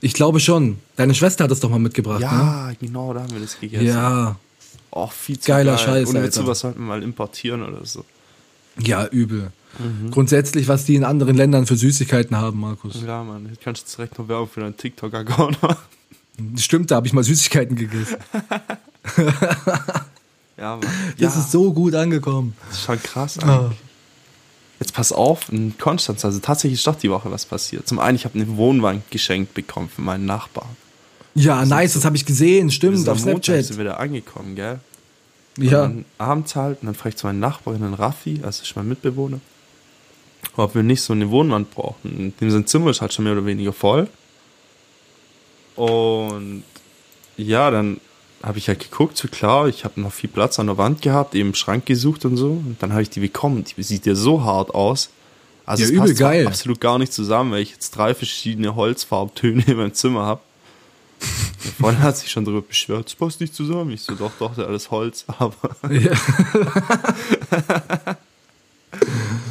Ich 0.00 0.12
glaube 0.12 0.38
schon. 0.38 0.78
Deine 0.96 1.14
Schwester 1.14 1.44
hat 1.44 1.50
es 1.50 1.60
doch 1.60 1.70
mal 1.70 1.78
mitgebracht. 1.78 2.20
Ja, 2.20 2.68
ne? 2.68 2.76
genau, 2.80 3.12
da 3.14 3.22
haben 3.22 3.32
wir 3.32 3.40
das 3.40 3.58
gegessen. 3.58 3.86
Ja. 3.86 4.36
Auch 4.90 5.12
viel 5.12 5.38
zu 5.38 5.48
Geiler 5.48 5.76
geil. 5.76 5.84
Scheiß. 5.84 6.08
Und 6.10 6.22
jetzt 6.22 6.34
sowas 6.36 6.60
sollten 6.60 6.80
wir 6.80 6.86
mal 6.86 7.02
importieren 7.02 7.62
oder 7.62 7.84
so. 7.84 8.04
Ja, 8.78 9.06
übel. 9.06 9.50
Mhm. 9.78 10.10
Grundsätzlich, 10.10 10.68
was 10.68 10.84
die 10.84 10.94
in 10.94 11.04
anderen 11.04 11.36
Ländern 11.36 11.66
für 11.66 11.76
Süßigkeiten 11.76 12.36
haben, 12.36 12.60
Markus. 12.60 13.02
Ja, 13.04 13.24
Mann, 13.24 13.56
kannst 13.62 13.92
du 13.92 13.96
direkt 13.96 14.18
noch 14.18 14.28
Werbung 14.28 14.48
für 14.48 14.60
deinen 14.60 14.76
TikTok-Account 14.76 15.62
machen. 15.62 15.82
Stimmt, 16.56 16.90
da 16.90 16.96
habe 16.96 17.06
ich 17.06 17.12
mal 17.12 17.22
Süßigkeiten 17.22 17.76
gegessen. 17.76 18.16
ja, 20.56 20.76
Mann. 20.76 20.80
Das 21.18 21.34
ja. 21.34 21.40
ist 21.40 21.52
so 21.52 21.72
gut 21.72 21.94
angekommen. 21.94 22.56
Das 22.68 22.78
ist 22.78 22.84
schon 22.84 23.02
krass 23.02 23.38
eigentlich. 23.38 23.56
Ah. 23.56 23.72
Jetzt 24.80 24.92
pass 24.92 25.12
auf, 25.12 25.52
in 25.52 25.78
Konstanz, 25.78 26.24
also 26.24 26.40
tatsächlich 26.40 26.80
ist 26.80 26.86
doch 26.86 26.96
die 26.96 27.10
Woche 27.10 27.30
was 27.30 27.46
passiert. 27.46 27.86
Zum 27.86 28.00
einen, 28.00 28.16
ich 28.16 28.24
habe 28.24 28.34
eine 28.34 28.56
Wohnwagen 28.56 29.04
geschenkt 29.10 29.54
bekommen 29.54 29.88
von 29.88 30.04
meinen 30.04 30.26
Nachbarn. 30.26 30.76
Ja, 31.34 31.60
das 31.60 31.68
nice, 31.68 31.94
das 31.94 32.04
habe 32.04 32.16
ich 32.16 32.26
gesehen, 32.26 32.70
stimmt, 32.70 33.08
auf 33.08 33.18
Snapchat. 33.18 33.48
Montag 33.48 33.64
sind 33.64 33.78
wir 33.78 33.84
da 33.84 33.94
angekommen, 33.94 34.56
gell? 34.56 34.80
Ja. 35.58 35.84
Und 35.84 35.96
dann 35.96 36.04
abends 36.18 36.56
halt, 36.56 36.80
und 36.80 36.86
dann 36.86 36.94
frage 36.94 37.10
ich 37.10 37.16
zu 37.16 37.26
meinen 37.26 37.40
Nachbarinnen 37.40 37.94
Raffi, 37.94 38.40
also 38.42 38.62
ich 38.64 38.74
mein 38.74 38.88
Mitbewohner, 38.88 39.40
ob 40.56 40.74
wir 40.74 40.82
nicht 40.82 41.02
so 41.02 41.12
eine 41.12 41.30
Wohnwand 41.30 41.70
brauchen. 41.70 42.34
Dem 42.40 42.50
sein 42.50 42.66
Zimmer 42.66 42.90
ist 42.90 43.00
halt 43.00 43.12
schon 43.12 43.24
mehr 43.24 43.34
oder 43.34 43.46
weniger 43.46 43.72
voll. 43.72 44.08
Und 45.76 46.64
ja, 47.36 47.70
dann 47.70 48.00
habe 48.42 48.58
ich 48.58 48.68
halt 48.68 48.80
geguckt, 48.80 49.16
so 49.16 49.28
klar, 49.28 49.68
ich 49.68 49.84
habe 49.84 50.00
noch 50.00 50.12
viel 50.12 50.28
Platz 50.28 50.58
an 50.58 50.66
der 50.66 50.78
Wand 50.78 51.02
gehabt, 51.02 51.34
eben 51.34 51.54
Schrank 51.54 51.86
gesucht 51.86 52.24
und 52.24 52.36
so. 52.36 52.50
Und 52.50 52.76
dann 52.80 52.92
habe 52.92 53.02
ich 53.02 53.10
die 53.10 53.20
bekommen. 53.20 53.64
Die 53.64 53.82
sieht 53.82 54.06
ja 54.06 54.14
so 54.14 54.44
hart 54.44 54.74
aus. 54.74 55.10
Also 55.66 55.84
ja, 55.84 55.90
es 55.90 55.96
passt 55.96 56.18
geil. 56.18 56.46
absolut 56.46 56.80
gar 56.80 56.98
nicht 56.98 57.12
zusammen, 57.12 57.52
weil 57.52 57.62
ich 57.62 57.70
jetzt 57.70 57.92
drei 57.92 58.14
verschiedene 58.14 58.74
Holzfarbtöne 58.74 59.62
in 59.66 59.76
meinem 59.76 59.94
Zimmer 59.94 60.24
habe. 60.24 60.40
Vorhin 61.80 62.00
hat 62.00 62.18
sich 62.18 62.30
schon 62.30 62.44
darüber 62.44 62.60
beschwert, 62.60 63.06
das 63.06 63.14
passt 63.14 63.40
nicht 63.40 63.54
zusammen. 63.54 63.92
Ich 63.92 64.02
so, 64.02 64.14
doch, 64.14 64.32
doch, 64.38 64.50
das 64.50 64.58
ist 64.58 64.66
alles 64.66 64.90
Holz, 64.90 65.24
aber. 65.38 65.76
Ja. 65.90 66.12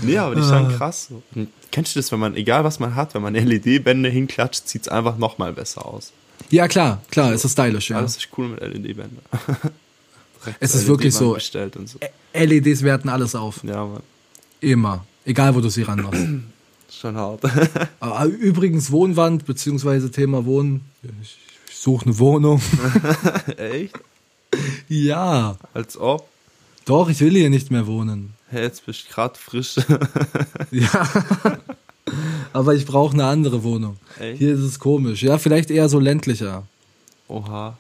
nee, 0.04 0.18
aber 0.18 0.36
die 0.36 0.42
ist 0.42 0.50
schon 0.50 0.70
krass. 0.78 1.10
Und 1.34 1.48
kennst 1.72 1.96
du 1.96 2.00
das, 2.00 2.12
wenn 2.12 2.20
man, 2.20 2.36
egal 2.36 2.64
was 2.64 2.80
man 2.80 2.96
hat, 2.96 3.14
wenn 3.14 3.22
man 3.22 3.34
LED-Bände 3.34 4.10
hinklatscht, 4.10 4.68
sieht 4.68 4.84
es 4.84 4.88
einfach 4.88 5.18
nochmal 5.18 5.54
besser 5.54 5.86
aus. 5.86 6.12
ja, 6.50 6.68
klar, 6.68 7.02
klar, 7.12 7.34
es 7.34 7.46
ist 7.46 7.54
stylisch, 7.54 7.90
ja. 7.90 7.98
Alles 7.98 8.18
ist 8.18 8.30
cool 8.38 8.50
mit 8.50 8.62
LED-Bändern. 8.62 9.20
Es 10.60 10.76
ist 10.76 10.88
wirklich 10.88 11.14
so. 11.14 11.36
Und 11.36 11.90
so. 11.90 12.00
LEDs 12.34 12.84
werten 12.84 13.10
alles 13.10 13.36
auf. 13.36 13.64
Ja, 13.64 13.86
man. 13.86 14.02
Immer. 14.60 15.06
Egal, 15.26 15.56
wo 15.56 15.62
du 15.62 15.70
sie 15.70 15.84
ranmachst. 15.84 16.22
Schon 16.90 17.16
hart. 17.16 17.42
Aber 18.00 18.26
Übrigens 18.26 18.92
Wohnwand, 18.92 19.46
beziehungsweise 19.46 20.12
Thema 20.12 20.46
Wohnen. 20.46 20.82
Ich 21.70 21.78
suche 21.78 22.06
eine 22.06 22.20
Wohnung. 22.20 22.62
Echt? 23.58 23.96
ja. 24.88 25.58
Als 25.74 25.98
ob. 25.98 26.30
Doch, 26.86 27.10
ich 27.10 27.20
will 27.22 27.32
hier 27.32 27.50
nicht 27.50 27.72
mehr 27.72 27.88
wohnen. 27.88 28.34
Hey, 28.54 28.62
jetzt 28.64 28.86
bist 28.86 29.06
du 29.10 29.14
gerade 29.14 29.38
frisch. 29.38 29.76
Ja. 30.72 31.08
Aber 32.54 32.76
ich 32.76 32.86
brauche 32.86 33.14
eine 33.14 33.26
andere 33.26 33.64
Wohnung. 33.64 33.98
Echt? 34.20 34.38
Hier 34.40 34.54
ist 34.54 34.60
es 34.60 34.80
komisch. 34.80 35.24
Ja, 35.24 35.38
vielleicht 35.38 35.72
eher 35.72 35.90
so 35.90 36.00
ländlicher. 36.00 36.64
Oha. 37.28 37.78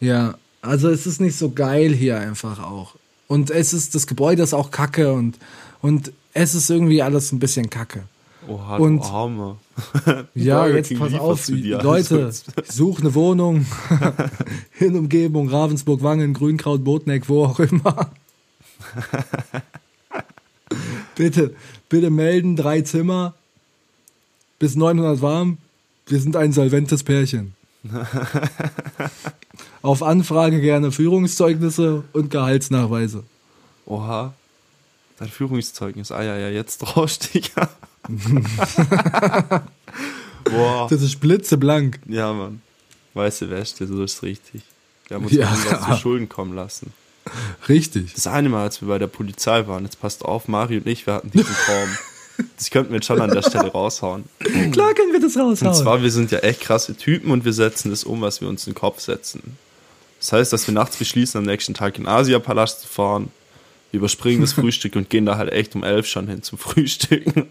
Ja. 0.00 0.34
Also 0.62 0.88
es 0.90 1.06
ist 1.06 1.20
nicht 1.20 1.36
so 1.36 1.50
geil 1.50 1.92
hier 1.92 2.18
einfach 2.18 2.60
auch. 2.62 2.94
Und 3.28 3.50
es 3.50 3.72
ist, 3.72 3.94
das 3.94 4.06
Gebäude 4.06 4.42
ist 4.42 4.54
auch 4.54 4.70
kacke 4.70 5.12
und, 5.12 5.38
und 5.80 6.12
es 6.34 6.54
ist 6.54 6.68
irgendwie 6.70 7.02
alles 7.02 7.30
ein 7.32 7.38
bisschen 7.38 7.70
kacke. 7.70 8.02
Oha, 8.48 8.76
Und- 8.78 8.98
du 8.98 9.04
Arme. 9.04 9.56
Ja, 10.34 10.66
jetzt 10.66 10.88
King 10.88 10.98
pass 10.98 11.14
auf. 11.14 11.48
Leute, 11.48 12.32
suche 12.68 13.00
eine 13.02 13.14
Wohnung 13.14 13.64
in 14.80 14.96
Umgebung, 14.96 15.48
Ravensburg, 15.48 16.02
Wangen, 16.02 16.34
Grünkraut, 16.34 16.82
Botneck, 16.84 17.28
wo 17.28 17.44
auch 17.44 17.58
immer. 17.60 18.10
Bitte, 21.14 21.54
bitte 21.88 22.10
melden, 22.10 22.56
drei 22.56 22.82
Zimmer, 22.82 23.34
bis 24.58 24.74
900 24.76 25.20
warm, 25.22 25.58
wir 26.06 26.20
sind 26.20 26.36
ein 26.36 26.52
solventes 26.52 27.02
Pärchen. 27.02 27.54
Auf 29.82 30.02
Anfrage 30.02 30.60
gerne 30.60 30.92
Führungszeugnisse 30.92 32.04
und 32.12 32.30
Gehaltsnachweise. 32.30 33.24
Oha. 33.86 34.34
Dein 35.18 35.28
Führungszeugnis. 35.28 36.12
Ah 36.12 36.22
ja, 36.22 36.36
ja, 36.38 36.48
jetzt 36.48 36.78
draufsteht 36.82 37.50
ja. 37.56 37.68
Boah. 40.44 40.86
Das 40.88 41.02
ist 41.02 41.20
blitzeblank. 41.20 42.00
Ja, 42.08 42.32
Mann. 42.32 42.62
Weiße 43.14 43.50
Wäsche, 43.50 43.86
so 43.86 44.02
ist 44.02 44.22
richtig. 44.22 44.62
Wir 45.08 45.16
haben 45.16 45.24
uns 45.24 45.32
Ja. 45.34 45.52
zu 45.90 45.96
Schulden 45.96 46.28
kommen 46.28 46.54
lassen. 46.54 46.92
Richtig. 47.68 48.14
Das 48.14 48.26
eine 48.26 48.48
Mal, 48.48 48.64
als 48.64 48.80
wir 48.80 48.88
bei 48.88 48.98
der 48.98 49.06
Polizei 49.06 49.66
waren, 49.66 49.84
jetzt 49.84 50.00
passt 50.00 50.24
auf, 50.24 50.48
Mario 50.48 50.78
und 50.78 50.86
ich, 50.86 51.06
wir 51.06 51.14
hatten 51.14 51.30
diesen 51.30 51.54
Traum. 51.54 51.88
Das 52.56 52.70
könnten 52.70 52.90
wir 52.90 52.96
jetzt 52.96 53.06
schon 53.06 53.20
an 53.20 53.30
der 53.30 53.42
Stelle 53.42 53.70
raushauen. 53.70 54.24
Klar 54.72 54.94
können 54.94 55.12
wir 55.12 55.20
das 55.20 55.36
raushauen. 55.36 55.68
Und 55.70 55.74
zwar, 55.74 56.02
wir 56.02 56.10
sind 56.10 56.30
ja 56.30 56.38
echt 56.38 56.62
krasse 56.62 56.96
Typen 56.96 57.30
und 57.30 57.44
wir 57.44 57.52
setzen 57.52 57.90
das 57.90 58.04
um, 58.04 58.22
was 58.22 58.40
wir 58.40 58.48
uns 58.48 58.66
in 58.66 58.72
den 58.72 58.78
Kopf 58.78 59.00
setzen. 59.00 59.58
Das 60.18 60.32
heißt, 60.32 60.52
dass 60.52 60.66
wir 60.66 60.72
nachts 60.74 60.96
beschließen, 60.96 61.38
am 61.38 61.44
nächsten 61.44 61.74
Tag 61.74 61.98
in 61.98 62.04
den 62.04 62.08
Asiapalast 62.08 62.80
zu 62.80 62.88
fahren. 62.88 63.30
Wir 63.90 63.98
überspringen 63.98 64.40
das 64.40 64.52
Frühstück 64.54 64.96
und 64.96 65.10
gehen 65.10 65.26
da 65.26 65.36
halt 65.36 65.52
echt 65.52 65.74
um 65.76 65.84
elf 65.84 66.06
schon 66.06 66.26
hin 66.26 66.42
zum 66.42 66.58
Frühstücken. 66.58 67.48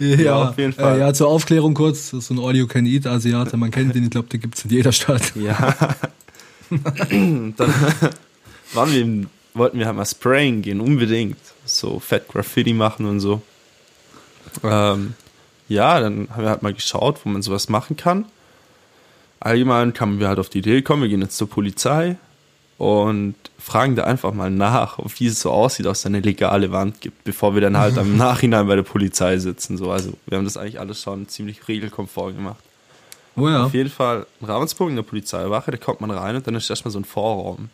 Ja, 0.00 0.16
Ja, 0.16 0.48
auf 0.50 0.58
jeden 0.58 0.72
Fall. 0.72 0.96
Äh, 0.96 1.00
ja, 1.00 1.14
zur 1.14 1.28
Aufklärung 1.28 1.72
kurz, 1.74 2.10
das 2.10 2.20
ist 2.20 2.26
so 2.26 2.34
ein 2.34 2.40
All-You-Can-Eat-Asiate, 2.40 3.56
man 3.56 3.70
kennt 3.70 3.94
den, 3.94 4.04
ich 4.04 4.10
glaube, 4.10 4.28
den 4.28 4.40
gibt 4.40 4.58
es 4.58 4.64
in 4.64 4.70
jeder 4.72 4.92
Stadt. 4.92 5.32
Ja. 5.36 5.74
Dann 7.10 7.54
waren 8.74 8.92
wir, 8.92 9.26
wollten 9.54 9.78
wir 9.78 9.86
halt 9.86 9.96
mal 9.96 10.06
sprayen 10.06 10.62
gehen, 10.62 10.80
unbedingt. 10.80 11.38
So 11.64 12.00
Fett 12.00 12.28
Graffiti 12.28 12.72
machen 12.72 13.06
und 13.06 13.20
so. 13.20 13.42
Ähm, 14.62 15.14
ja, 15.68 16.00
dann 16.00 16.28
haben 16.30 16.42
wir 16.42 16.50
halt 16.50 16.62
mal 16.62 16.74
geschaut, 16.74 17.20
wo 17.24 17.30
man 17.30 17.42
sowas 17.42 17.68
machen 17.68 17.96
kann. 17.96 18.26
Allgemein 19.40 19.92
kamen 19.92 20.20
wir 20.20 20.28
halt 20.28 20.38
auf 20.38 20.48
die 20.48 20.58
Idee, 20.58 20.82
komm, 20.82 21.02
wir 21.02 21.08
gehen 21.08 21.20
jetzt 21.20 21.36
zur 21.36 21.48
Polizei 21.48 22.16
und 22.78 23.34
fragen 23.58 23.94
da 23.94 24.04
einfach 24.04 24.32
mal 24.32 24.50
nach, 24.50 24.98
wie 25.18 25.26
es 25.26 25.40
so 25.40 25.50
aussieht, 25.50 25.86
ob 25.86 25.92
es 25.92 26.02
da 26.02 26.08
eine 26.08 26.20
legale 26.20 26.72
Wand 26.72 27.00
gibt, 27.00 27.24
bevor 27.24 27.54
wir 27.54 27.60
dann 27.60 27.76
halt 27.76 27.96
im 27.96 28.16
Nachhinein 28.18 28.66
bei 28.66 28.76
der 28.76 28.82
Polizei 28.82 29.38
sitzen. 29.38 29.76
So. 29.76 29.90
Also 29.90 30.12
wir 30.26 30.38
haben 30.38 30.44
das 30.44 30.56
eigentlich 30.56 30.80
alles 30.80 31.00
schon 31.00 31.28
ziemlich 31.28 31.68
regelkonform 31.68 32.34
gemacht. 32.34 32.62
Oh 33.36 33.48
ja. 33.48 33.64
Auf 33.64 33.74
jeden 33.74 33.90
Fall 33.90 34.26
in 34.40 34.46
Ravensburg 34.46 34.90
in 34.90 34.96
der 34.96 35.02
Polizeiwache, 35.02 35.70
da 35.70 35.76
kommt 35.76 36.00
man 36.00 36.10
rein 36.10 36.36
und 36.36 36.46
dann 36.46 36.54
ist 36.54 36.70
erstmal 36.70 36.92
so 36.92 36.98
ein 36.98 37.04
Vorraum. 37.04 37.68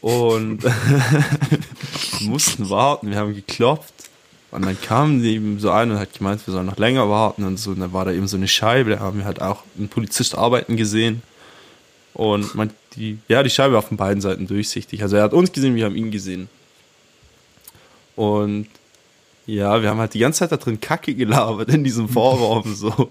Und 0.00 0.62
wir 2.18 2.28
mussten 2.28 2.68
warten, 2.70 3.10
wir 3.10 3.18
haben 3.18 3.34
geklopft. 3.34 3.94
Und 4.50 4.64
dann 4.64 4.80
kam 4.80 5.20
die 5.20 5.34
eben 5.34 5.58
so 5.58 5.70
ein 5.70 5.90
und 5.90 5.98
hat 5.98 6.16
gemeint, 6.16 6.46
wir 6.46 6.52
sollen 6.52 6.66
noch 6.66 6.76
länger 6.76 7.10
warten 7.10 7.44
und 7.44 7.56
so. 7.58 7.70
Und 7.70 7.80
dann 7.80 7.92
war 7.92 8.04
da 8.04 8.12
eben 8.12 8.28
so 8.28 8.36
eine 8.36 8.46
Scheibe, 8.46 8.90
da 8.90 9.00
haben 9.00 9.18
wir 9.18 9.24
halt 9.24 9.42
auch 9.42 9.64
einen 9.76 9.88
Polizist 9.88 10.36
arbeiten 10.36 10.76
gesehen. 10.76 11.22
Und 12.14 12.54
man, 12.54 12.70
die, 12.94 13.18
ja, 13.26 13.42
die 13.42 13.50
Scheibe 13.50 13.74
war 13.74 13.82
von 13.82 13.96
beiden 13.96 14.20
Seiten 14.20 14.46
durchsichtig. 14.46 15.02
Also 15.02 15.16
er 15.16 15.24
hat 15.24 15.32
uns 15.32 15.50
gesehen, 15.50 15.74
wir 15.74 15.84
haben 15.84 15.96
ihn 15.96 16.12
gesehen. 16.12 16.48
Und 18.14 18.68
ja, 19.46 19.82
wir 19.82 19.90
haben 19.90 19.98
halt 19.98 20.14
die 20.14 20.20
ganze 20.20 20.40
Zeit 20.40 20.52
da 20.52 20.56
drin 20.56 20.80
Kacke 20.80 21.14
gelabert 21.14 21.68
in 21.70 21.82
diesem 21.84 22.08
Vorraum 22.08 22.74
so. 22.74 23.10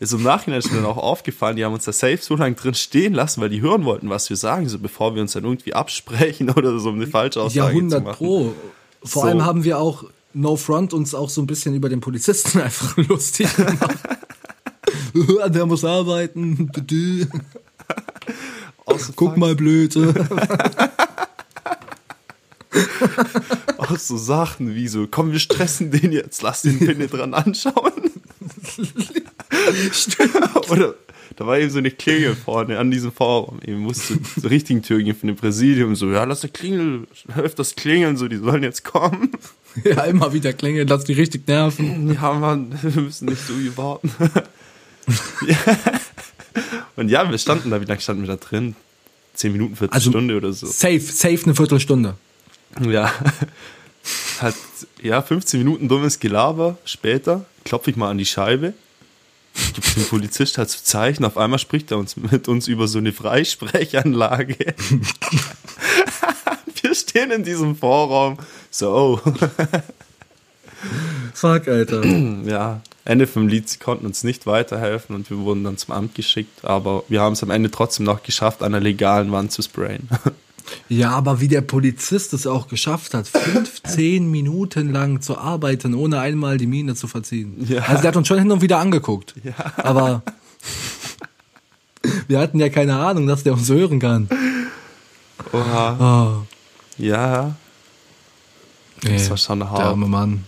Ist 0.00 0.12
im 0.14 0.22
Nachhinein 0.22 0.62
schon 0.62 0.74
dann 0.76 0.86
auch 0.86 0.96
aufgefallen, 0.96 1.56
die 1.56 1.64
haben 1.64 1.74
uns 1.74 1.84
da 1.84 1.92
safe 1.92 2.18
so 2.20 2.34
lange 2.34 2.54
drin 2.54 2.72
stehen 2.74 3.12
lassen, 3.12 3.42
weil 3.42 3.50
die 3.50 3.60
hören 3.60 3.84
wollten, 3.84 4.08
was 4.08 4.30
wir 4.30 4.36
sagen, 4.36 4.66
so 4.68 4.78
bevor 4.78 5.14
wir 5.14 5.20
uns 5.20 5.32
dann 5.32 5.44
irgendwie 5.44 5.74
absprechen 5.74 6.48
oder 6.56 6.78
so 6.78 6.88
um 6.88 6.94
eine 6.96 7.06
falsche 7.06 7.40
Aussage 7.42 7.58
Ja, 7.58 7.64
zu 7.66 7.76
100 7.76 8.04
machen. 8.04 8.16
Pro. 8.16 8.54
Vor 9.04 9.22
So. 9.22 9.28
allem 9.28 9.44
haben 9.44 9.62
wir 9.64 9.78
auch 9.78 10.04
No 10.32 10.56
Front 10.56 10.94
uns 10.94 11.14
auch 11.14 11.28
so 11.28 11.42
ein 11.42 11.46
bisschen 11.46 11.74
über 11.74 11.88
den 11.90 12.00
Polizisten 12.00 12.60
einfach 12.62 12.96
lustig 12.96 13.54
gemacht. 13.54 13.98
Der 15.54 15.66
muss 15.66 15.84
arbeiten. 15.84 16.70
Guck 19.16 19.36
mal, 19.36 19.54
blöd. 19.54 19.96
auch 23.76 23.96
so 23.98 24.16
Sachen 24.16 24.74
wie 24.74 24.88
so, 24.88 25.06
komm, 25.10 25.32
wir 25.32 25.38
stressen 25.40 25.90
den 25.90 26.12
jetzt, 26.12 26.42
lass 26.42 26.62
den 26.62 26.78
Pinne 26.78 27.06
dran 27.08 27.34
anschauen. 27.34 27.92
Oder 30.70 30.94
da 31.36 31.46
war 31.46 31.58
eben 31.58 31.70
so 31.70 31.78
eine 31.78 31.90
Klingel 31.90 32.34
vorne 32.34 32.78
an 32.78 32.90
diesem 32.90 33.12
Forum. 33.12 33.60
Eben 33.64 33.78
musste 33.78 34.20
zur 34.22 34.50
richtigen 34.50 34.82
Tür 34.82 35.02
gehen 35.02 35.16
von 35.16 35.28
dem 35.28 35.36
Präsidium. 35.36 35.96
So, 35.96 36.10
ja, 36.10 36.24
lass 36.24 36.40
der 36.40 36.50
Klingel, 36.50 37.06
öfters 37.36 37.76
klingeln, 37.76 38.16
so, 38.16 38.28
die 38.28 38.36
sollen 38.36 38.62
jetzt 38.62 38.84
kommen. 38.84 39.30
ja, 39.84 40.04
immer 40.04 40.32
wieder 40.32 40.52
klingeln, 40.52 40.86
lass 40.88 41.04
die 41.04 41.14
richtig 41.14 41.46
nerven. 41.46 42.12
Ja, 42.14 42.32
Mann, 42.34 42.78
wir 42.82 43.02
müssen 43.02 43.26
nicht 43.26 43.40
so 43.46 43.54
warten. 43.76 44.12
ja. 45.46 45.56
Und 46.96 47.08
ja, 47.08 47.30
wir 47.30 47.38
standen 47.38 47.70
da, 47.70 47.80
wie 47.80 47.86
lange 47.86 48.00
standen 48.00 48.22
wir 48.22 48.28
da 48.28 48.36
drin? 48.36 48.74
Zehn 49.34 49.52
Minuten, 49.52 49.76
Viertelstunde 49.76 50.36
oder 50.36 50.52
so. 50.52 50.66
Safe, 50.66 51.00
safe 51.00 51.44
eine 51.44 51.54
Viertelstunde. 51.54 52.16
Ja. 52.86 53.12
Halt, 54.40 54.56
ja, 55.02 55.22
15 55.22 55.60
Minuten 55.60 55.88
dummes 55.88 56.18
Gelaber. 56.18 56.76
Später 56.84 57.46
klopfe 57.64 57.90
ich 57.90 57.96
mal 57.96 58.10
an 58.10 58.18
die 58.18 58.26
Scheibe. 58.26 58.74
Gibt 59.74 59.96
dem 59.96 60.04
Polizist 60.04 60.58
halt 60.58 60.70
zu 60.70 60.82
Zeichen. 60.84 61.24
Auf 61.24 61.36
einmal 61.36 61.58
spricht 61.58 61.90
er 61.90 61.98
uns 61.98 62.16
mit 62.16 62.48
uns 62.48 62.68
über 62.68 62.88
so 62.88 62.98
eine 62.98 63.12
Freisprechanlage. 63.12 64.56
Wir 66.82 66.94
stehen 66.94 67.30
in 67.30 67.44
diesem 67.44 67.76
Vorraum. 67.76 68.38
So. 68.70 69.20
Fuck, 71.34 71.68
Alter. 71.68 72.04
ja. 72.44 72.80
Ende 73.04 73.26
vom 73.26 73.48
Lied, 73.48 73.68
sie 73.68 73.78
konnten 73.78 74.06
uns 74.06 74.24
nicht 74.24 74.46
weiterhelfen 74.46 75.16
und 75.16 75.30
wir 75.30 75.38
wurden 75.38 75.64
dann 75.64 75.78
zum 75.78 75.94
Amt 75.94 76.14
geschickt. 76.14 76.64
Aber 76.64 77.02
wir 77.08 77.20
haben 77.20 77.32
es 77.32 77.42
am 77.42 77.50
Ende 77.50 77.70
trotzdem 77.70 78.06
noch 78.06 78.22
geschafft, 78.22 78.62
an 78.62 78.74
einer 78.74 78.80
legalen 78.80 79.32
Wand 79.32 79.52
zu 79.52 79.62
sprayen. 79.62 80.08
Ja, 80.88 81.10
aber 81.10 81.40
wie 81.40 81.48
der 81.48 81.60
Polizist 81.62 82.32
es 82.32 82.46
auch 82.46 82.68
geschafft 82.68 83.14
hat, 83.14 83.26
15 83.28 84.30
Minuten 84.30 84.92
lang 84.92 85.20
zu 85.20 85.38
arbeiten, 85.38 85.94
ohne 85.94 86.20
einmal 86.20 86.58
die 86.58 86.66
Miene 86.66 86.94
zu 86.94 87.06
verziehen. 87.08 87.54
Ja. 87.68 87.82
Also 87.82 88.02
der 88.02 88.08
hat 88.08 88.16
uns 88.16 88.28
schon 88.28 88.38
hin 88.38 88.50
und 88.50 88.62
wieder 88.62 88.78
angeguckt. 88.78 89.34
Aber 89.76 90.22
wir 92.28 92.38
hatten 92.38 92.58
ja 92.60 92.68
keine 92.68 92.96
Ahnung, 92.96 93.26
dass 93.26 93.42
der 93.42 93.52
uns 93.54 93.68
hören 93.68 93.98
kann. 93.98 94.28
Oha. 95.52 96.42
Oh, 96.42 97.02
Ja, 97.02 97.54
das 99.02 99.30
war 99.30 99.36
schon 99.36 99.60
der 99.60 99.70
hart. 99.70 99.80
arme 99.80 100.06
Mann. 100.06 100.44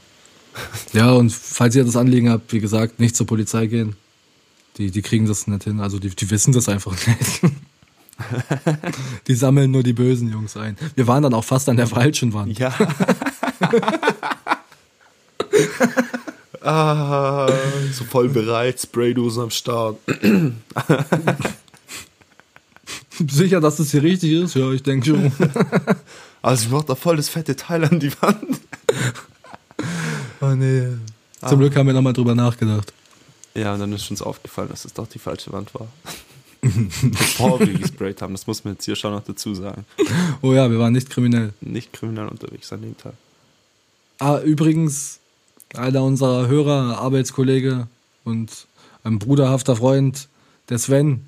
Ja, 0.93 1.12
und 1.12 1.33
falls 1.33 1.75
ihr 1.75 1.85
das 1.85 1.97
Anliegen 1.97 2.29
habt, 2.29 2.53
wie 2.53 2.61
gesagt, 2.61 3.01
nicht 3.01 3.16
zur 3.16 3.27
Polizei 3.27 3.66
gehen. 3.66 3.97
Die, 4.77 4.91
die 4.91 5.03
kriegen 5.03 5.27
das 5.27 5.47
nicht 5.47 5.64
hin. 5.64 5.81
Also 5.81 5.99
die, 5.99 6.11
die 6.11 6.31
wissen 6.31 6.53
das 6.53 6.68
einfach 6.68 6.93
nicht. 7.07 7.41
Die 9.27 9.35
sammeln 9.35 9.70
nur 9.70 9.83
die 9.83 9.93
bösen 9.93 10.31
Jungs 10.31 10.57
ein. 10.57 10.77
Wir 10.95 11.07
waren 11.07 11.23
dann 11.23 11.35
auch 11.35 11.45
fast 11.45 11.68
an 11.68 11.77
der 11.77 11.87
falschen 11.87 12.33
Wand. 12.33 12.59
Ja. 12.59 12.73
Ah, 16.64 17.49
so 17.93 18.05
voll 18.05 18.29
bereit, 18.29 18.81
Spraydosen 18.81 19.43
am 19.43 19.51
Start. 19.51 19.97
Sicher, 23.29 23.61
dass 23.61 23.77
das 23.77 23.91
hier 23.91 24.03
richtig 24.03 24.33
ist? 24.33 24.55
Ja, 24.55 24.70
ich 24.70 24.83
denke 24.83 25.07
schon. 25.07 25.33
Also 26.45 26.64
ich 26.64 26.73
mach 26.73 26.83
da 26.83 26.97
voll 26.97 27.16
das 27.16 27.29
fette 27.29 27.55
Teil 27.55 27.85
an 27.85 28.01
die 28.01 28.11
Wand. 28.20 28.61
Oh 30.41 30.49
nee. 30.57 30.89
Zum 31.47 31.61
Glück 31.61 31.77
haben 31.77 31.87
wir 31.87 31.95
nochmal 31.95 32.14
drüber 32.14 32.35
nachgedacht. 32.35 32.93
Ja, 33.55 33.75
und 33.75 33.79
dann 33.79 33.93
ist 33.93 34.11
uns 34.11 34.23
aufgefallen, 34.23 34.68
dass 34.68 34.85
es 34.85 34.93
doch 34.93 35.07
die 35.07 35.20
falsche 35.20 35.53
Wand 35.53 35.73
war. 35.73 35.87
Bevor 37.03 37.59
wir 37.59 37.75
gesprayt 37.75 38.23
haben, 38.23 38.35
das 38.35 38.47
muss 38.47 38.65
man 38.65 38.75
jetzt 38.75 38.85
hier 38.85 38.95
schon 38.95 39.13
noch 39.13 39.25
dazu 39.25 39.55
sagen. 39.55 39.85
Oh 40.43 40.53
ja, 40.53 40.71
wir 40.71 40.79
waren 40.79 40.93
nicht 40.93 41.11
kriminell. 41.11 41.53
Nicht 41.61 41.93
kriminell 41.93 42.29
unterwegs 42.29 42.73
an 42.73 42.83
dem 42.83 42.97
Tag. 42.97 43.15
Ah, 44.19 44.39
übrigens, 44.39 45.21
einer 45.75 46.03
unserer 46.03 46.49
Hörer, 46.49 46.99
Arbeitskollege 46.99 47.87
und 48.25 48.67
ein 49.05 49.19
bruderhafter 49.19 49.77
Freund, 49.77 50.29
der 50.69 50.79
Sven, 50.79 51.27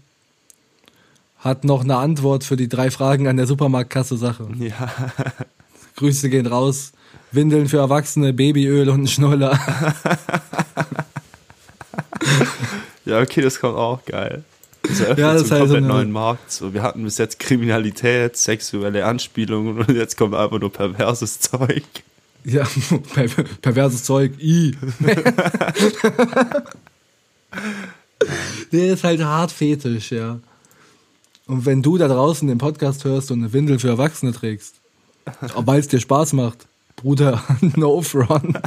hat 1.39 1.65
noch 1.65 1.83
eine 1.83 1.97
Antwort 1.97 2.45
für 2.45 2.57
die 2.57 2.69
drei 2.69 2.91
Fragen 2.91 3.29
an 3.29 3.37
der 3.37 3.47
Supermarktkasse-Sache. 3.47 4.49
Ja. 4.59 4.93
Grüße 5.97 6.31
gehen 6.31 6.47
raus. 6.47 6.93
Windeln 7.31 7.69
für 7.69 7.79
Erwachsene, 7.79 8.33
Babyöl 8.33 8.89
und 8.89 9.03
ein 9.03 9.09
Schnuller. 9.09 9.59
Ja, 13.05 13.21
okay, 13.21 13.43
das 13.43 13.61
kommt 13.61 13.77
auch 13.77 14.05
geil. 14.05 14.45
Das 14.87 15.01
eröffnet 15.01 15.19
Ja, 15.19 15.33
das 15.33 15.41
so 15.41 15.45
ist 15.47 15.53
einen 15.53 15.61
halt 15.61 15.69
so 15.71 15.75
komplett 15.75 15.77
eine- 15.77 15.87
neuen 15.89 16.11
Markt. 16.13 16.53
So, 16.53 16.75
wir 16.75 16.83
hatten 16.83 17.05
bis 17.05 17.19
jetzt 17.19 17.39
Kriminalität, 17.39 18.37
sexuelle 18.37 19.05
Anspielungen 19.07 19.79
und 19.79 19.91
jetzt 19.95 20.17
kommt 20.17 20.35
einfach 20.35 20.59
nur 20.61 20.73
perverses 20.73 21.41
Zeug. 21.41 21.83
Ja, 22.45 22.67
per 23.15 23.27
perverses 23.63 24.05
Zeug. 24.05 24.33
I. 24.39 24.77
Der 28.73 28.93
ist 28.93 29.05
halt 29.05 29.23
hart 29.23 29.53
fetisch, 29.53 30.11
ja. 30.13 30.39
Und 31.47 31.67
wenn 31.67 31.83
du 31.83 31.99
da 31.99 32.09
draußen 32.09 32.49
den 32.49 32.59
Podcast 32.59 33.05
hörst 33.05 33.31
und 33.31 33.41
eine 33.41 33.53
Windel 33.53 33.79
für 33.79 33.89
Erwachsene 33.89 34.33
trägst, 34.33 34.77
weil 35.57 35.81
es 35.81 35.89
dir 35.89 36.01
Spaß 36.01 36.33
macht, 36.33 36.67
Bruder, 36.97 37.43
no 37.77 38.01
front. 38.03 38.59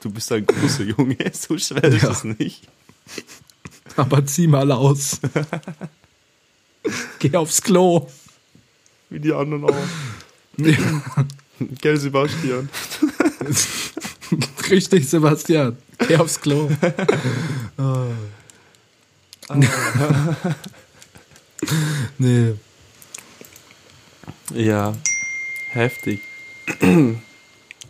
Du 0.00 0.10
bist 0.10 0.30
ein 0.32 0.46
großer 0.46 0.84
Junge, 0.84 1.16
so 1.32 1.56
schwer 1.58 1.84
ist 1.84 2.02
Ja. 2.02 2.10
es 2.10 2.24
nicht. 2.24 2.62
Aber 3.96 4.24
zieh 4.26 4.46
mal 4.46 4.70
aus. 4.72 5.20
Geh 7.18 7.36
aufs 7.36 7.62
Klo. 7.62 8.08
Wie 9.10 9.20
die 9.20 9.32
anderen 9.32 9.64
auch. 9.64 9.74
Gell, 11.80 11.96
Sebastian? 11.96 12.68
Richtig, 14.70 15.08
Sebastian. 15.08 15.76
Geh 16.06 16.16
aufs 16.16 16.40
Klo. 16.40 16.70
nee. 22.18 22.54
Ja, 24.54 24.94
heftig. 25.70 26.20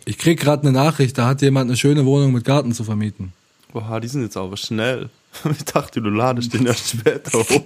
Ich 0.05 0.17
krieg 0.17 0.39
gerade 0.39 0.63
eine 0.63 0.71
Nachricht, 0.71 1.17
da 1.17 1.27
hat 1.27 1.41
jemand 1.41 1.69
eine 1.69 1.77
schöne 1.77 2.05
Wohnung 2.05 2.33
mit 2.33 2.43
Garten 2.43 2.73
zu 2.73 2.83
vermieten. 2.83 3.33
Boah, 3.71 3.99
die 4.01 4.07
sind 4.07 4.23
jetzt 4.23 4.37
aber 4.37 4.57
schnell. 4.57 5.09
Ich 5.57 5.65
dachte, 5.65 6.01
du 6.01 6.09
ladest 6.09 6.53
den 6.53 6.65
erst 6.65 6.89
später 6.89 7.39
hoch. 7.39 7.63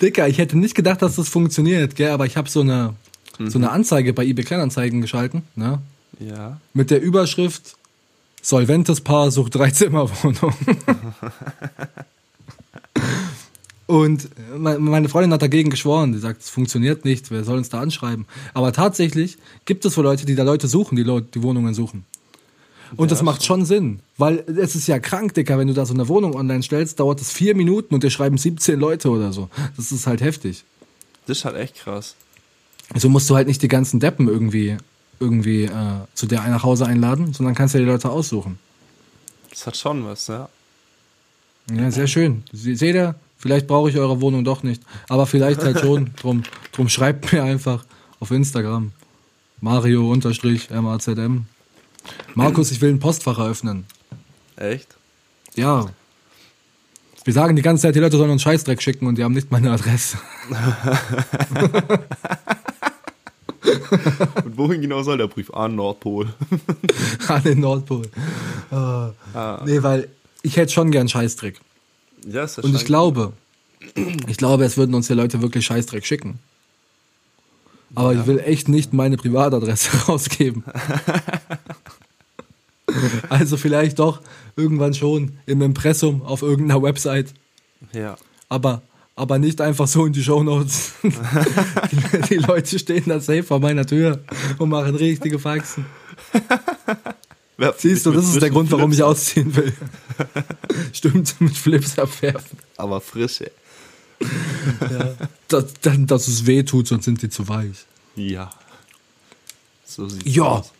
Dicker, 0.00 0.28
ich 0.28 0.38
hätte 0.38 0.56
nicht 0.58 0.74
gedacht, 0.74 1.02
dass 1.02 1.16
das 1.16 1.28
funktioniert, 1.28 1.94
gell? 1.96 2.10
aber 2.10 2.24
ich 2.26 2.36
habe 2.36 2.48
so 2.48 2.60
eine, 2.60 2.94
so 3.38 3.58
eine 3.58 3.70
Anzeige 3.70 4.12
bei 4.14 4.24
eBay 4.24 4.44
Kleinanzeigen 4.44 5.00
geschalten, 5.00 5.42
ne? 5.56 5.80
Ja. 6.20 6.58
mit 6.72 6.90
der 6.90 7.02
Überschrift 7.02 7.76
Solventes 8.44 9.00
Paar 9.00 9.30
sucht 9.30 9.54
Dreizimmerwohnung. 9.54 10.52
Und 13.86 14.28
me- 14.56 14.78
meine 14.78 15.08
Freundin 15.08 15.32
hat 15.32 15.42
dagegen 15.42 15.70
geschworen. 15.70 16.12
Die 16.12 16.18
sagt, 16.18 16.42
es 16.42 16.48
funktioniert 16.48 17.04
nicht, 17.04 17.30
wer 17.30 17.44
soll 17.44 17.58
uns 17.58 17.68
da 17.68 17.80
anschreiben? 17.80 18.26
Aber 18.54 18.72
tatsächlich 18.72 19.38
gibt 19.64 19.84
es 19.84 19.96
wohl 19.96 20.04
Leute, 20.04 20.24
die 20.26 20.34
da 20.34 20.42
Leute 20.44 20.66
suchen, 20.68 20.96
die 20.96 21.02
Leute, 21.02 21.28
die 21.34 21.42
Wohnungen 21.42 21.74
suchen. 21.74 22.04
Und 22.96 23.06
Ja, 23.08 23.10
das 23.10 23.22
macht 23.22 23.44
schon 23.44 23.64
Sinn, 23.64 24.00
weil 24.18 24.44
es 24.46 24.74
ist 24.76 24.86
ja 24.86 24.98
krank, 24.98 25.34
Dicker, 25.34 25.58
wenn 25.58 25.68
du 25.68 25.74
da 25.74 25.86
so 25.86 25.94
eine 25.94 26.08
Wohnung 26.08 26.34
online 26.34 26.62
stellst, 26.62 27.00
dauert 27.00 27.20
es 27.20 27.32
vier 27.32 27.54
Minuten 27.54 27.94
und 27.94 28.02
dir 28.02 28.10
schreiben 28.10 28.36
17 28.36 28.78
Leute 28.78 29.10
oder 29.10 29.32
so. 29.32 29.48
Das 29.76 29.92
ist 29.92 30.06
halt 30.06 30.20
heftig. 30.20 30.64
Das 31.26 31.38
ist 31.38 31.44
halt 31.44 31.56
echt 31.56 31.76
krass. 31.76 32.16
So 32.94 33.08
musst 33.08 33.30
du 33.30 33.36
halt 33.36 33.48
nicht 33.48 33.62
die 33.62 33.68
ganzen 33.68 34.00
Deppen 34.00 34.28
irgendwie, 34.28 34.76
irgendwie 35.20 35.64
äh, 35.64 35.70
zu 36.14 36.26
dir 36.26 36.42
nach 36.42 36.62
Hause 36.62 36.86
einladen, 36.86 37.32
sondern 37.32 37.54
kannst 37.54 37.74
ja 37.74 37.80
die 37.80 37.86
Leute 37.86 38.10
aussuchen. 38.10 38.58
Das 39.50 39.66
hat 39.66 39.76
schon 39.76 40.04
was, 40.04 40.26
ja. 40.26 40.48
Ja, 41.70 41.90
sehr 41.90 42.06
schön. 42.06 42.42
Seht 42.52 42.94
ihr, 42.94 43.14
vielleicht 43.38 43.66
brauche 43.66 43.88
ich 43.88 43.96
eure 43.98 44.20
Wohnung 44.20 44.44
doch 44.44 44.62
nicht. 44.62 44.82
Aber 45.08 45.26
vielleicht 45.26 45.62
halt 45.62 45.80
schon. 45.80 46.10
Drum, 46.20 46.42
drum 46.72 46.88
schreibt 46.88 47.32
mir 47.32 47.44
einfach 47.44 47.84
auf 48.20 48.30
Instagram. 48.30 48.92
Mario-MAZM. 49.60 51.46
Markus, 52.34 52.70
ich 52.70 52.80
will 52.80 52.90
ein 52.90 53.00
Postfach 53.00 53.38
eröffnen. 53.38 53.84
Echt? 54.56 54.96
Ja. 55.54 55.86
Wir 57.24 57.32
sagen 57.32 57.54
die 57.56 57.62
ganze 57.62 57.82
Zeit, 57.82 57.94
die 57.94 58.00
Leute 58.00 58.16
sollen 58.16 58.30
uns 58.30 58.42
Scheißdreck 58.42 58.82
schicken 58.82 59.06
und 59.06 59.16
die 59.16 59.24
haben 59.24 59.34
nicht 59.34 59.50
meine 59.50 59.70
Adresse. 59.70 60.18
Und 64.44 64.58
wohin 64.58 64.80
genau 64.80 65.02
soll 65.02 65.18
der 65.18 65.28
Brief? 65.28 65.52
An 65.52 65.76
Nordpol. 65.76 66.32
An 67.28 67.42
den 67.42 67.60
Nordpol. 67.60 68.06
Ah. 68.70 69.12
Nee, 69.64 69.82
weil 69.82 70.08
ich 70.42 70.56
hätte 70.56 70.72
schon 70.72 70.90
gern 70.90 71.08
Scheißdreck. 71.08 71.60
Ja, 72.26 72.44
ist 72.44 72.58
Und 72.58 72.74
ich 72.74 72.84
glaube, 72.84 73.32
ich 74.26 74.36
glaube, 74.36 74.64
es 74.64 74.76
würden 74.76 74.94
uns 74.94 75.06
die 75.06 75.14
Leute 75.14 75.42
wirklich 75.42 75.64
Scheißdreck 75.66 76.06
schicken. 76.06 76.38
Aber 77.94 78.14
ich 78.14 78.26
will 78.26 78.38
echt 78.38 78.68
nicht 78.68 78.92
meine 78.92 79.16
Privatadresse 79.16 79.96
rausgeben. 80.08 80.64
also 83.28 83.56
vielleicht 83.56 83.98
doch 83.98 84.20
irgendwann 84.56 84.94
schon 84.94 85.38
im 85.46 85.62
Impressum 85.62 86.22
auf 86.22 86.42
irgendeiner 86.42 86.82
Website, 86.82 87.32
Ja. 87.92 88.16
aber, 88.48 88.82
aber 89.16 89.38
nicht 89.38 89.60
einfach 89.60 89.86
so 89.88 90.06
in 90.06 90.12
die 90.12 90.22
Shownotes. 90.24 90.92
die, 91.02 92.20
die 92.28 92.34
Leute 92.36 92.78
stehen 92.78 93.04
da 93.06 93.20
safe 93.20 93.42
vor 93.42 93.60
meiner 93.60 93.86
Tür 93.86 94.20
und 94.58 94.68
machen 94.70 94.94
richtige 94.94 95.38
Faxen. 95.38 95.86
Siehst 97.78 98.06
du, 98.06 98.10
das 98.12 98.26
ist 98.28 98.42
der 98.42 98.50
Grund, 98.50 98.70
warum 98.72 98.90
ich 98.92 99.02
ausziehen 99.02 99.54
will. 99.54 99.72
Stimmt, 100.92 101.40
mit 101.40 101.56
Flips 101.56 101.98
abwerfen. 101.98 102.58
Aber 102.76 103.00
frische. 103.00 103.50
dass, 105.48 105.72
dass, 105.80 105.94
dass 106.06 106.28
es 106.28 106.46
weh 106.46 106.62
tut, 106.64 106.88
sonst 106.88 107.04
sind 107.04 107.22
die 107.22 107.28
zu 107.28 107.46
weich. 107.48 107.84
Ja. 108.16 108.50
So 109.84 110.08
sieht's 110.08 110.24
Ja. 110.34 110.42
aus. 110.44 110.72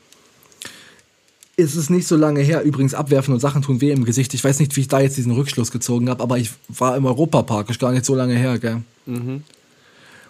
Es 1.63 1.77
ist 1.77 1.91
nicht 1.91 2.07
so 2.07 2.17
lange 2.17 2.41
her, 2.41 2.63
übrigens 2.63 2.95
abwerfen 2.95 3.33
und 3.35 3.41
Sachen 3.41 3.63
tun 3.63 3.81
weh 3.81 3.91
im 3.91 4.05
Gesicht. 4.05 4.35
Ich 4.35 4.43
weiß 4.45 4.59
nicht, 4.61 4.77
wie 4.77 4.83
ich 4.83 4.89
da 4.89 5.01
jetzt 5.01 5.17
diesen 5.17 5.33
Rückschluss 5.33 5.71
gezogen 5.71 6.09
habe, 6.11 6.23
aber 6.23 6.39
ich 6.39 6.51
war 6.69 6.97
im 6.97 7.07
Europapark, 7.07 7.71
ist 7.71 7.81
gar 7.81 7.93
nicht 7.93 8.05
so 8.05 8.15
lange 8.15 8.35
her, 8.35 8.59
gell? 8.59 8.83
Mhm. 9.07 9.43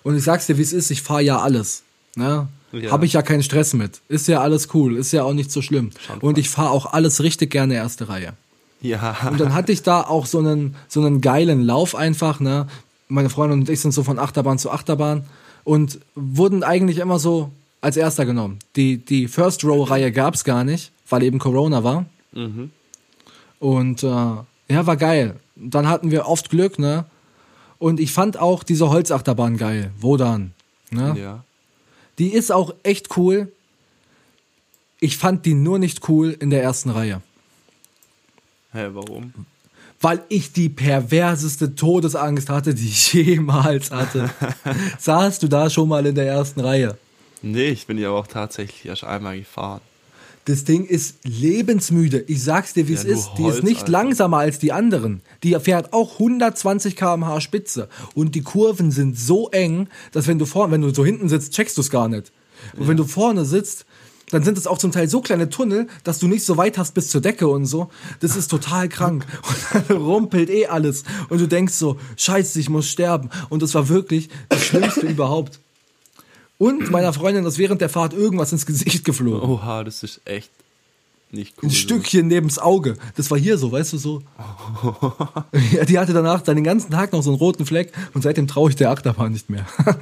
Und 0.02 0.16
ich 0.16 0.24
sag's 0.24 0.46
dir, 0.46 0.58
wie 0.58 0.62
es 0.62 0.72
ist, 0.72 0.90
ich 0.90 1.02
fahre 1.02 1.22
ja 1.22 1.38
alles. 1.40 1.82
Ne? 2.16 2.48
Ja. 2.72 2.90
Habe 2.90 3.06
ich 3.06 3.12
ja 3.12 3.22
keinen 3.22 3.42
Stress 3.42 3.74
mit. 3.74 4.00
Ist 4.08 4.28
ja 4.28 4.40
alles 4.40 4.68
cool, 4.74 4.96
ist 4.96 5.12
ja 5.12 5.24
auch 5.24 5.34
nicht 5.34 5.52
so 5.52 5.62
schlimm. 5.62 5.90
Schon 6.06 6.18
und 6.18 6.38
ich 6.38 6.48
fahre 6.48 6.70
auch 6.70 6.92
alles 6.92 7.22
richtig 7.22 7.50
gerne 7.50 7.74
erste 7.74 8.08
Reihe. 8.08 8.34
Ja. 8.80 9.16
Und 9.30 9.40
dann 9.40 9.54
hatte 9.54 9.72
ich 9.72 9.82
da 9.82 10.02
auch 10.02 10.26
so 10.26 10.38
einen, 10.38 10.74
so 10.88 11.00
einen 11.00 11.20
geilen 11.20 11.62
Lauf 11.62 11.94
einfach, 11.94 12.40
ne? 12.40 12.66
Meine 13.08 13.30
Freundin 13.30 13.60
und 13.60 13.68
ich 13.68 13.80
sind 13.80 13.92
so 13.92 14.02
von 14.02 14.18
Achterbahn 14.18 14.58
zu 14.58 14.70
Achterbahn 14.70 15.24
und 15.64 16.00
wurden 16.14 16.64
eigentlich 16.64 16.98
immer 16.98 17.18
so 17.18 17.50
als 17.80 17.96
erster 17.96 18.24
genommen. 18.24 18.58
Die, 18.74 18.96
die 18.96 19.28
First 19.28 19.64
Row-Reihe 19.64 20.10
gab's 20.10 20.44
gar 20.44 20.64
nicht, 20.64 20.92
weil 21.08 21.22
eben 21.22 21.38
Corona 21.38 21.84
war. 21.84 22.06
Mhm. 22.32 22.70
Und 23.58 24.02
äh, 24.02 24.06
ja, 24.06 24.86
war 24.86 24.96
geil. 24.96 25.36
Dann 25.56 25.88
hatten 25.88 26.10
wir 26.10 26.26
oft 26.26 26.50
Glück, 26.50 26.78
ne? 26.78 27.04
Und 27.78 28.00
ich 28.00 28.12
fand 28.12 28.36
auch 28.38 28.62
diese 28.62 28.88
Holzachterbahn 28.90 29.56
geil. 29.56 29.90
Wodan. 29.98 30.52
Ne? 30.90 31.16
Ja. 31.18 31.44
Die 32.18 32.32
ist 32.32 32.52
auch 32.52 32.74
echt 32.82 33.16
cool. 33.16 33.50
Ich 35.00 35.16
fand 35.16 35.44
die 35.46 35.54
nur 35.54 35.78
nicht 35.78 36.08
cool 36.08 36.36
in 36.38 36.50
der 36.50 36.62
ersten 36.62 36.90
Reihe. 36.90 37.22
Hä, 38.72 38.88
warum? 38.92 39.32
weil 40.02 40.20
ich 40.28 40.52
die 40.52 40.68
perverseste 40.68 41.74
Todesangst 41.74 42.50
hatte, 42.50 42.74
die 42.74 42.88
ich 42.88 43.12
jemals 43.12 43.90
hatte. 43.90 44.30
Saßt 44.98 45.42
du 45.42 45.48
da 45.48 45.70
schon 45.70 45.88
mal 45.88 46.04
in 46.04 46.14
der 46.14 46.26
ersten 46.26 46.60
Reihe? 46.60 46.98
Nee, 47.40 47.68
ich 47.68 47.86
bin 47.86 47.98
ja 47.98 48.10
auch 48.10 48.26
tatsächlich 48.26 48.84
erst 48.84 49.04
einmal 49.04 49.38
gefahren. 49.38 49.80
Das 50.44 50.64
Ding 50.64 50.84
ist 50.86 51.16
lebensmüde. 51.24 52.24
Ich 52.26 52.42
sag's 52.42 52.72
dir, 52.72 52.88
wie 52.88 52.94
es 52.94 53.04
Ja, 53.04 53.10
nur 53.10 53.18
ist. 53.18 53.30
Die 53.38 53.44
ist 53.46 53.62
nicht 53.62 53.80
Alter. 53.82 53.92
langsamer 53.92 54.38
als 54.38 54.58
die 54.58 54.72
anderen. 54.72 55.20
Die 55.44 55.54
fährt 55.60 55.92
auch 55.92 56.14
120 56.14 56.96
km/h 56.96 57.40
Spitze. 57.40 57.88
Und 58.14 58.34
die 58.34 58.42
Kurven 58.42 58.90
sind 58.90 59.16
so 59.18 59.50
eng, 59.50 59.88
dass 60.10 60.26
wenn 60.26 60.38
du 60.38 60.46
vorne, 60.46 60.72
wenn 60.72 60.82
du 60.82 60.92
so 60.92 61.04
hinten 61.04 61.28
sitzt, 61.28 61.52
checkst 61.52 61.76
du 61.76 61.80
es 61.80 61.90
gar 61.90 62.08
nicht. 62.08 62.32
Und 62.76 62.88
wenn 62.88 62.96
du 62.96 63.04
vorne 63.04 63.44
sitzt, 63.44 63.86
dann 64.30 64.42
sind 64.44 64.56
es 64.56 64.66
auch 64.66 64.78
zum 64.78 64.92
Teil 64.92 65.08
so 65.08 65.20
kleine 65.20 65.50
Tunnel, 65.50 65.86
dass 66.04 66.18
du 66.18 66.26
nicht 66.26 66.44
so 66.44 66.56
weit 66.56 66.78
hast 66.78 66.94
bis 66.94 67.08
zur 67.08 67.20
Decke 67.20 67.46
und 67.48 67.66
so. 67.66 67.90
Das 68.20 68.34
ist 68.34 68.48
total 68.50 68.88
krank. 68.88 69.26
Und 69.74 69.88
dann 69.88 69.96
rumpelt 69.98 70.48
eh 70.48 70.66
alles. 70.66 71.04
Und 71.28 71.40
du 71.40 71.46
denkst 71.46 71.74
so, 71.74 71.98
scheiße, 72.16 72.58
ich 72.58 72.70
muss 72.70 72.88
sterben. 72.88 73.28
Und 73.50 73.62
das 73.62 73.74
war 73.74 73.88
wirklich 73.88 74.30
das 74.48 74.64
Schlimmste 74.64 75.06
überhaupt. 75.06 75.60
Und 76.62 76.92
meiner 76.92 77.12
Freundin 77.12 77.44
ist 77.44 77.58
während 77.58 77.80
der 77.80 77.88
Fahrt 77.88 78.12
irgendwas 78.12 78.52
ins 78.52 78.66
Gesicht 78.66 79.04
geflogen. 79.04 79.50
Oha, 79.50 79.82
das 79.82 80.04
ist 80.04 80.20
echt 80.24 80.48
nicht 81.32 81.54
cool. 81.60 81.68
Ein 81.68 81.72
Stückchen 81.72 82.28
neben's 82.28 82.60
Auge. 82.60 82.96
Das 83.16 83.32
war 83.32 83.38
hier 83.38 83.58
so, 83.58 83.72
weißt 83.72 83.94
du 83.94 83.98
so. 83.98 84.22
ja, 85.72 85.84
die 85.84 85.98
hatte 85.98 86.12
danach 86.12 86.40
dann 86.42 86.54
den 86.54 86.62
ganzen 86.64 86.92
Tag 86.92 87.12
noch 87.12 87.20
so 87.22 87.30
einen 87.30 87.38
roten 87.40 87.66
Fleck 87.66 87.92
und 88.14 88.22
seitdem 88.22 88.46
traue 88.46 88.70
ich 88.70 88.76
der 88.76 88.90
Achterbahn 88.92 89.32
nicht 89.32 89.50
mehr. 89.50 89.66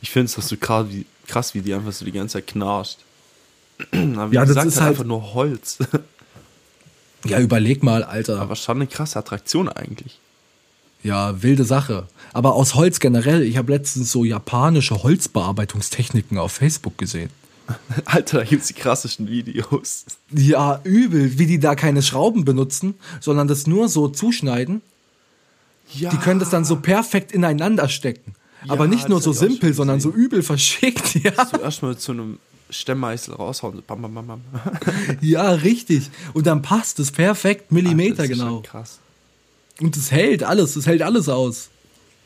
ich 0.00 0.10
finde 0.10 0.24
es 0.26 0.36
das 0.36 0.48
so 0.48 0.56
krass 0.56 0.86
wie, 0.88 1.04
krass, 1.26 1.52
wie 1.54 1.60
die 1.60 1.74
einfach 1.74 1.92
so 1.92 2.06
die 2.06 2.12
ganze 2.12 2.34
Zeit 2.34 2.46
knarscht. 2.46 2.98
Aber 3.92 4.30
wie 4.30 4.36
Ja, 4.36 4.40
das 4.40 4.48
gesagt, 4.48 4.66
ist 4.68 4.76
halt 4.76 4.82
halt- 4.82 4.90
einfach 4.92 5.04
nur 5.04 5.34
Holz. 5.34 5.78
ja, 7.26 7.40
überleg 7.40 7.82
mal, 7.82 8.04
Alter. 8.04 8.40
Aber 8.40 8.56
schon 8.56 8.76
eine 8.78 8.86
krasse 8.86 9.18
Attraktion 9.18 9.68
eigentlich. 9.68 10.18
Ja, 11.02 11.42
wilde 11.42 11.64
Sache. 11.64 12.06
Aber 12.32 12.54
aus 12.54 12.74
Holz 12.74 13.00
generell, 13.00 13.42
ich 13.42 13.56
habe 13.56 13.72
letztens 13.72 14.12
so 14.12 14.24
japanische 14.24 15.02
Holzbearbeitungstechniken 15.02 16.38
auf 16.38 16.52
Facebook 16.52 16.98
gesehen. 16.98 17.30
Alter, 18.04 18.38
da 18.38 18.44
gibt's 18.44 18.68
die 18.68 18.74
krassesten 18.74 19.28
Videos. 19.28 20.04
Ja, 20.30 20.80
übel, 20.84 21.38
wie 21.38 21.46
die 21.46 21.58
da 21.58 21.74
keine 21.74 22.02
Schrauben 22.02 22.44
benutzen, 22.44 22.94
sondern 23.20 23.48
das 23.48 23.66
nur 23.66 23.88
so 23.88 24.08
zuschneiden. 24.08 24.82
Ja. 25.94 26.10
Die 26.10 26.18
können 26.18 26.40
das 26.40 26.50
dann 26.50 26.64
so 26.64 26.76
perfekt 26.76 27.32
ineinander 27.32 27.88
stecken. 27.88 28.34
Aber 28.68 28.86
nicht 28.86 29.08
nur 29.08 29.20
so 29.22 29.32
simpel, 29.32 29.72
sondern 29.72 30.00
so 30.00 30.10
übel 30.10 30.42
verschickt. 30.42 31.14
Ja, 31.22 31.46
So 31.46 31.58
erstmal 31.58 31.96
zu 31.96 32.12
einem 32.12 32.38
Stemmmeißel 32.68 33.34
raushauen. 33.34 33.82
Bam, 33.86 34.02
bam, 34.02 34.14
bam, 34.14 34.26
bam. 34.26 34.40
ja 35.20 35.50
richtig. 35.50 36.10
Und 36.34 36.46
dann 36.46 36.62
passt 36.62 36.98
es 37.00 37.10
perfekt, 37.10 37.72
Millimeter 37.72 38.16
Das 38.16 38.26
ist 38.26 38.38
genau. 38.38 38.60
krass. 38.60 38.98
Und 39.80 39.96
es 39.96 40.10
hält 40.10 40.42
alles, 40.42 40.76
es 40.76 40.86
hält 40.86 41.02
alles 41.02 41.28
aus. 41.28 41.68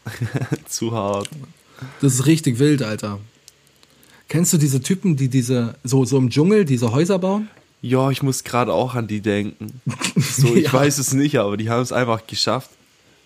Zu 0.68 0.92
hart. 0.92 1.28
Das 2.00 2.14
ist 2.14 2.26
richtig 2.26 2.58
wild, 2.58 2.82
Alter. 2.82 3.20
Kennst 4.28 4.52
du 4.52 4.58
diese 4.58 4.80
Typen, 4.82 5.16
die 5.16 5.28
diese, 5.28 5.74
so, 5.84 6.04
so 6.04 6.16
im 6.18 6.30
Dschungel, 6.30 6.64
diese 6.64 6.92
Häuser 6.92 7.18
bauen? 7.18 7.48
Ja, 7.82 8.10
ich 8.10 8.22
muss 8.22 8.44
gerade 8.44 8.72
auch 8.72 8.94
an 8.94 9.06
die 9.06 9.20
denken. 9.20 9.80
So, 10.16 10.54
ich 10.54 10.64
Ja. 10.66 10.72
weiß 10.72 10.98
es 10.98 11.12
nicht, 11.12 11.36
aber 11.38 11.56
die 11.56 11.68
haben 11.70 11.82
es 11.82 11.92
einfach 11.92 12.26
geschafft. 12.26 12.70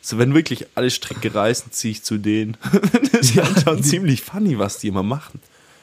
So, 0.03 0.19
wenn 0.19 0.35
wirklich 0.35 0.67
alle 0.75 0.91
Stricke 0.91 1.35
reißen, 1.35 1.71
ziehe 1.73 1.93
ich 1.93 2.03
zu 2.03 2.19
denen. 2.19 2.57
das 3.13 3.21
ist 3.21 3.35
Ja, 3.35 3.45
ja, 3.45 3.61
schon 3.63 3.77
die- 3.79 3.83
ziemlich 3.83 4.23
funny, 4.23 4.59
was 4.59 4.79
die 4.79 4.89
immer 4.89 5.03
machen. 5.03 5.41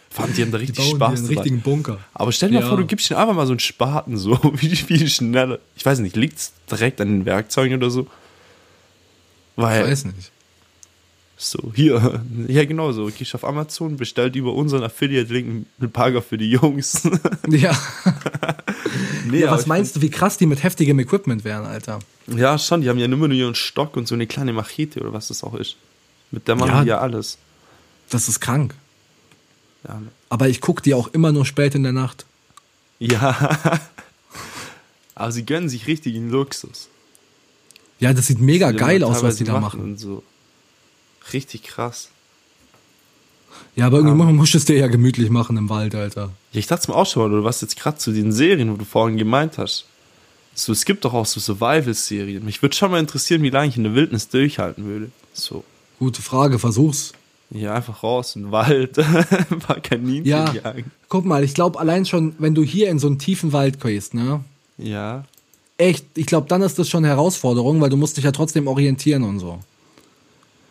Fand 0.09 0.37
die 0.37 0.41
haben 0.43 0.51
da 0.51 0.57
Die 0.57 0.65
richtig 0.65 0.77
bauen 0.85 0.95
Spaß 0.95 1.19
einen 1.19 1.27
richtigen 1.27 1.61
Bunker. 1.61 1.99
Aber 2.13 2.31
stell 2.31 2.49
dir 2.49 2.55
mal 2.55 2.61
Ja. 2.61 2.67
vor, 2.69 2.77
du 2.77 2.85
gibst 2.85 3.09
ihnen 3.11 3.19
einfach 3.19 3.33
mal 3.35 3.45
so 3.47 3.51
einen 3.53 3.59
Spaten, 3.59 4.17
so 4.17 4.39
wie 4.55 4.75
viel 4.75 5.09
schneller. 5.09 5.59
Ich 5.75 5.85
weiß 5.85 5.99
nicht, 5.99 6.15
liegt 6.15 6.37
es 6.39 6.51
direkt 6.71 7.01
an 7.01 7.09
den 7.09 7.25
Werkzeugen 7.25 7.75
oder 7.77 7.89
so? 7.89 8.07
Ich 9.58 9.64
Weil, 9.64 9.86
weiß 9.89 10.06
nicht. 10.06 10.32
so, 11.38 11.72
hier, 11.76 12.24
ja 12.47 12.66
genau 12.66 12.91
so, 12.91 13.06
gehst 13.08 13.36
auf 13.36 13.45
Amazon, 13.45 13.97
bestellt 13.97 14.36
über 14.36 14.53
unseren 14.53 14.84
Affiliate-Link 14.84 15.66
einen 15.80 15.91
Bagger 15.91 16.22
für 16.22 16.38
die 16.38 16.49
Jungs. 16.51 17.03
Ja, 17.47 17.78
nee, 19.30 19.39
ja 19.41 19.51
was 19.51 19.62
ich 19.62 19.68
meinst 19.68 19.95
du, 19.95 20.01
wie 20.01 20.10
krass 20.10 20.38
die 20.38 20.45
mit 20.45 20.64
heftigem 20.64 20.99
Equipment 20.99 21.43
wären, 21.43 21.66
Alter? 21.66 21.99
Ja, 22.28 22.58
schon, 22.58 22.82
die 22.82 22.89
haben 22.89 22.97
ja 22.97 23.06
immer 23.06 23.28
nur 23.28 23.38
ihren 23.38 23.56
Stock 23.56 23.95
und 23.97 24.08
so 24.08 24.16
eine 24.16 24.28
kleine 24.28 24.51
Machete 24.53 24.99
oder 25.01 25.14
was 25.14 25.28
das 25.28 25.43
auch 25.43 25.53
ist. 25.53 25.76
Mit 26.32 26.47
der 26.47 26.56
machen 26.56 26.70
Ja. 26.70 26.82
die 26.84 26.89
ja 26.89 26.99
alles. 26.99 27.38
Das 28.10 28.28
ist 28.28 28.39
krank. 28.39 28.74
Ja. 29.88 30.01
Aber 30.30 30.49
ich 30.49 30.60
guck 30.60 30.82
die 30.84 30.93
auch 30.95 31.08
immer 31.10 31.32
nur 31.32 31.45
spät 31.45 31.76
in 31.76 31.84
der 31.84 31.91
Nacht. 31.93 32.26
ja. 32.99 33.49
aber 35.16 35.32
sie 35.32 35.45
gönnen 35.45 35.70
sich 35.70 35.88
richtigen 35.88 36.30
Luxus. 36.30 36.89
Ja, 37.99 38.13
das 38.13 38.27
sieht 38.27 38.39
mega 38.39 38.71
Die 38.71 38.77
geil 38.77 39.03
aus, 39.03 39.23
was 39.23 39.37
die 39.37 39.43
da 39.45 39.59
machen. 39.59 39.79
Und 39.81 39.99
so. 39.99 40.23
Richtig 41.33 41.63
krass. 41.63 42.09
Ja, 43.75 43.87
aber 43.87 43.97
irgendwie 43.99 44.33
musst 44.33 44.53
du 44.53 44.57
es 44.57 44.65
dir 44.65 44.77
ja 44.77 44.87
gemütlich 44.87 45.29
machen 45.29 45.55
im 45.57 45.69
Wald, 45.69 45.95
Alter. 45.95 46.31
Ja, 46.51 46.59
ich 46.59 46.67
dachte 46.67 46.91
mir 46.91 46.97
auch 46.97 47.05
schon 47.05 47.23
mal, 47.23 47.29
du 47.37 47.43
warst 47.43 47.61
jetzt 47.61 47.77
gerade 47.77 47.97
zu 47.97 48.11
den 48.11 48.31
Serien, 48.31 48.71
wo 48.71 48.75
du 48.77 48.85
vorhin 48.85 49.17
gemeint 49.17 49.57
hast. 49.57 49.85
So, 50.53 50.71
es 50.71 50.85
gibt 50.85 51.03
doch 51.05 51.13
auch 51.13 51.25
so 51.25 51.39
Survival-Serien. 51.39 52.43
Mich 52.45 52.61
würde 52.61 52.75
schon 52.75 52.91
mal 52.91 52.99
interessieren, 52.99 53.43
wie 53.43 53.49
lange 53.49 53.69
ich 53.69 53.77
in 53.77 53.83
der 53.83 53.93
Wildnis 53.95 54.29
durchhalten 54.29 54.85
würde. 54.85 55.09
So, 55.33 55.63
Gute 55.99 56.21
Frage, 56.21 56.59
versuch's. 56.59 57.13
ja, 57.49 57.73
einfach 57.73 58.03
raus 58.03 58.35
in 58.35 58.43
den 58.43 58.51
Wald, 58.51 58.97
ein 58.99 59.59
paar 59.59 59.79
Kaninchen 59.79 60.25
Ja, 60.25 60.51
jagen. 60.53 60.91
guck 61.09 61.25
mal, 61.25 61.43
ich 61.43 61.53
glaube 61.53 61.79
allein 61.79 62.05
schon, 62.05 62.35
wenn 62.39 62.55
du 62.55 62.63
hier 62.63 62.89
in 62.89 62.99
so 62.99 63.07
einen 63.07 63.19
tiefen 63.19 63.53
Wald 63.53 63.79
gehst, 63.81 64.13
ne? 64.13 64.43
Ja, 64.77 65.23
Echt, 65.78 66.05
ich 66.15 66.26
glaube, 66.26 66.47
dann 66.47 66.61
ist 66.61 66.80
das 66.80 66.88
schon 66.89 67.03
eine 67.03 67.13
Herausforderung, 67.13 67.82
weil 67.82 67.89
du 67.89 67.97
musst 67.97 68.15
dich 68.17 68.23
ja 68.23 68.32
trotzdem 68.32 68.67
orientieren 68.67 69.23
und 69.23 69.39
so. 69.39 69.59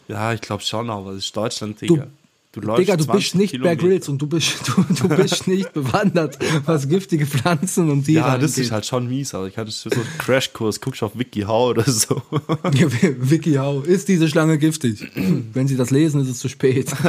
ja, 0.09 0.33
ich 0.33 0.41
glaube 0.41 0.63
schon, 0.63 0.89
aber 0.91 1.13
es 1.13 1.25
ist 1.27 1.37
Deutschland, 1.37 1.81
Digga. 1.81 2.07
Du, 2.53 2.61
Digga, 2.61 2.97
du 2.97 3.05
20 3.05 3.07
bist 3.13 3.35
nicht 3.35 3.51
Bear 3.61 3.75
Kilometer. 3.75 3.83
Grylls 3.89 4.09
und 4.09 4.19
du 4.23 4.29
bist, 4.29 4.55
du, 4.69 4.85
du 4.95 5.09
bist 5.09 5.49
nicht 5.49 5.73
bewandert, 5.73 6.39
was 6.67 6.89
giftige 6.89 7.27
Pflanzen 7.27 7.91
und 7.91 8.05
Tiere 8.05 8.21
Ja, 8.29 8.39
das 8.39 8.53
angeht. 8.53 8.65
ist 8.67 8.71
halt 8.71 8.87
schon 8.87 9.09
mies, 9.09 9.35
aber 9.35 9.49
ich 9.49 9.59
hatte 9.59 9.73
so 9.73 9.91
einen 9.91 10.05
Crashkurs, 10.19 10.81
guckst 10.81 11.03
auf 11.03 11.19
WikiHow 11.19 11.71
oder 11.71 11.83
so. 11.91 12.23
Ja, 12.75 12.87
Vicky 13.19 13.55
Hau, 13.55 13.81
ist 13.81 14.07
diese 14.09 14.29
Schlange 14.29 14.57
giftig? 14.59 15.05
Wenn 15.53 15.67
sie 15.67 15.77
das 15.77 15.91
lesen, 15.91 16.23
ist 16.23 16.29
es 16.29 16.39
zu 16.39 16.49
spät. 16.49 16.93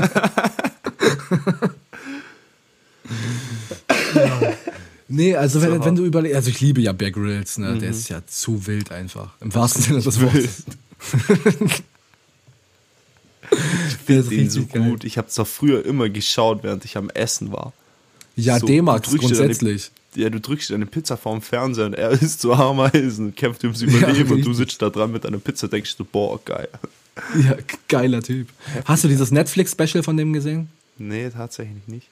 Ja. 4.15 4.53
Nee, 5.15 5.35
also 5.35 5.61
wenn, 5.61 5.83
wenn 5.83 5.95
du 5.95 6.03
überlegst, 6.03 6.35
also 6.35 6.49
ich 6.49 6.59
liebe 6.59 6.81
ja 6.81 6.91
Bear 6.91 7.11
Grylls, 7.11 7.57
ne? 7.57 7.77
Der 7.77 7.89
ist 7.89 8.09
ja 8.09 8.21
zu 8.27 8.67
wild 8.67 8.91
einfach. 8.91 9.31
Im 9.39 9.53
wahrsten 9.55 9.81
Sinne 9.81 10.01
des 10.01 10.19
Wortes. 10.21 10.63
Der 14.07 14.19
ist 14.19 14.31
Den 14.31 14.49
so 14.49 14.65
geil. 14.65 14.81
gut. 14.89 15.03
Ich 15.03 15.17
habe 15.17 15.27
es 15.27 15.35
doch 15.35 15.47
früher 15.47 15.85
immer 15.85 16.09
geschaut, 16.09 16.63
während 16.63 16.83
ich 16.85 16.97
am 16.97 17.09
Essen 17.11 17.51
war. 17.51 17.73
Ja, 18.35 18.59
So, 18.59 18.65
D-Max 18.67 19.15
grundsätzlich. 19.15 19.91
Deine, 20.15 20.23
ja, 20.23 20.29
du 20.29 20.39
drückst 20.39 20.71
deine 20.71 20.85
Pizza 20.85 21.15
vorm 21.15 21.41
Fernseher 21.41 21.85
und 21.85 21.93
er 21.93 22.09
isst 22.21 22.41
so 22.41 22.53
Ameisen 22.53 23.27
und 23.27 23.35
kämpft 23.37 23.63
ums 23.63 23.81
Überleben 23.81 24.31
und 24.31 24.45
du 24.45 24.53
sitzt 24.53 24.81
da 24.81 24.89
dran 24.89 25.11
mit 25.11 25.23
deiner 25.23 25.37
Pizza 25.37 25.67
denkst 25.67 25.95
du, 25.97 26.03
boah, 26.03 26.39
geil. 26.43 26.67
Ja, 27.41 27.55
geiler 27.87 28.21
Typ. 28.21 28.49
Hast 28.83 29.05
du 29.05 29.07
dieses 29.07 29.31
Netflix-Special 29.31 30.03
von 30.03 30.17
dem 30.17 30.33
gesehen? 30.33 30.69
Nee, 30.97 31.29
tatsächlich 31.29 31.87
nicht. 31.87 32.07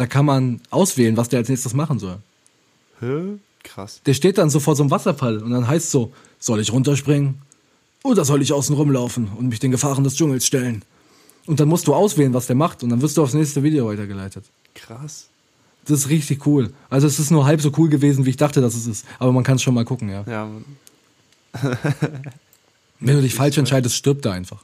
Da 0.00 0.06
kann 0.06 0.24
man 0.24 0.62
auswählen, 0.70 1.18
was 1.18 1.28
der 1.28 1.40
als 1.40 1.50
nächstes 1.50 1.74
machen 1.74 1.98
soll. 1.98 2.16
Hä? 3.00 3.36
Krass. 3.62 4.00
Der 4.06 4.14
steht 4.14 4.38
dann 4.38 4.48
so 4.48 4.58
vor 4.58 4.74
so 4.74 4.82
einem 4.82 4.90
Wasserfall 4.90 5.42
und 5.42 5.50
dann 5.50 5.68
heißt 5.68 5.90
so, 5.90 6.10
soll 6.38 6.58
ich 6.60 6.72
runterspringen? 6.72 7.34
Oder 8.02 8.24
soll 8.24 8.40
ich 8.40 8.50
außen 8.50 8.74
rumlaufen 8.74 9.28
und 9.36 9.48
mich 9.48 9.58
den 9.58 9.70
Gefahren 9.70 10.02
des 10.02 10.16
Dschungels 10.16 10.46
stellen? 10.46 10.86
Und 11.44 11.60
dann 11.60 11.68
musst 11.68 11.86
du 11.86 11.92
auswählen, 11.94 12.32
was 12.32 12.46
der 12.46 12.56
macht 12.56 12.82
und 12.82 12.88
dann 12.88 13.02
wirst 13.02 13.18
du 13.18 13.22
aufs 13.22 13.34
nächste 13.34 13.62
Video 13.62 13.88
weitergeleitet. 13.88 14.46
Krass. 14.74 15.26
Das 15.84 15.98
ist 15.98 16.08
richtig 16.08 16.46
cool. 16.46 16.72
Also 16.88 17.06
es 17.06 17.18
ist 17.18 17.30
nur 17.30 17.44
halb 17.44 17.60
so 17.60 17.70
cool 17.76 17.90
gewesen, 17.90 18.24
wie 18.24 18.30
ich 18.30 18.38
dachte, 18.38 18.62
dass 18.62 18.74
es 18.74 18.86
ist. 18.86 19.04
Aber 19.18 19.32
man 19.32 19.44
kann 19.44 19.56
es 19.56 19.62
schon 19.62 19.74
mal 19.74 19.84
gucken, 19.84 20.08
ja. 20.08 20.24
Ja. 20.26 20.48
Wenn 23.00 23.16
du 23.16 23.20
dich 23.20 23.34
falsch 23.34 23.58
entscheidest, 23.58 23.96
stirbt 23.96 24.24
er 24.24 24.32
einfach. 24.32 24.62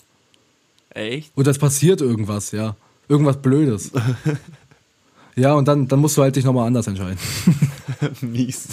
Echt? 0.95 1.31
Oder 1.37 1.51
es 1.51 1.59
passiert 1.59 2.01
irgendwas, 2.01 2.53
ja. 2.53 2.75
Irgendwas 3.07 3.37
Blödes. 3.43 3.93
Ja, 5.37 5.53
und 5.53 5.69
dann, 5.69 5.87
dann 5.87 5.99
musst 6.01 6.17
du 6.17 6.23
halt 6.23 6.35
dich 6.35 6.45
nochmal 6.45 6.67
anders 6.67 6.87
entscheiden. 6.87 7.19
Mies. 8.23 8.69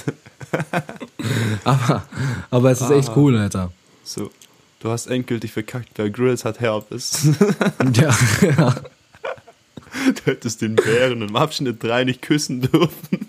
Aber, 1.63 2.03
aber 2.51 2.71
es 2.71 2.81
ist 2.81 2.91
echt 2.91 3.09
Aha. 3.09 3.17
cool, 3.17 3.37
Alter. 3.37 3.71
So. 4.03 4.29
Du 4.81 4.89
hast 4.91 5.07
endgültig 5.07 5.51
verkackt, 5.53 5.93
Bear 5.93 6.09
Grylls 6.09 6.43
hat 6.45 6.59
Herpes. 6.59 7.27
Ja, 7.93 8.15
ja. 8.41 8.75
du 8.75 10.25
hättest 10.25 10.61
den 10.61 10.75
Bären 10.75 11.21
im 11.21 11.35
Abschnitt 11.37 11.81
3 11.81 12.03
nicht 12.03 12.21
küssen 12.21 12.61
dürfen. 12.61 13.27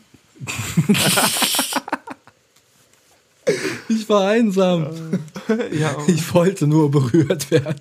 Ich 3.89 4.09
war 4.09 4.29
einsam. 4.29 4.87
ja, 5.73 5.97
Ich 6.09 6.35
wollte 6.35 6.67
nur 6.67 6.91
berührt 6.91 7.51
werden. 7.51 7.81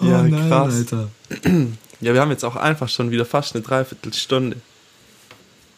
Oh 0.00 0.04
Ja, 0.04 0.22
nein, 0.22 0.48
krass. 0.48 0.74
Alter. 0.74 1.08
Ja, 2.00 2.14
wir 2.14 2.20
haben 2.20 2.30
jetzt 2.30 2.44
auch 2.44 2.56
einfach 2.56 2.88
schon 2.88 3.10
wieder 3.10 3.24
fast 3.24 3.54
eine 3.54 3.62
Dreiviertelstunde. 3.64 4.56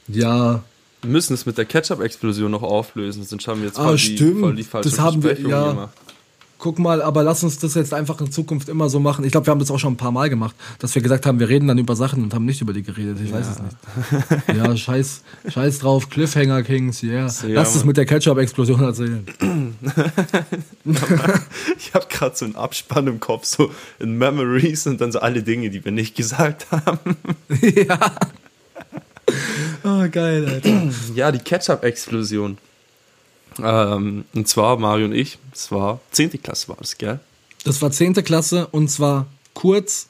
Ja, 0.09 0.63
Wir 1.03 1.11
müssen 1.11 1.35
es 1.35 1.47
mit 1.47 1.59
der 1.59 1.65
Ketchup-Explosion 1.65 2.51
noch 2.51 2.63
auflösen, 2.63 3.25
sonst 3.25 3.47
haben 3.49 3.61
wir 3.61 3.69
jetzt 3.69 3.79
Ah, 3.79 3.85
voll, 3.85 3.99
stimmt. 3.99 4.21
die, 4.21 4.41
voll 4.41 4.55
die 4.57 4.63
falsche 4.63 4.91
Das 4.91 5.01
haben 5.01 5.23
wir- 5.23 5.39
ja. 5.41 5.71
gemacht. 5.71 5.95
guck 6.59 6.79
mal, 6.79 7.03
aber 7.03 7.25
lass 7.25 7.43
uns 7.43 7.59
das 7.59 7.75
jetzt 7.75 7.93
einfach 7.93 8.21
in 8.21 8.31
Zukunft 8.31 8.69
immer 8.69 8.89
so 8.89 9.01
machen. 9.01 9.25
Ich 9.25 9.33
glaube, 9.33 9.47
wir 9.47 9.51
haben 9.51 9.59
das 9.59 9.71
auch 9.73 9.81
schon 9.81 9.95
ein 9.95 9.97
paar 9.97 10.13
Mal 10.13 10.31
gemacht, 10.31 10.55
dass 10.79 10.95
wir 10.95 11.03
gesagt 11.03 11.27
haben, 11.27 11.41
wir 11.41 11.49
reden 11.49 11.67
dann 11.67 11.79
über 11.79 11.97
Sachen 11.97 12.23
und 12.23 12.33
haben 12.35 12.45
nicht 12.45 12.61
über 12.61 12.73
die 12.73 12.85
geredet. 12.85 13.19
Ich 13.25 13.33
weiß 13.33 13.47
es 13.49 13.59
nicht. 13.61 14.57
Ja, 14.57 14.77
scheiß, 14.77 15.23
scheiß 15.49 15.81
drauf, 15.81 16.09
Cliffhanger 16.09 16.63
Kings, 16.63 17.03
yeah. 17.03 17.27
Ja, 17.27 17.49
Lass 17.49 17.75
es 17.75 17.85
mit 17.85 17.97
der 17.97 18.07
Ketchup-Explosion 18.07 18.81
erzählen. 18.81 19.72
ich 21.77 21.95
habe 21.95 22.07
gerade 22.09 22.37
so 22.37 22.45
einen 22.45 22.57
Abspann 22.57 23.07
im 23.09 23.21
Kopf, 23.21 23.45
so 23.47 23.71
in 23.99 24.17
Memories 24.17 24.87
und 24.87 25.01
dann 25.01 25.11
so 25.11 25.21
alle 25.21 25.43
Dinge, 25.43 25.71
die 25.71 25.85
wir 25.85 25.93
nicht 25.93 26.15
gesagt 26.15 26.67
haben. 26.71 27.17
ja. 27.61 27.99
Oh, 29.85 30.09
geil, 30.11 30.49
Alter. 30.49 30.91
Ja, 31.15 31.33
die 31.33 31.39
Ketchup-Explosion. 31.39 32.59
Ähm, 33.59 34.25
und 34.35 34.49
zwar 34.49 34.79
Mario 34.79 35.07
und 35.07 35.13
ich, 35.13 35.39
das 35.51 35.71
war 35.73 36.01
10. 36.13 36.43
Klasse 36.43 36.69
war 36.69 36.77
das, 36.77 36.97
gell? 36.97 37.21
Das 37.65 37.83
war 37.83 37.91
10. 37.91 38.15
Klasse 38.25 38.69
und 38.69 38.89
zwar 38.89 39.27
kurz 39.55 40.09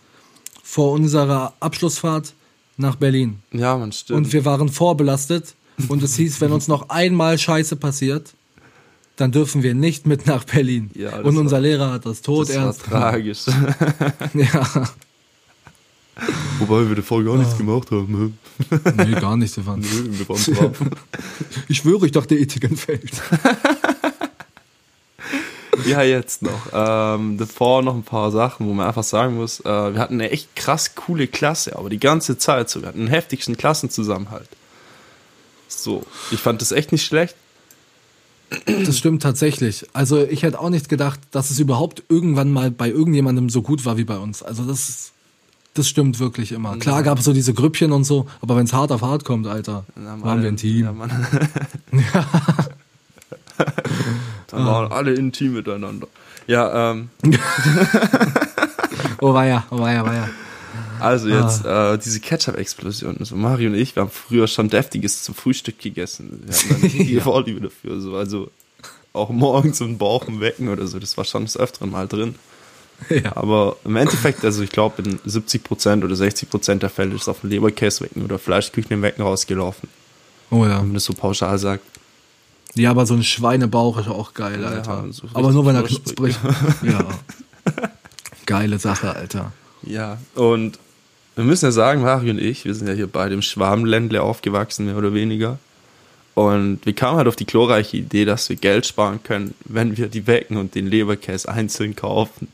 vor 0.63 0.93
unserer 0.93 1.55
Abschlussfahrt 1.61 2.35
nach 2.77 2.97
Berlin. 2.97 3.41
Ja, 3.53 3.77
man 3.77 3.93
stimmt. 3.93 4.19
Und 4.19 4.33
wir 4.33 4.45
waren 4.45 4.69
vorbelastet 4.69 5.55
und 5.89 6.03
es 6.03 6.17
hieß, 6.17 6.41
wenn 6.41 6.53
uns 6.53 6.69
noch 6.69 6.91
einmal 6.91 7.39
Scheiße 7.39 7.77
passiert, 7.77 8.35
dann 9.17 9.33
dürfen 9.33 9.63
wir 9.63 9.75
nicht 9.75 10.07
mit 10.07 10.27
nach 10.27 10.45
Berlin. 10.45 10.91
Ja, 10.95 11.19
und 11.21 11.37
unser 11.37 11.57
war, 11.57 11.61
Lehrer 11.61 11.93
hat 11.93 12.07
das 12.07 12.23
tot 12.23 12.49
das 12.49 12.57
ernst. 12.57 12.91
War 12.91 13.13
tragisch. 13.13 13.47
ja. 14.35 14.89
Wobei 16.59 16.89
wir 16.89 16.97
davor 16.97 17.25
gar 17.25 17.37
nichts 17.37 17.55
ah. 17.55 17.59
gemacht 17.59 17.91
haben. 17.91 18.39
nee, 18.97 19.21
gar 19.21 19.37
nicht, 19.37 19.53
Stefan. 19.53 19.81
Nee, 19.81 20.19
wir 20.19 20.29
waren 20.29 20.55
brav. 20.55 20.91
Ich 21.69 21.79
schwöre, 21.79 22.07
ich 22.07 22.13
dachte, 22.13 22.37
Ethik 22.37 22.65
entfällt. 22.65 23.11
ja, 25.87 26.03
jetzt 26.03 26.43
noch. 26.43 26.69
Ähm, 26.73 27.39
davor 27.39 27.83
noch 27.83 27.95
ein 27.95 28.03
paar 28.03 28.31
Sachen, 28.31 28.67
wo 28.67 28.75
man 28.75 28.87
einfach 28.87 29.05
sagen 29.05 29.37
muss, 29.37 29.61
äh, 29.61 29.65
wir 29.65 29.99
hatten 29.99 30.15
eine 30.15 30.31
echt 30.31 30.55
krass 30.55 30.95
coole 30.95 31.27
Klasse, 31.27 31.77
aber 31.77 31.89
die 31.89 32.01
ganze 32.01 32.37
Zeit 32.39 32.69
so. 32.69 32.83
Wir 32.83 32.89
hatten 32.89 33.01
einen 33.01 33.09
heftigsten 33.09 33.57
Klassenzusammenhalt. 33.57 34.49
So, 35.69 36.05
ich 36.31 36.41
fand 36.41 36.61
das 36.61 36.73
echt 36.73 36.93
nicht 36.93 37.05
schlecht. 37.05 37.35
Das 38.85 38.99
stimmt 38.99 39.23
tatsächlich. 39.23 39.87
Also 39.93 40.25
ich 40.25 40.43
hätte 40.43 40.61
auch 40.61 40.71
nicht 40.71 40.89
gedacht, 40.89 41.21
dass 41.31 41.51
es 41.51 41.59
überhaupt 41.59 42.03
irgendwann 42.09 42.51
mal 42.53 42.71
bei 42.71 42.89
irgendjemandem 42.89 43.49
so 43.51 43.63
gut 43.63 43.85
war 43.85 43.97
wie 43.97 44.05
bei 44.05 44.19
uns. 44.19 44.43
Also 44.43 44.65
das, 44.65 45.13
das 45.75 45.89
stimmt 45.89 46.19
wirklich 46.19 46.53
immer. 46.53 46.77
Klar 46.79 47.03
gab 47.03 47.19
es 47.19 47.25
so 47.25 47.33
diese 47.33 47.55
Grüppchen 47.55 47.93
und 47.93 48.05
so, 48.05 48.27
aber 48.41 48.57
wenn 48.57 48.65
es 48.65 48.73
hart 48.73 48.93
auf 48.93 49.03
hart 49.03 49.25
kommt, 49.25 49.47
Alter, 49.47 49.85
waren 49.95 50.23
alle, 50.23 50.43
wir 50.43 50.49
ein 50.49 50.57
Team. 50.57 50.85
Ja, 50.85 50.93
Mann. 50.93 51.27
ja. 51.93 52.27
Dann 54.49 54.67
waren 54.67 54.93
alle 54.93 55.15
intim 55.15 55.55
miteinander. 55.55 56.09
Ja, 56.47 56.93
ähm. 56.93 57.09
oh 59.21 59.33
weia, 59.33 59.65
oh 59.71 59.79
weia, 59.79 60.05
weia. 60.05 60.29
Also 61.01 61.29
jetzt 61.29 61.67
ah. 61.67 61.95
äh, 61.95 61.99
diese 61.99 62.21
Ketchup-Explosion. 62.21 63.17
Also 63.19 63.37
Mario 63.37 63.71
und 63.71 63.77
ich, 63.77 63.97
wir 63.97 64.03
haben 64.03 64.11
früher 64.11 64.47
schon 64.47 64.69
deftiges 64.69 65.23
zum 65.23 65.35
Frühstück 65.35 65.79
gegessen. 65.79 66.43
Wir 66.47 66.55
hatten 66.55 66.85
eine 66.85 67.03
ja. 67.11 67.21
Vorliebe 67.23 67.61
dafür. 67.61 68.01
So. 68.01 68.17
Also 68.17 68.51
auch 69.13 69.31
morgens 69.31 69.83
Bauch 69.99 70.29
im 70.29 70.41
Wecken 70.41 70.69
oder 70.69 70.87
so. 70.87 70.99
Das 70.99 71.17
war 71.17 71.25
schon 71.25 71.45
das 71.45 71.57
Öfteren 71.57 71.91
mal 71.91 72.09
drin. 72.09 72.37
Ja. 73.09 73.37
Aber 73.37 73.77
im 73.85 73.97
Endeffekt, 73.97 74.45
also 74.45 74.63
ich 74.63 74.71
glaube, 74.71 75.03
in 75.03 75.19
70% 75.21 76.05
oder 76.05 76.15
60% 76.15 76.75
der 76.77 76.89
Fälle 76.89 77.15
ist 77.15 77.29
auf 77.29 77.41
dem 77.41 77.51
Leberkäse-Wecken 77.51 78.23
oder 78.25 78.39
Fleischküchen 78.39 78.93
im 78.93 79.03
Wecken 79.03 79.23
rausgelaufen. 79.23 79.89
Oh 80.51 80.65
ja. 80.65 80.79
Wenn 80.79 80.89
man 80.89 80.95
das 80.95 81.05
so 81.05 81.13
pauschal 81.13 81.59
sagt. 81.59 81.85
Ja, 82.75 82.91
aber 82.91 83.05
so 83.05 83.15
ein 83.15 83.23
Schweinebauch 83.23 83.99
ist 83.99 84.09
auch 84.09 84.35
geil, 84.35 84.65
Alter. 84.65 85.05
Ja, 85.07 85.13
so 85.13 85.27
aber 85.35 85.53
nur 85.53 85.67
wenn 85.67 85.77
er 85.77 85.83
knusprig. 85.83 86.37
ja. 86.83 87.07
Geile 88.47 88.79
Sache, 88.79 89.15
Alter. 89.15 89.53
Ja, 89.83 90.19
und 90.35 90.79
wir 91.35 91.45
müssen 91.45 91.65
ja 91.65 91.73
sagen, 91.73 92.03
Mario 92.03 92.31
und 92.31 92.41
ich, 92.41 92.65
wir 92.65 92.75
sind 92.75 92.89
ja 92.89 92.95
hier 92.95 93.07
beide 93.07 93.35
im 93.35 93.43
Schwarmländle 93.43 94.23
aufgewachsen, 94.23 94.87
mehr 94.87 94.97
oder 94.97 95.15
weniger. 95.15 95.59
Und 96.35 96.81
wir 96.85 96.95
kamen 96.95 97.19
halt 97.19 97.29
auf 97.29 97.37
die 97.37 97.47
glorreiche 97.47 97.99
Idee, 97.99 98.25
dass 98.25 98.49
wir 98.49 98.57
Geld 98.57 98.87
sparen 98.87 99.23
können, 99.23 99.55
wenn 99.65 99.97
wir 99.97 100.09
die 100.09 100.27
Wecken 100.27 100.57
und 100.57 100.75
den 100.75 100.87
Leberkäse 100.87 101.49
einzeln 101.49 101.95
kaufen. 101.95 102.49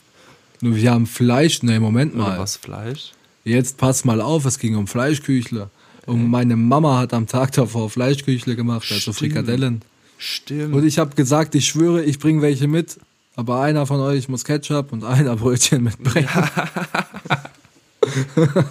Nur 0.61 0.77
wir 0.77 0.91
haben 0.91 1.07
Fleisch, 1.07 1.63
ne, 1.63 1.79
Moment 1.79 2.17
mal. 2.17 2.33
Oder 2.33 2.39
was 2.41 2.57
Fleisch? 2.57 3.13
Jetzt 3.45 3.79
pass 3.79 4.05
mal 4.05 4.21
auf, 4.21 4.45
es 4.45 4.59
ging 4.59 4.77
um 4.77 4.87
Fleischküchle. 4.87 5.71
Und 6.07 6.29
meine 6.29 6.57
Mama 6.57 6.99
hat 6.99 7.13
am 7.13 7.27
Tag 7.27 7.53
davor 7.53 7.91
Fleischküchle 7.91 8.57
gemacht, 8.57 8.87
also 8.91 9.13
Stimmt. 9.13 9.17
Frikadellen. 9.17 9.83
Stimmt. 10.17 10.75
Und 10.75 10.85
ich 10.85 10.99
habe 10.99 11.15
gesagt, 11.15 11.55
ich 11.55 11.67
schwöre, 11.67 12.03
ich 12.03 12.19
bringe 12.19 12.43
welche 12.43 12.67
mit, 12.67 12.99
aber 13.39 13.61
einer 13.61 13.87
von 13.87 14.01
euch 14.01 14.29
muss 14.29 14.45
Ketchup 14.45 14.93
und 14.93 15.05
einer 15.05 15.37
Brötchen 15.37 15.85
mitbringen. 15.85 16.29
Ja. 16.35 16.81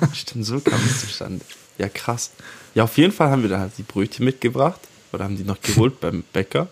Stimmt, 0.14 0.46
so 0.46 0.60
kam 0.60 0.82
es 0.86 1.00
zustande. 1.00 1.46
Ja, 1.78 1.88
krass. 1.88 2.32
Ja, 2.76 2.84
auf 2.84 2.98
jeden 2.98 3.14
Fall 3.14 3.30
haben 3.30 3.44
wir 3.44 3.50
da 3.50 3.60
halt 3.60 3.72
die 3.78 3.84
Brötchen 3.84 4.26
mitgebracht 4.26 4.82
oder 5.14 5.24
haben 5.24 5.38
die 5.38 5.46
noch 5.46 5.62
geholt 5.62 6.00
beim 6.02 6.26
Bäcker 6.34 6.68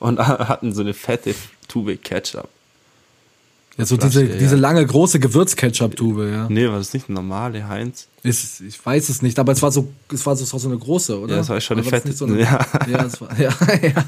und 0.00 0.18
hatten 0.26 0.74
so 0.74 0.82
eine 0.82 0.92
fette 0.92 1.34
Tube 1.66 1.96
Ketchup. 2.02 2.50
Ja, 3.78 3.86
so 3.86 3.96
diese, 3.96 4.22
ja. 4.22 4.36
diese 4.36 4.56
lange, 4.56 4.84
große 4.84 5.18
Gewürzketchup-Tube, 5.18 6.30
ja. 6.30 6.46
Nee, 6.50 6.68
war 6.68 6.76
das 6.76 6.92
nicht 6.92 7.08
eine 7.08 7.14
normale 7.14 7.66
Heinz? 7.66 8.06
Ist, 8.22 8.60
ich 8.60 8.84
weiß 8.84 9.08
es 9.08 9.22
nicht, 9.22 9.38
aber 9.38 9.52
es 9.52 9.62
war 9.62 9.72
so, 9.72 9.90
es 10.12 10.26
war 10.26 10.36
so, 10.36 10.44
so 10.44 10.68
eine 10.68 10.76
große, 10.76 11.18
oder? 11.18 11.36
Ja, 11.36 11.40
es 11.40 11.48
war 11.48 11.58
schon 11.62 11.78
eine 11.78 11.88
fette. 11.88 12.12
So 12.12 12.26
eine, 12.26 12.38
ja. 12.42 12.66
Ja, 12.86 13.20
war, 13.20 13.40
ja, 13.40 13.50
ja. 13.82 14.04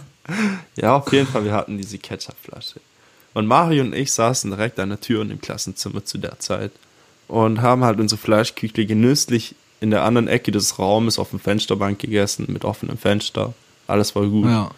ja, 0.76 0.96
auf 0.96 1.10
jeden 1.14 1.26
Fall, 1.26 1.44
wir 1.44 1.52
hatten 1.52 1.78
diese 1.78 1.96
Ketchupflasche. 1.96 2.78
Und 3.36 3.46
Mario 3.48 3.84
und 3.84 3.94
ich 3.94 4.14
saßen 4.14 4.50
direkt 4.50 4.80
an 4.80 4.88
der 4.88 4.98
Tür 4.98 5.20
in 5.20 5.28
dem 5.28 5.42
Klassenzimmer 5.42 6.02
zu 6.02 6.16
der 6.16 6.38
Zeit 6.38 6.72
und 7.28 7.60
haben 7.60 7.84
halt 7.84 8.00
unsere 8.00 8.18
Fleischküchle 8.18 8.86
genüsslich 8.86 9.54
in 9.78 9.90
der 9.90 10.04
anderen 10.04 10.26
Ecke 10.26 10.52
des 10.52 10.78
Raumes 10.78 11.18
auf 11.18 11.28
dem 11.28 11.38
Fensterbank 11.38 11.98
gegessen, 11.98 12.46
mit 12.48 12.64
offenem 12.64 12.96
Fenster. 12.96 13.52
Alles 13.88 14.16
war 14.16 14.24
gut. 14.24 14.46
Ja. 14.46 14.70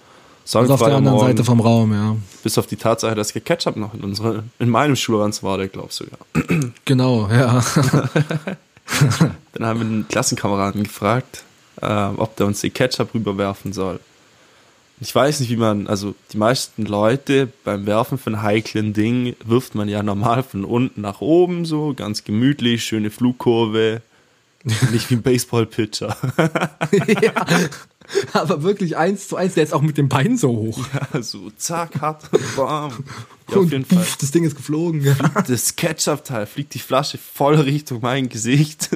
Also 0.52 0.74
auf 0.74 0.80
der 0.80 0.96
anderen 0.96 1.14
Morgen, 1.14 1.28
Seite 1.28 1.44
vom 1.44 1.60
Raum, 1.60 1.92
ja. 1.92 2.16
Bis 2.42 2.58
auf 2.58 2.66
die 2.66 2.74
Tatsache, 2.74 3.14
dass 3.14 3.32
Ketchup 3.32 3.76
noch 3.76 3.94
in, 3.94 4.00
unsere, 4.00 4.42
in 4.58 4.70
meinem 4.70 4.96
Schulranz 4.96 5.44
war, 5.44 5.56
der 5.56 5.68
glaubst 5.68 6.00
du 6.00 6.06
ja. 6.06 6.70
Genau, 6.84 7.28
ja. 7.30 7.62
Dann 9.52 9.66
haben 9.66 9.78
wir 9.78 9.86
den 9.86 10.08
Klassenkameraden 10.08 10.82
gefragt, 10.82 11.44
äh, 11.80 11.86
ob 12.16 12.34
der 12.34 12.46
uns 12.46 12.60
die 12.60 12.70
Ketchup 12.70 13.14
rüberwerfen 13.14 13.72
soll. 13.72 14.00
Ich 15.00 15.14
weiß 15.14 15.40
nicht, 15.40 15.50
wie 15.50 15.56
man, 15.56 15.86
also 15.86 16.14
die 16.32 16.38
meisten 16.38 16.84
Leute 16.84 17.48
beim 17.64 17.86
Werfen 17.86 18.18
von 18.18 18.42
heiklen 18.42 18.92
Dingen 18.92 19.36
wirft 19.44 19.74
man 19.74 19.88
ja 19.88 20.02
normal 20.02 20.42
von 20.42 20.64
unten 20.64 21.02
nach 21.02 21.20
oben 21.20 21.64
so, 21.64 21.94
ganz 21.94 22.24
gemütlich, 22.24 22.84
schöne 22.84 23.10
Flugkurve. 23.10 24.02
Nicht 24.92 25.08
wie 25.10 25.14
ein 25.14 25.22
Baseball-Pitcher. 25.22 26.16
ja, 27.22 27.32
aber 28.32 28.62
wirklich 28.64 28.96
eins 28.96 29.28
zu 29.28 29.36
eins, 29.36 29.54
der 29.54 29.62
ist 29.62 29.72
auch 29.72 29.82
mit 29.82 29.98
dem 29.98 30.08
Bein 30.08 30.36
so 30.36 30.48
hoch. 30.48 30.84
Ja, 31.12 31.22
so 31.22 31.50
zack, 31.56 32.00
hart, 32.00 32.28
bam. 32.56 32.92
Ja, 33.50 33.56
auf 33.56 33.70
jeden 33.70 33.84
Fall. 33.84 34.04
Das 34.20 34.30
Ding 34.32 34.44
ist 34.44 34.56
geflogen. 34.56 35.02
Ja. 35.02 35.14
Das 35.46 35.76
Ketchup-Teil 35.76 36.46
fliegt 36.46 36.74
die 36.74 36.80
Flasche 36.80 37.18
voll 37.18 37.54
Richtung 37.54 38.00
mein 38.02 38.28
Gesicht. 38.28 38.90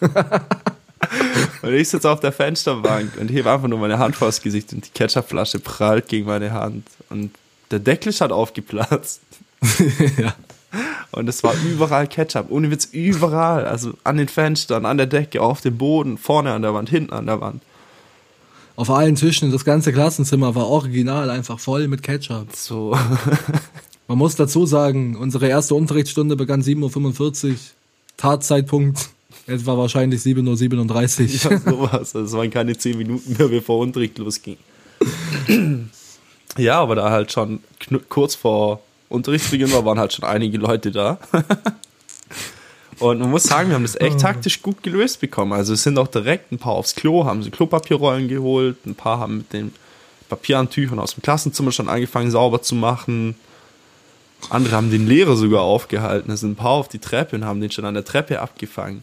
Und 1.62 1.74
ich 1.74 1.88
sitze 1.88 2.10
auf 2.10 2.20
der 2.20 2.32
Fensterbank 2.32 3.16
und 3.18 3.28
hebe 3.28 3.50
einfach 3.50 3.68
nur 3.68 3.78
meine 3.78 3.98
Hand 3.98 4.16
vor 4.16 4.28
das 4.28 4.40
Gesicht 4.40 4.72
und 4.72 4.86
die 4.86 4.90
Ketchupflasche 4.90 5.58
prallt 5.58 6.08
gegen 6.08 6.26
meine 6.26 6.52
Hand. 6.52 6.86
Und 7.08 7.32
der 7.70 7.80
Deckel 7.80 8.10
ist 8.10 8.20
halt 8.20 8.32
aufgeplatzt. 8.32 9.20
ja. 10.18 10.34
Und 11.10 11.28
es 11.28 11.42
war 11.42 11.54
überall 11.64 12.06
Ketchup, 12.06 12.46
ohne 12.50 12.70
Witz, 12.70 12.86
überall. 12.92 13.66
Also 13.66 13.94
an 14.04 14.16
den 14.16 14.28
Fenstern, 14.28 14.86
an 14.86 14.96
der 14.96 15.06
Decke, 15.06 15.42
auf 15.42 15.60
dem 15.60 15.76
Boden, 15.76 16.16
vorne 16.16 16.52
an 16.52 16.62
der 16.62 16.72
Wand, 16.74 16.88
hinten 16.88 17.12
an 17.12 17.26
der 17.26 17.40
Wand. 17.40 17.62
Auf 18.76 18.88
allen 18.88 19.16
Tischen, 19.16 19.50
das 19.50 19.64
ganze 19.64 19.92
Klassenzimmer 19.92 20.54
war 20.54 20.68
original 20.68 21.28
einfach 21.28 21.58
voll 21.58 21.88
mit 21.88 22.02
Ketchup. 22.02 22.54
So. 22.54 22.96
Man 24.08 24.18
muss 24.18 24.36
dazu 24.36 24.64
sagen, 24.64 25.16
unsere 25.16 25.48
erste 25.48 25.74
Unterrichtsstunde 25.74 26.36
begann 26.36 26.62
7.45 26.62 27.50
Uhr. 27.50 27.56
Tatzeitpunkt 28.16 29.10
es 29.50 29.66
war 29.66 29.76
wahrscheinlich 29.76 30.20
7.37 30.20 31.44
Uhr. 31.46 31.52
Ja, 31.52 31.58
sowas. 31.58 32.14
Es 32.14 32.32
waren 32.32 32.50
keine 32.50 32.76
10 32.76 32.96
Minuten 32.96 33.36
mehr, 33.36 33.48
bevor 33.48 33.78
Unterricht 33.78 34.18
losging. 34.18 34.56
ja, 36.56 36.80
aber 36.80 36.94
da 36.94 37.10
halt 37.10 37.32
schon 37.32 37.60
kurz 38.08 38.34
vor 38.34 38.80
Unterrichtsbeginn 39.08 39.72
war, 39.72 39.84
waren 39.84 39.98
halt 39.98 40.12
schon 40.12 40.24
einige 40.24 40.58
Leute 40.58 40.90
da. 40.90 41.18
Und 43.00 43.18
man 43.18 43.30
muss 43.30 43.44
sagen, 43.44 43.70
wir 43.70 43.76
haben 43.76 43.82
das 43.82 43.98
echt 43.98 44.16
ah. 44.16 44.32
taktisch 44.32 44.60
gut 44.60 44.82
gelöst 44.82 45.20
bekommen. 45.20 45.52
Also 45.54 45.72
es 45.72 45.82
sind 45.82 45.98
auch 45.98 46.08
direkt 46.08 46.52
ein 46.52 46.58
paar 46.58 46.74
aufs 46.74 46.94
Klo, 46.94 47.24
haben 47.24 47.42
sie 47.42 47.50
Klopapierrollen 47.50 48.28
geholt, 48.28 48.84
ein 48.84 48.94
paar 48.94 49.18
haben 49.18 49.38
mit 49.38 49.52
den 49.54 49.72
Papierantüchern 50.28 50.98
aus 50.98 51.14
dem 51.14 51.22
Klassenzimmer 51.22 51.72
schon 51.72 51.88
angefangen 51.88 52.30
sauber 52.30 52.60
zu 52.60 52.74
machen. 52.74 53.36
Andere 54.50 54.76
haben 54.76 54.90
den 54.90 55.06
Lehrer 55.06 55.34
sogar 55.36 55.62
aufgehalten. 55.62 56.30
Es 56.30 56.40
sind 56.40 56.52
ein 56.52 56.56
paar 56.56 56.72
auf 56.72 56.88
die 56.88 56.98
Treppe 56.98 57.36
und 57.36 57.44
haben 57.44 57.60
den 57.60 57.70
schon 57.70 57.86
an 57.86 57.94
der 57.94 58.04
Treppe 58.04 58.40
abgefangen. 58.40 59.02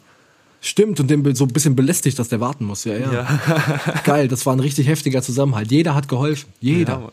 Stimmt, 0.59 0.99
und 0.99 1.09
den 1.09 1.35
so 1.35 1.45
ein 1.45 1.49
bisschen 1.49 1.75
belästigt, 1.75 2.17
dass 2.17 2.29
der 2.29 2.39
warten 2.39 2.65
muss. 2.65 2.83
Ja, 2.83 2.97
ja. 2.97 3.13
ja. 3.13 3.39
Geil, 4.03 4.27
das 4.27 4.45
war 4.45 4.55
ein 4.55 4.59
richtig 4.59 4.87
heftiger 4.87 5.21
Zusammenhalt. 5.21 5.71
Jeder 5.71 5.93
hat 5.93 6.07
geholfen. 6.07 6.49
Jeder. 6.59 6.93
Ja, 6.93 7.11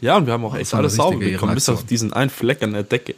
ja 0.00 0.16
und 0.16 0.26
wir 0.26 0.32
haben 0.32 0.44
auch 0.44 0.54
echt 0.54 0.72
alles 0.72 0.94
sauber 0.94 1.18
bekommen, 1.18 1.54
bis 1.54 1.68
auf 1.68 1.84
diesen 1.84 2.12
einen 2.12 2.30
Fleck 2.30 2.62
an 2.62 2.72
der 2.72 2.84
Decke. 2.84 3.14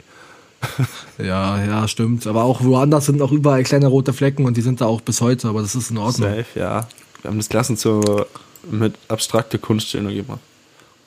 ja, 1.18 1.62
ja, 1.64 1.88
stimmt. 1.88 2.26
Aber 2.26 2.44
auch 2.44 2.62
woanders 2.64 3.06
sind 3.06 3.22
auch 3.22 3.32
überall 3.32 3.62
kleine 3.62 3.86
rote 3.86 4.12
Flecken 4.12 4.44
und 4.44 4.56
die 4.56 4.62
sind 4.62 4.80
da 4.80 4.86
auch 4.86 5.00
bis 5.00 5.20
heute, 5.20 5.48
aber 5.48 5.62
das 5.62 5.74
ist 5.74 5.90
in 5.90 5.98
Ordnung. 5.98 6.30
Safe, 6.30 6.58
ja. 6.58 6.88
Wir 7.22 7.30
haben 7.30 7.38
das 7.38 7.48
Klassenzimmer 7.48 8.26
mit 8.70 8.94
abstrakter 9.08 9.58
Kunststellung 9.58 10.14
gemacht. 10.14 10.40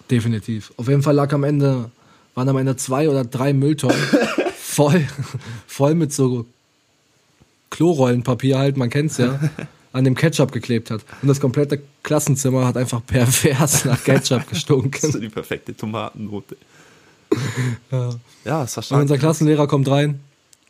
Definitiv. 0.09 0.73
Auf 0.77 0.87
jeden 0.87 1.03
Fall 1.03 1.15
lag 1.15 1.31
am 1.33 1.43
Ende, 1.43 1.89
waren 2.35 2.49
am 2.49 2.57
Ende 2.57 2.75
zwei 2.75 3.09
oder 3.09 3.23
drei 3.23 3.53
Mülltonnen 3.53 3.97
voll, 4.57 5.07
voll 5.67 5.95
mit 5.95 6.13
so 6.13 6.45
Klorollenpapier 7.71 8.59
halt, 8.59 8.77
man 8.77 8.91
kennt's 8.91 9.17
ja, 9.17 9.39
an 9.93 10.03
dem 10.03 10.13
Ketchup 10.13 10.51
geklebt 10.51 10.91
hat. 10.91 11.01
Und 11.23 11.27
das 11.27 11.39
komplette 11.39 11.81
Klassenzimmer 12.03 12.67
hat 12.67 12.77
einfach 12.77 13.03
pervers 13.05 13.85
nach 13.85 14.03
Ketchup 14.03 14.47
gestunken. 14.47 14.91
Das 15.01 15.15
ist 15.15 15.21
die 15.21 15.29
perfekte 15.29 15.75
Tomatennote. 15.75 16.55
Ja. 17.91 18.09
Ja, 18.43 18.63
es 18.63 18.75
war 18.75 18.83
Und 18.91 19.03
unser 19.03 19.17
Klassenlehrer 19.17 19.65
kommt 19.65 19.89
rein. 19.89 20.19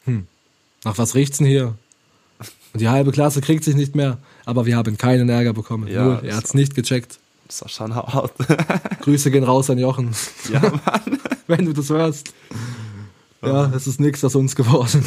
Hm, 0.06 0.28
nach 0.84 0.96
was 1.00 1.16
riecht's 1.16 1.40
denn 1.40 1.48
hier? 1.48 1.74
Und 2.74 2.80
die 2.80 2.88
halbe 2.88 3.12
Klasse 3.12 3.42
kriegt 3.42 3.64
sich 3.64 3.76
nicht 3.76 3.96
mehr, 3.96 4.20
aber 4.46 4.68
wir 4.68 4.78
haben 4.78 4.96
keinen 4.98 5.28
Ärger 5.28 5.54
bekommen. 5.54 5.88
Ja, 5.88 6.04
Nur, 6.04 6.24
er 6.24 6.38
hat's 6.38 6.54
nicht 6.54 6.76
gecheckt. 6.76 7.18
Schon 7.66 7.96
hart. 7.96 8.32
Grüße 9.02 9.30
gehen 9.32 9.44
raus 9.44 9.70
an 9.72 9.78
Jochen, 9.80 10.12
ja, 10.54 10.62
Mann. 10.62 11.20
wenn 11.48 11.66
du 11.66 11.74
das 11.74 11.90
hörst. 11.90 12.32
Ja, 13.42 13.74
es 13.76 13.88
ist 13.88 14.00
nichts 14.00 14.24
aus 14.24 14.36
uns 14.36 14.56
geworden. 14.56 15.04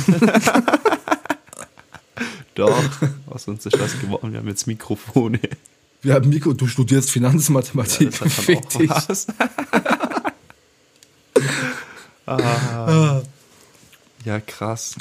Doch. 2.55 2.85
Aus 3.27 3.49
uns 3.49 3.67
ist 3.67 3.79
was 3.79 4.01
geworden. 4.01 4.33
Wir 4.33 4.39
haben 4.41 4.49
jetzt 4.49 4.67
Mikrofone. 4.67 5.41
Wir 6.03 6.15
haben 6.15 6.29
Mikro, 6.29 6.53
du 6.53 6.67
studierst 6.67 7.11
Finanzmathematik. 7.11 8.11
Das 8.11 8.21
hat 8.21 8.31
Fick 8.31 8.69
dich. 8.71 8.91
was. 8.91 9.27
ah. 12.27 13.23
Ja, 14.25 14.41
krass. 14.41 14.97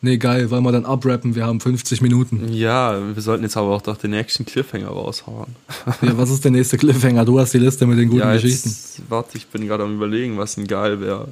Nee, 0.00 0.16
geil, 0.18 0.48
wollen 0.50 0.62
wir 0.62 0.70
dann 0.70 0.84
abrappen, 0.84 1.34
wir 1.34 1.44
haben 1.44 1.60
50 1.60 2.02
Minuten. 2.02 2.52
Ja, 2.52 3.14
wir 3.14 3.20
sollten 3.20 3.42
jetzt 3.42 3.56
aber 3.56 3.74
auch 3.74 3.82
doch 3.82 3.96
den 3.96 4.12
nächsten 4.12 4.46
Cliffhanger 4.46 4.88
raushauen. 4.88 5.56
Ja, 6.02 6.16
was 6.16 6.30
ist 6.30 6.44
der 6.44 6.52
nächste 6.52 6.78
Cliffhanger? 6.78 7.24
Du 7.24 7.40
hast 7.40 7.52
die 7.52 7.58
Liste 7.58 7.84
mit 7.86 7.98
den 7.98 8.08
guten 8.08 8.20
ja, 8.20 8.32
Geschichten. 8.34 8.68
jetzt, 8.68 9.02
warte, 9.08 9.36
ich 9.36 9.48
bin 9.48 9.66
gerade 9.66 9.82
am 9.82 9.96
überlegen, 9.96 10.38
was 10.38 10.54
denn 10.54 10.68
geil 10.68 11.00
wäre. 11.00 11.28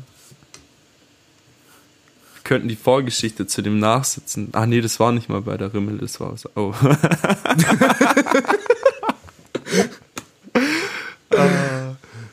Könnten 2.46 2.68
die 2.68 2.76
Vorgeschichte 2.76 3.48
zu 3.48 3.60
dem 3.60 3.80
Nachsitzen. 3.80 4.50
Ach 4.52 4.66
nee, 4.66 4.80
das 4.80 5.00
war 5.00 5.10
nicht 5.10 5.28
mal 5.28 5.40
bei 5.40 5.56
der 5.56 5.74
Rimmel, 5.74 5.98
das 5.98 6.20
war 6.20 6.32
was. 6.32 6.48
Oh. 6.54 6.72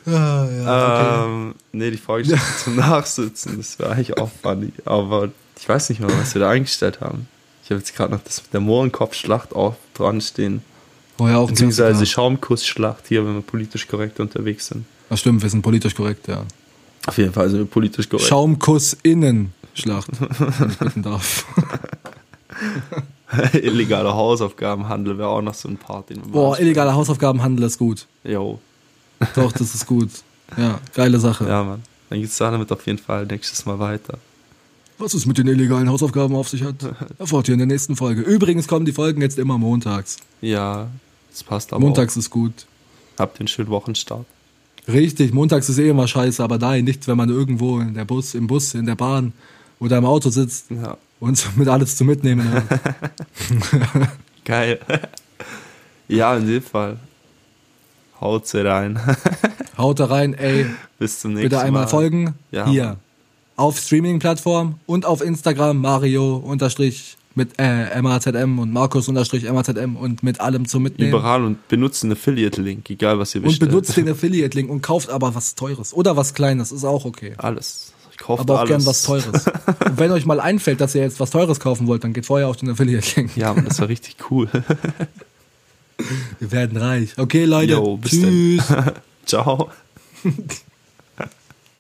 Ah, 0.06 0.46
ja, 0.46 1.26
ähm, 1.26 1.56
nee, 1.72 1.90
die 1.90 1.98
Vorgeschichte 1.98 2.46
zum 2.64 2.76
Nachsitzen, 2.76 3.58
das 3.58 3.80
war 3.80 3.92
eigentlich 3.92 4.18
auch 4.18 4.30
funny. 4.42 4.72
Aber 4.84 5.30
ich 5.58 5.68
weiß 5.68 5.90
nicht 5.90 6.00
mehr, 6.00 6.10
was 6.20 6.36
wir 6.36 6.42
da 6.42 6.50
eingestellt 6.50 7.00
haben. 7.00 7.28
Ich 7.64 7.72
habe 7.72 7.80
jetzt 7.80 7.96
gerade 7.96 8.14
noch 8.14 8.22
das 8.22 8.44
mit 8.44 8.54
der 8.54 8.60
Mohrenkopfschlacht 8.60 9.56
auch 9.56 9.76
dran 9.94 10.20
stehen. 10.20 10.62
Oh 11.18 11.28
ja, 11.28 11.38
auch 11.38 11.48
Beziehungsweise. 11.48 12.06
Schaumkussschlacht 12.06 13.08
hier, 13.08 13.26
wenn 13.26 13.36
wir 13.36 13.42
politisch 13.42 13.88
korrekt 13.88 14.20
unterwegs 14.20 14.68
sind. 14.68 14.86
Das 15.10 15.22
stimmt, 15.22 15.42
wir 15.42 15.50
sind 15.50 15.62
politisch 15.62 15.96
korrekt, 15.96 16.28
ja. 16.28 16.44
Auf 17.08 17.18
jeden 17.18 17.34
Fall 17.34 17.50
sind 17.50 17.60
wir 17.60 17.66
politisch 17.66 18.10
korrekt. 18.10 18.28
Schaumkuss 18.28 18.98
innen 19.04 19.54
Schlacht, 19.74 20.10
bitten 20.80 21.02
darf. 21.04 21.46
Illegaler 23.54 24.14
Hausaufgabenhandel 24.14 25.18
wäre 25.18 25.30
auch 25.30 25.42
noch 25.42 25.54
so 25.54 25.68
ein 25.68 25.78
Part, 25.78 26.10
den 26.10 26.22
Boah, 26.22 26.60
illegaler 26.60 26.94
Hausaufgabenhandel 26.94 27.66
ist 27.66 27.80
gut. 27.80 28.06
Jo. 28.24 28.60
Doch, 29.36 29.52
das 29.52 29.74
ist 29.74 29.86
gut. 29.88 30.10
Ja, 30.58 30.80
geile 30.94 31.20
Sache. 31.20 31.48
Ja, 31.48 31.64
Mann. 31.64 31.82
Dann 32.10 32.22
geht's 32.22 32.38
damit 32.38 32.72
auf 32.72 32.86
jeden 32.86 33.00
Fall 33.00 33.26
nächstes 33.26 33.66
Mal 33.66 33.80
weiter. 33.80 34.20
Was 35.00 35.16
es 35.16 35.26
mit 35.26 35.38
den 35.38 35.48
illegalen 35.48 35.90
Hausaufgaben 35.90 36.36
auf 36.36 36.50
sich 36.50 36.64
hat, 36.64 36.76
erfahrt 37.18 37.48
ihr 37.48 37.54
in 37.54 37.60
der 37.60 37.68
nächsten 37.68 37.96
Folge. 37.96 38.22
Übrigens 38.22 38.68
kommen 38.68 38.86
die 38.86 38.92
Folgen 38.92 39.22
jetzt 39.22 39.40
immer 39.40 39.58
montags. 39.58 40.18
Ja, 40.42 40.88
das 41.32 41.44
passt 41.44 41.74
aber 41.74 41.82
Montags 41.82 42.16
ist 42.16 42.30
gut. 42.30 42.54
auch. 43.16 43.22
Habt 43.22 43.40
den 43.40 43.48
schönen 43.48 43.70
Wochenstart. 43.70 44.26
Richtig, 44.88 45.34
montags 45.34 45.70
ist 45.70 45.78
eh 45.78 45.90
immer 45.90 46.08
scheiße, 46.08 46.44
aber 46.44 46.58
nein, 46.58 46.84
nicht, 46.84 47.08
wenn 47.08 47.18
man 47.18 47.30
irgendwo 47.30 47.80
in 47.80 47.94
der 47.94 48.06
Bus, 48.06 48.36
im 48.36 48.48
Bus, 48.48 48.74
in 48.74 48.86
der 48.86 48.96
Bahn 48.96 49.32
oder 49.84 49.98
im 49.98 50.06
Auto 50.06 50.30
sitzt 50.30 50.72
Ja, 50.72 50.98
und 51.20 51.58
mit 51.58 51.68
alles 51.68 51.96
zu 51.98 52.04
mitnehmen 52.06 52.52
hat. 52.52 52.64
geil. 54.46 54.80
ja, 56.08 56.36
in 56.38 56.48
dem 56.48 56.62
Fall. 56.62 56.98
Haut 58.20 58.48
sie 58.48 58.66
rein. 58.66 59.00
Haut 59.78 60.00
da 60.00 60.06
rein, 60.06 60.34
ey, 60.34 60.66
Bis 61.00 61.20
zum 61.20 61.32
nächsten 61.34 61.44
bitte 61.50 61.56
Mal. 61.58 61.66
einmal 61.66 61.88
folgen. 61.88 62.36
Ja, 62.52 62.68
Hier. 62.68 62.98
Auf 63.56 63.78
Streaming-Plattform 63.80 64.80
und 64.88 65.06
auf 65.06 65.22
Instagram 65.22 65.78
Mario 65.78 66.38
unterstrich 66.38 67.18
mit 67.36 67.52
äh, 67.58 68.02
MAZM 68.02 68.60
und 68.60 68.72
Markus 68.72 69.08
unterstrich 69.08 69.44
MAZM 69.52 69.96
und 69.96 70.24
mit 70.24 70.40
allem 70.40 70.68
zum 70.68 70.84
Mitnehmen. 70.84 71.10
Überall 71.12 71.44
und 71.44 71.68
benutzt 71.68 72.04
einen 72.04 72.14
Affiliate-Link, 72.14 72.90
egal 72.90 73.20
was 73.20 73.34
ihr 73.36 73.42
Und 73.42 73.48
bestellt. 73.50 73.72
benutzt 73.72 73.96
den 73.98 74.10
Affiliate-Link 74.10 74.70
und 74.70 74.82
kauft 74.82 75.10
aber 75.10 75.36
was 75.36 75.56
Teures. 75.56 75.94
Oder 75.94 76.16
was 76.18 76.34
Kleines, 76.34 76.72
ist 76.72 76.84
auch 76.84 77.06
okay. 77.06 77.34
Alles. 77.38 77.93
Ich 78.24 78.28
kaufe 78.28 78.40
Aber 78.42 78.54
auch 78.54 78.60
alles. 78.60 78.70
gern 78.70 78.86
was 78.86 79.02
Teures. 79.02 79.48
und 79.86 80.00
wenn 80.00 80.10
euch 80.12 80.26
mal 80.26 80.40
einfällt, 80.40 80.80
dass 80.80 80.96
ihr 80.96 81.02
jetzt 81.02 81.20
was 81.20 81.30
Teures 81.30 81.60
kaufen 81.60 81.88
wollt, 81.88 82.06
dann 82.06 82.14
geht 82.14 82.26
vorher 82.26 82.48
auf 82.48 82.56
den 82.56 82.70
Affiliate-Link. 82.70 83.36
Ja, 83.36 83.54
Mann, 83.54 83.66
das 83.66 83.82
war 83.82 83.90
richtig 83.90 84.16
cool. 84.32 84.48
Wir 86.40 86.52
werden 86.54 86.78
reich. 86.78 87.18
Okay, 87.18 87.44
Leute. 87.44 87.74
Jo, 87.74 87.98
bis 87.98 88.12
Tschüss. 88.12 88.64
Ciao. 89.26 89.70